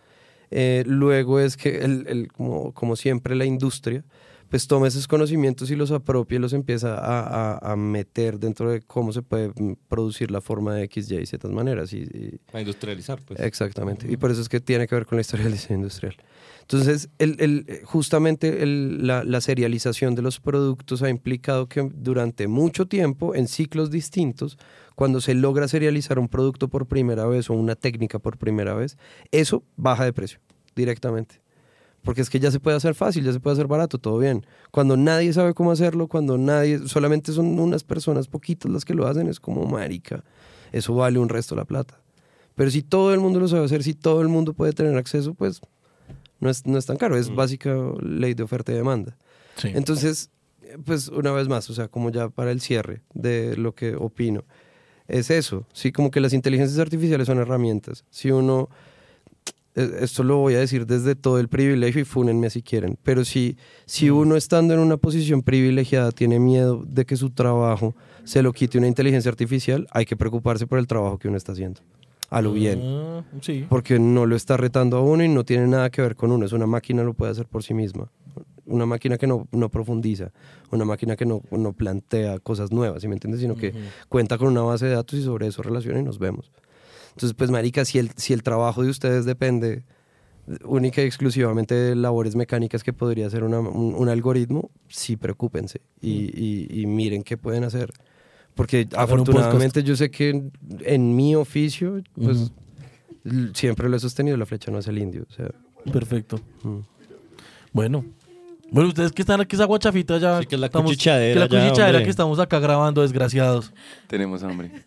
[0.51, 4.03] eh, luego es que, el, el- como, como siempre, la industria,
[4.49, 8.71] pues toma esos conocimientos y los apropia y los empieza a, a- a meter dentro
[8.71, 11.91] de cómo se puede mm, producir la forma de X, Y, Z maneras.
[11.91, 13.41] Y, y- A industrializar, pues.
[13.41, 14.09] Exactamente.
[14.09, 16.15] Y por eso es que tiene que ver con la historia del diseño industrial.
[16.61, 22.47] Entonces, el, el- justamente el- la, la serialización de los productos ha implicado que durante
[22.47, 24.57] mucho tiempo, en ciclos distintos,
[24.97, 28.97] cuando se logra serializar un producto por primera vez o una técnica por primera vez,
[29.29, 30.39] eso baja de precio
[30.75, 31.39] directamente.
[32.01, 34.43] Porque es que ya se puede hacer fácil, ya se puede hacer barato, todo bien.
[34.71, 39.05] Cuando nadie sabe cómo hacerlo, cuando nadie, solamente son unas personas poquitas las que lo
[39.05, 40.23] hacen, es como marica.
[40.71, 42.01] Eso vale un resto la plata.
[42.55, 45.35] Pero si todo el mundo lo sabe hacer, si todo el mundo puede tener acceso,
[45.35, 45.61] pues
[46.39, 47.15] no es, no es tan caro.
[47.17, 47.71] Es básica
[48.01, 49.15] ley de oferta y demanda.
[49.57, 49.69] Sí.
[49.75, 50.31] Entonces,
[50.85, 54.43] pues una vez más, o sea, como ya para el cierre de lo que opino,
[55.07, 58.03] es eso, sí, como que las inteligencias artificiales son herramientas.
[58.09, 58.69] Si uno,
[59.75, 63.23] eh, esto lo voy a decir desde todo el privilegio y fúnenme si quieren, pero
[63.23, 68.41] si, si uno estando en una posición privilegiada tiene miedo de que su trabajo se
[68.43, 71.79] lo quite una inteligencia artificial, hay que preocuparse por el trabajo que uno está haciendo,
[72.29, 73.65] a lo bien, Ah, sí.
[73.69, 76.45] porque no lo está retando a uno y no tiene nada que ver con uno,
[76.45, 78.09] es una máquina, lo puede hacer por sí misma.
[78.67, 80.31] Una máquina que no, no profundiza,
[80.71, 83.41] una máquina que no, no plantea cosas nuevas, ¿sí me entiendes?
[83.41, 83.73] Sino que
[84.09, 86.51] cuenta con una base de datos y sobre eso relaciona y nos vemos.
[87.11, 89.83] Entonces, pues, marica, si el, si el trabajo de ustedes depende
[90.63, 95.81] única y exclusivamente de labores mecánicas que podría hacer una- un, un algoritmo, sí preocúpense
[96.01, 96.09] y,
[96.71, 97.91] y- y miren qué pueden hacer.
[98.55, 100.51] Porque afortunadamente yo sé que en,
[100.85, 102.51] en mi oficio, pues,
[103.25, 105.25] l- siempre lo he sostenido, la flecha no es el indio.
[105.29, 105.49] O sea,
[105.91, 106.39] Perfecto.
[106.63, 106.79] Mm.
[107.73, 108.05] Bueno.
[108.71, 110.39] Bueno, ustedes que están aquí, esa guachafita ya.
[110.39, 112.03] Sí, que es la estamos- cuchicheadera que la ya, hombre.
[112.03, 113.71] que estamos acá grabando, desgraciados.
[114.07, 114.71] Tenemos hambre.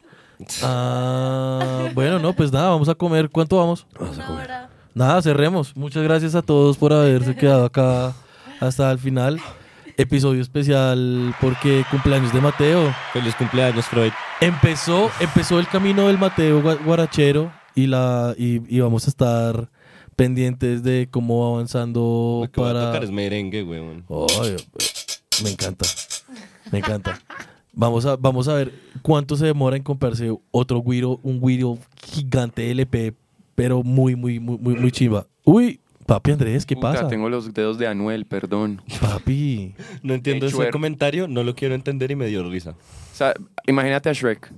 [0.63, 3.29] Ah, bueno, no, pues nada, vamos a comer.
[3.29, 3.87] ¿Cuánto vamos?
[3.99, 4.71] Una hora.
[4.95, 5.77] Nada, cerremos.
[5.77, 8.15] Muchas gracias a todos por haberse quedado acá
[8.59, 9.39] hasta el final.
[9.99, 12.95] Episodio especial porque cumpleaños de Mateo.
[13.13, 14.13] Feliz cumpleaños, Freud.
[14.41, 19.69] Empezó, empezó el camino del Mateo gua- Guarachero y la y, y vamos a estar
[20.25, 22.87] pendientes de cómo va avanzando Lo que voy a para.
[22.89, 24.05] tocar es merengue, weón.
[24.43, 24.57] Ay,
[25.43, 25.87] me encanta,
[26.71, 27.19] me encanta.
[27.73, 32.71] Vamos a, vamos a ver cuánto se demora en comprarse otro guiro, un guiro gigante
[32.71, 33.15] LP,
[33.55, 35.27] pero muy, muy, muy, muy, muy chiva.
[35.45, 37.09] Uy, papi Andrés, ¿qué Puta, pasa?
[37.09, 38.83] Tengo los dedos de Anuel, perdón.
[39.01, 39.75] Papi.
[40.03, 42.73] No entiendo ese comentario, no lo quiero entender y me dio risa.
[42.73, 43.33] O sea,
[43.67, 44.53] imagínate a Shrek.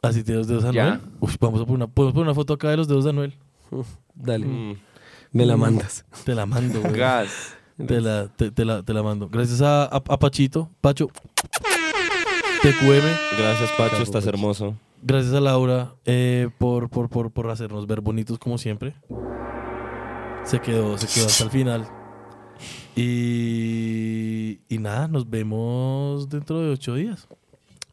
[0.00, 0.94] Así tiene los dedos de Ya.
[0.94, 1.00] Anuel.
[1.20, 3.34] Uy, vamos a poner una, podemos poner una foto acá de los dedos de Anuel.
[4.14, 4.74] dale, Mm.
[5.34, 6.04] Me la mandas.
[6.24, 6.94] Te la mando, güey.
[6.94, 7.56] Gas.
[7.86, 9.28] Te la, te, te la, te la mando.
[9.28, 10.70] Gracias a, a, a Pachito.
[10.80, 11.08] Pacho.
[12.62, 13.36] TQM.
[13.38, 14.28] Gracias, Pacho, estás Pacho.
[14.30, 14.76] hermoso.
[15.02, 18.94] Gracias a Laura eh, por, por, por, por hacernos ver bonitos como siempre.
[20.44, 21.86] Se quedó, se quedó hasta el final.
[22.96, 27.26] Y, y nada, nos vemos dentro de ocho días.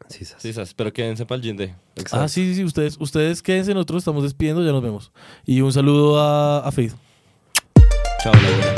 [0.07, 0.41] Sí, sas.
[0.41, 1.75] Sí, sas, pero quédense para el Ginde.
[2.11, 2.63] Ah, sí, sí, sí.
[2.63, 5.11] Ustedes, ustedes quédense, nosotros estamos despidiendo, ya nos vemos.
[5.45, 6.93] Y un saludo a, a Faith.
[8.21, 8.75] Chao, Laura.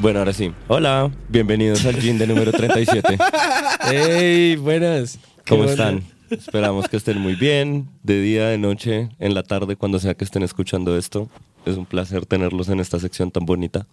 [0.00, 0.52] Bueno, ahora sí.
[0.68, 3.18] Hola, bienvenidos al Ginde número 37.
[3.90, 5.18] ¡Ey, buenas!
[5.48, 6.04] ¿Cómo Qué están?
[6.30, 10.24] Esperamos que estén muy bien, de día, de noche, en la tarde, cuando sea que
[10.24, 11.28] estén escuchando esto.
[11.66, 13.88] Es un placer tenerlos en esta sección tan bonita.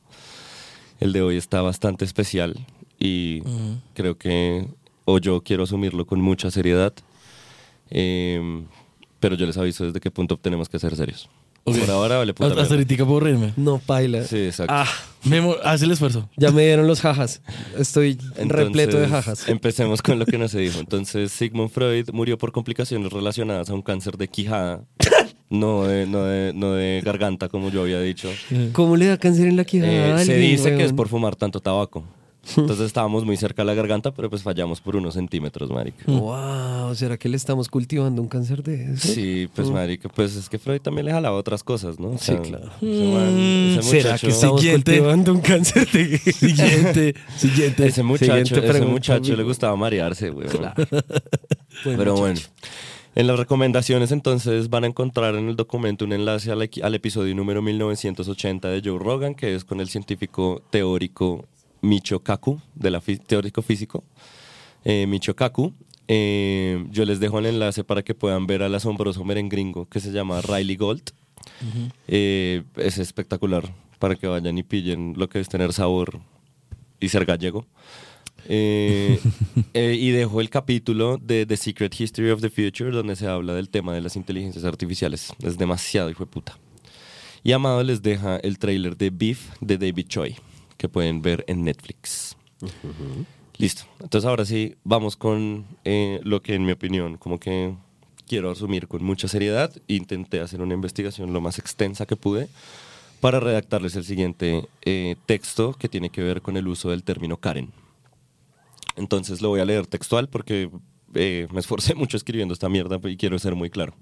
[0.99, 2.55] El de hoy está bastante especial
[2.99, 3.41] y
[3.95, 4.67] creo que,
[5.05, 6.93] o yo quiero asumirlo con mucha seriedad,
[7.89, 8.65] eh,
[9.19, 11.29] pero yo les aviso desde qué punto tenemos que ser serios.
[11.63, 13.53] Por ahora vale puta Hasta ahorita puedo reírme.
[13.57, 14.23] No, paila.
[14.23, 14.73] Sí, exacto.
[14.75, 14.87] Ah,
[15.23, 16.29] Memo, haz el esfuerzo.
[16.37, 17.41] ya me dieron los jajas.
[17.77, 19.47] Estoy repleto de jajas.
[19.47, 20.79] Empecemos con lo que no se dijo.
[20.79, 24.83] Entonces, Sigmund Freud murió por complicaciones relacionadas a un cáncer de quijada,
[25.49, 28.29] no de, no de, no de garganta, como yo había dicho.
[28.73, 31.35] ¿Cómo le da cáncer en la quijada Eh, a se dice que es por fumar
[31.35, 32.03] tanto tabaco.
[32.57, 36.03] Entonces estábamos muy cerca de la garganta, pero pues fallamos por unos centímetros, marica.
[36.07, 39.07] Wow, ¿será que le estamos cultivando un cáncer de eso?
[39.09, 42.11] Sí, pues marica, pues es que Freud también le jalaba otras cosas, ¿no?
[42.11, 42.71] O Sí, claro.
[42.81, 44.91] Ese, man- ese ¿Será muchacho, que estamos Siguiente.
[44.93, 47.85] cultivando un cáncer de Siguiente, siguiente.
[47.87, 50.47] ese muchacho, Siguiente ese muchacho le gustaba marearse, güey.
[51.83, 52.19] Buen Pero muchacho.
[52.19, 52.39] bueno.
[53.15, 57.61] En las recomendaciones entonces van a encontrar en el documento un enlace al episodio número
[57.61, 61.45] 1980 de Joe Rogan, que es con el científico teórico
[61.81, 64.03] Michio Kaku, de la teórico físico,
[64.83, 65.73] eh, Michio Kaku.
[66.07, 70.11] Eh, yo les dejo el enlace para que puedan ver al asombroso merengringo que se
[70.11, 71.11] llama Riley Gold.
[72.07, 76.19] Eh, es espectacular para que vayan y pillen lo que es tener sabor
[76.99, 77.65] y ser gallego.
[78.47, 79.19] Eh,
[79.73, 83.53] eh, y dejo el capítulo de The Secret History of the Future donde se habla
[83.53, 85.33] del tema de las inteligencias artificiales.
[85.43, 86.57] Es demasiado, hijo de puta.
[87.43, 90.35] Y Amado les deja el tráiler de Beef de David Choi,
[90.79, 92.35] que pueden ver en Netflix.
[93.57, 93.83] Listo.
[93.99, 97.75] Entonces ahora sí, vamos con eh, lo que en mi opinión, como que
[98.25, 99.71] quiero asumir con mucha seriedad.
[99.87, 102.47] Intenté hacer una investigación lo más extensa que pude
[103.19, 107.35] para redactarles el siguiente eh, texto que tiene que ver con el uso del término
[107.35, 107.73] Karen.
[108.95, 110.69] Entonces lo voy a leer textual porque
[111.13, 113.93] eh, me esforcé mucho escribiendo esta mierda y quiero ser muy claro.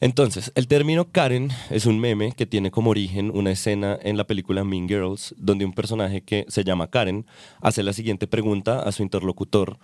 [0.00, 4.28] Entonces, el término Karen es un meme que tiene como origen una escena en la
[4.28, 7.26] película Mean Girls, donde un personaje que se llama Karen
[7.60, 9.78] hace la siguiente pregunta a su interlocutor,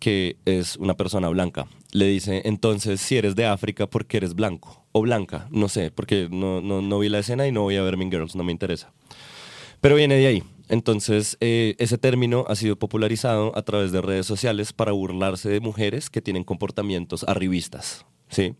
[0.00, 1.68] que es una persona blanca.
[1.92, 4.84] Le dice, entonces, si eres de África, ¿por qué eres blanco?
[4.90, 7.82] O blanca, no sé, porque no, no, no vi la escena y no voy a
[7.82, 8.92] ver Mean Girls, no me interesa.
[9.80, 10.42] Pero viene de ahí.
[10.68, 15.60] Entonces, eh, ese término ha sido popularizado a través de redes sociales para burlarse de
[15.60, 18.54] mujeres que tienen comportamientos arribistas, ¿sí?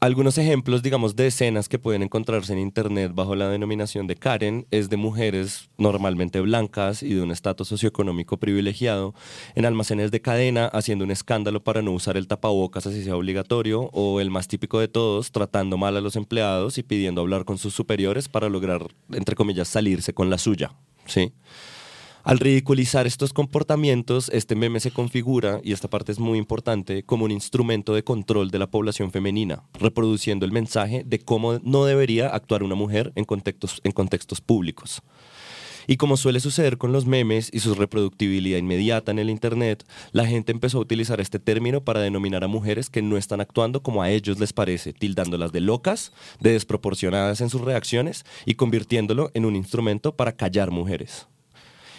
[0.00, 4.64] Algunos ejemplos, digamos, de escenas que pueden encontrarse en internet bajo la denominación de Karen
[4.70, 9.12] es de mujeres normalmente blancas y de un estatus socioeconómico privilegiado
[9.56, 13.90] en almacenes de cadena haciendo un escándalo para no usar el tapabocas así sea obligatorio
[13.92, 17.58] o el más típico de todos, tratando mal a los empleados y pidiendo hablar con
[17.58, 20.70] sus superiores para lograr, entre comillas, salirse con la suya.
[21.06, 21.32] ¿sí?
[22.28, 27.24] Al ridiculizar estos comportamientos, este meme se configura, y esta parte es muy importante, como
[27.24, 32.28] un instrumento de control de la población femenina, reproduciendo el mensaje de cómo no debería
[32.28, 35.00] actuar una mujer en contextos, en contextos públicos.
[35.86, 40.26] Y como suele suceder con los memes y su reproductibilidad inmediata en el Internet, la
[40.26, 44.02] gente empezó a utilizar este término para denominar a mujeres que no están actuando como
[44.02, 49.46] a ellos les parece, tildándolas de locas, de desproporcionadas en sus reacciones y convirtiéndolo en
[49.46, 51.26] un instrumento para callar mujeres.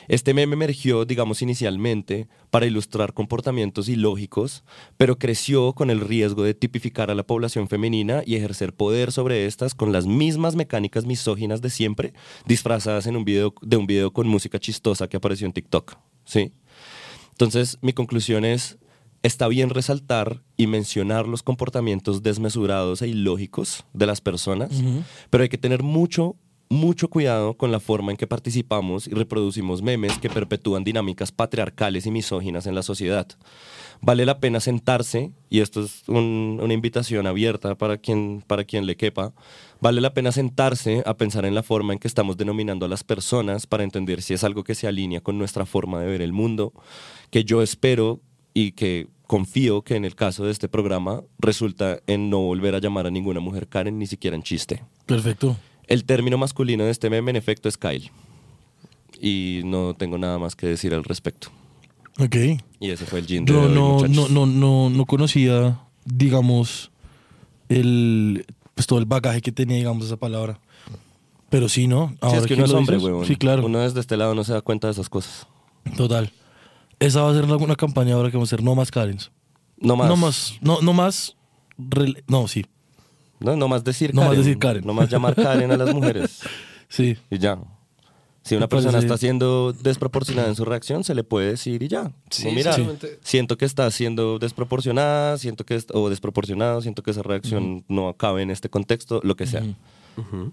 [0.10, 4.64] Este meme emergió, digamos, inicialmente para ilustrar comportamientos ilógicos,
[4.98, 9.46] pero creció con el riesgo de tipificar a la población femenina y ejercer poder sobre
[9.46, 12.14] estas con las mismas mecánicas misóginas de siempre,
[12.48, 15.96] disfrazadas en un video, de un video con música chistosa que apareció en TikTok.
[16.26, 16.54] ¿sí?
[17.34, 18.80] Entonces, mi conclusión es,
[19.22, 24.72] está bien resaltar y mencionar los comportamientos desmesurados e ilógicos de las personas,
[25.30, 26.36] pero hay que tener mucho
[26.72, 32.06] mucho cuidado con la forma en que participamos y reproducimos memes que perpetúan dinámicas patriarcales
[32.06, 33.28] y misóginas en la sociedad.
[34.02, 38.86] Vale la pena sentarse, y esto es un- una invitación abierta para quien, para quien
[38.86, 39.34] le quepa,
[39.82, 43.04] vale la pena sentarse a pensar en la forma en que estamos denominando a las
[43.04, 46.34] personas para entender si es algo que se alinea con nuestra forma de ver el
[46.34, 46.72] mundo,
[47.32, 48.20] que yo espero
[48.54, 52.80] y que confío que en el caso de este programa resulta en no volver a
[52.80, 54.84] llamar a ninguna mujer Karen ni siquiera en chiste.
[55.08, 55.56] Perfecto.
[55.90, 58.12] El término masculino de este meme en efecto es Kyle.
[59.20, 61.50] Y no tengo nada más que decir al respecto.
[62.20, 62.36] Ok.
[62.80, 66.92] Y ese fue el gin de Yo hoy, no, no, no, no, no conocía, digamos,
[67.70, 68.46] el,
[68.76, 70.60] pues todo el bagaje que tenía, digamos, esa palabra.
[71.50, 72.10] Pero sí, ¿no?
[72.10, 73.26] Sí, Ahora es que que uno es hombre, huevón.
[73.26, 73.66] Sí, claro.
[73.66, 75.48] Uno desde este lado no se da cuenta de esas cosas.
[75.98, 76.32] Total.
[77.00, 79.32] Esa va a ser alguna campaña ahora que vamos a hacer, no más Karens.
[79.80, 80.08] No más.
[80.08, 81.36] No más, no, no más,
[82.28, 82.66] no, sí,
[83.40, 84.44] No, no más decir No más Karen.
[84.44, 84.84] decir Karen.
[84.86, 86.42] No más llamar Karen a las mujeres.
[86.90, 87.18] sí.
[87.30, 87.60] Y ya.
[88.42, 92.12] Si una persona está siendo desproporcionada en su reacción, se le puede decir y ya.
[92.32, 97.12] Sí, Como, mira, solamente- siento que está siendo desproporcionada, siento que o desproporcionado, siento que
[97.12, 99.64] esa reacción no cabe en este contexto, lo que sea.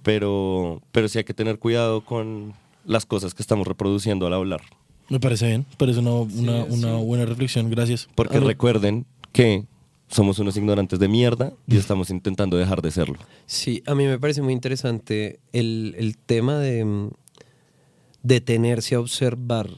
[0.03, 2.55] Pero, pero sí hay que tener cuidado con
[2.85, 4.61] las cosas que estamos reproduciendo al hablar.
[5.09, 8.09] Me parece bien, parece una, una, una buena reflexión, gracias.
[8.15, 8.47] Porque Ah, no.
[8.47, 9.65] recuerden que
[10.09, 13.19] somos unos ignorantes de mierda y estamos intentando dejar de serlo.
[13.47, 17.11] Sí, a mí me parece muy interesante el, el tema de mm,
[18.23, 19.69] detenerse a observar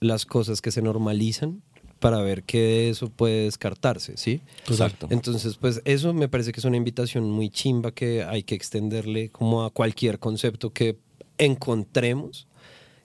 [0.00, 1.62] las cosas que se normalizan
[1.98, 4.40] para ver qué de eso puede descartarse, ¿sí?
[4.68, 5.08] Exacto.
[5.10, 9.30] Entonces, pues eso me parece que es una invitación muy chimba que hay que extenderle
[9.30, 10.98] como a cualquier concepto que
[11.38, 12.46] encontremos.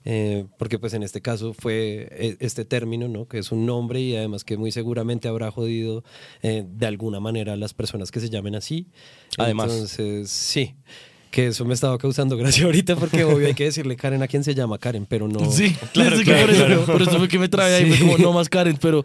[0.06, 3.28] Eh, porque pues en este caso fue eh, este término, ¿no?
[3.28, 6.04] Que es un nombre y además que muy seguramente habrá jodido
[6.42, 8.88] eh, de alguna manera a las personas que se llamen así.
[9.38, 9.72] Además.
[9.72, 10.76] Entonces, sí.
[11.32, 14.44] Que eso me estaba causando gracia ahorita porque obvio hay que decirle Karen a quien
[14.44, 15.50] se llama Karen, pero no...
[15.52, 16.86] Sí, Claro, que claro, por, eso, claro.
[16.86, 17.98] por eso fue que me trae ahí, Sí.
[17.98, 19.00] fue como no más Karen, pero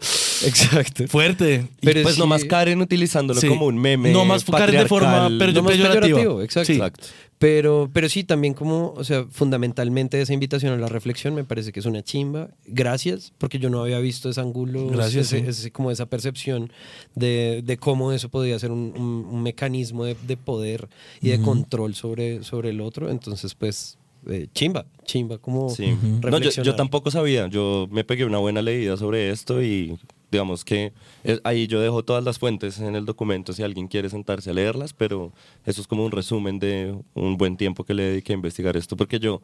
[0.45, 1.07] Exacto.
[1.07, 1.65] fuerte.
[1.81, 3.47] Y Pero pues sí- nomás Karen utilizándolo Sí.
[3.47, 4.11] como un meme.
[4.11, 6.01] No más Karen de forma, pero No más peyorativa.
[6.01, 6.71] peyorativo, exacto.
[6.71, 7.07] Exacto.
[7.39, 11.71] Pero, pero sí, también como, o sea, fundamentalmente esa invitación a la reflexión me parece
[11.71, 12.49] que es una chimba.
[12.65, 15.47] Gracias, porque yo no había visto ese ángulo, Gracias, ese- sí.
[15.47, 16.69] ese- como esa percepción
[17.15, 20.89] de, de cómo eso podía ser un, un- un mecanismo de, de poder
[21.21, 23.09] y de control sobre, sobre el otro.
[23.09, 23.97] Entonces, pues,
[24.29, 25.85] eh, chimba, chimba, como Sí.
[26.31, 27.47] No, yo, tampoco sabía.
[27.47, 29.97] Yo me pegué una buena leída sobre esto y
[30.31, 30.93] digamos que
[31.23, 34.53] es- ahí yo dejo todas las fuentes en el documento si alguien quiere sentarse a
[34.53, 35.31] leerlas, pero
[35.65, 38.95] eso es como un resumen de un buen tiempo que le dediqué a investigar esto,
[38.95, 39.41] porque yo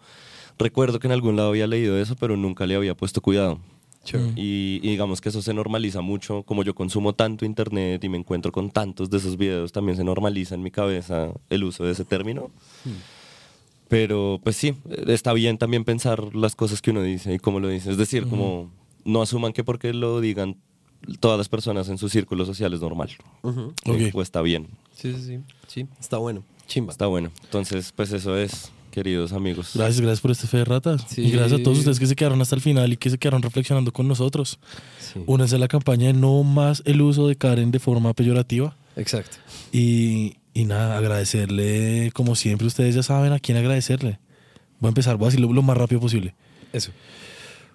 [0.60, 3.60] recuerdo que en algún lado había leído eso, pero nunca le había puesto cuidado.
[4.36, 8.20] Y, y digamos que eso se normaliza mucho, como yo consumo tanto internet y me
[8.20, 11.94] encuentro con tantos de esos videos, también se normaliza en mi cabeza el uso de
[11.94, 12.52] ese término.
[13.88, 14.76] Pero pues sí,
[15.08, 17.92] está bien también pensar las cosas que uno dice y cómo lo dice.
[17.92, 18.72] Es decir, como
[19.04, 20.58] no asuman que porque lo digan
[21.20, 23.10] todas las personas en su círculo social es normal.
[23.44, 26.92] O está bien, Sí, sí, sí, sí, está bueno, chimba.
[26.92, 27.32] está bueno.
[27.44, 29.72] Entonces, pues eso es, queridos amigos.
[29.76, 31.06] Gracias, gracias por este fe de ratas.
[31.08, 31.22] Sí.
[31.22, 33.42] Y gracias a todos ustedes que se quedaron hasta el final y que se quedaron
[33.42, 34.58] reflexionando con nosotros.
[35.00, 35.22] Sí.
[35.28, 38.76] Únanse a la campaña de no más el uso de Karen de forma peyorativa.
[38.96, 39.38] Exacto.
[39.74, 44.20] Y, y nada, agradecerle, como siempre, ustedes ya saben a quién agradecerle.
[44.80, 46.34] Voy a empezar, voy a decirlo lo más rápido posible.
[46.72, 46.92] Eso.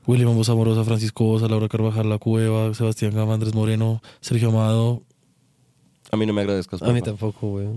[0.06, 5.02] William Ambos Amorosa, Francisco Bosa, Laura Carvajal, La Cueva, Sebastián Gamandrés Moreno, Sergio Amado.
[6.10, 6.80] A mí no me agradezcas.
[6.80, 7.68] A mí tampoco, güey.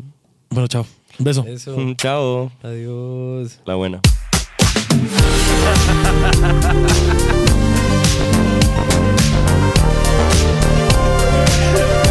[0.50, 0.86] Bueno, chao.
[1.20, 1.44] Un beso.
[1.44, 2.50] Mm, chao.
[2.64, 3.60] Adiós.
[3.66, 4.00] La buena.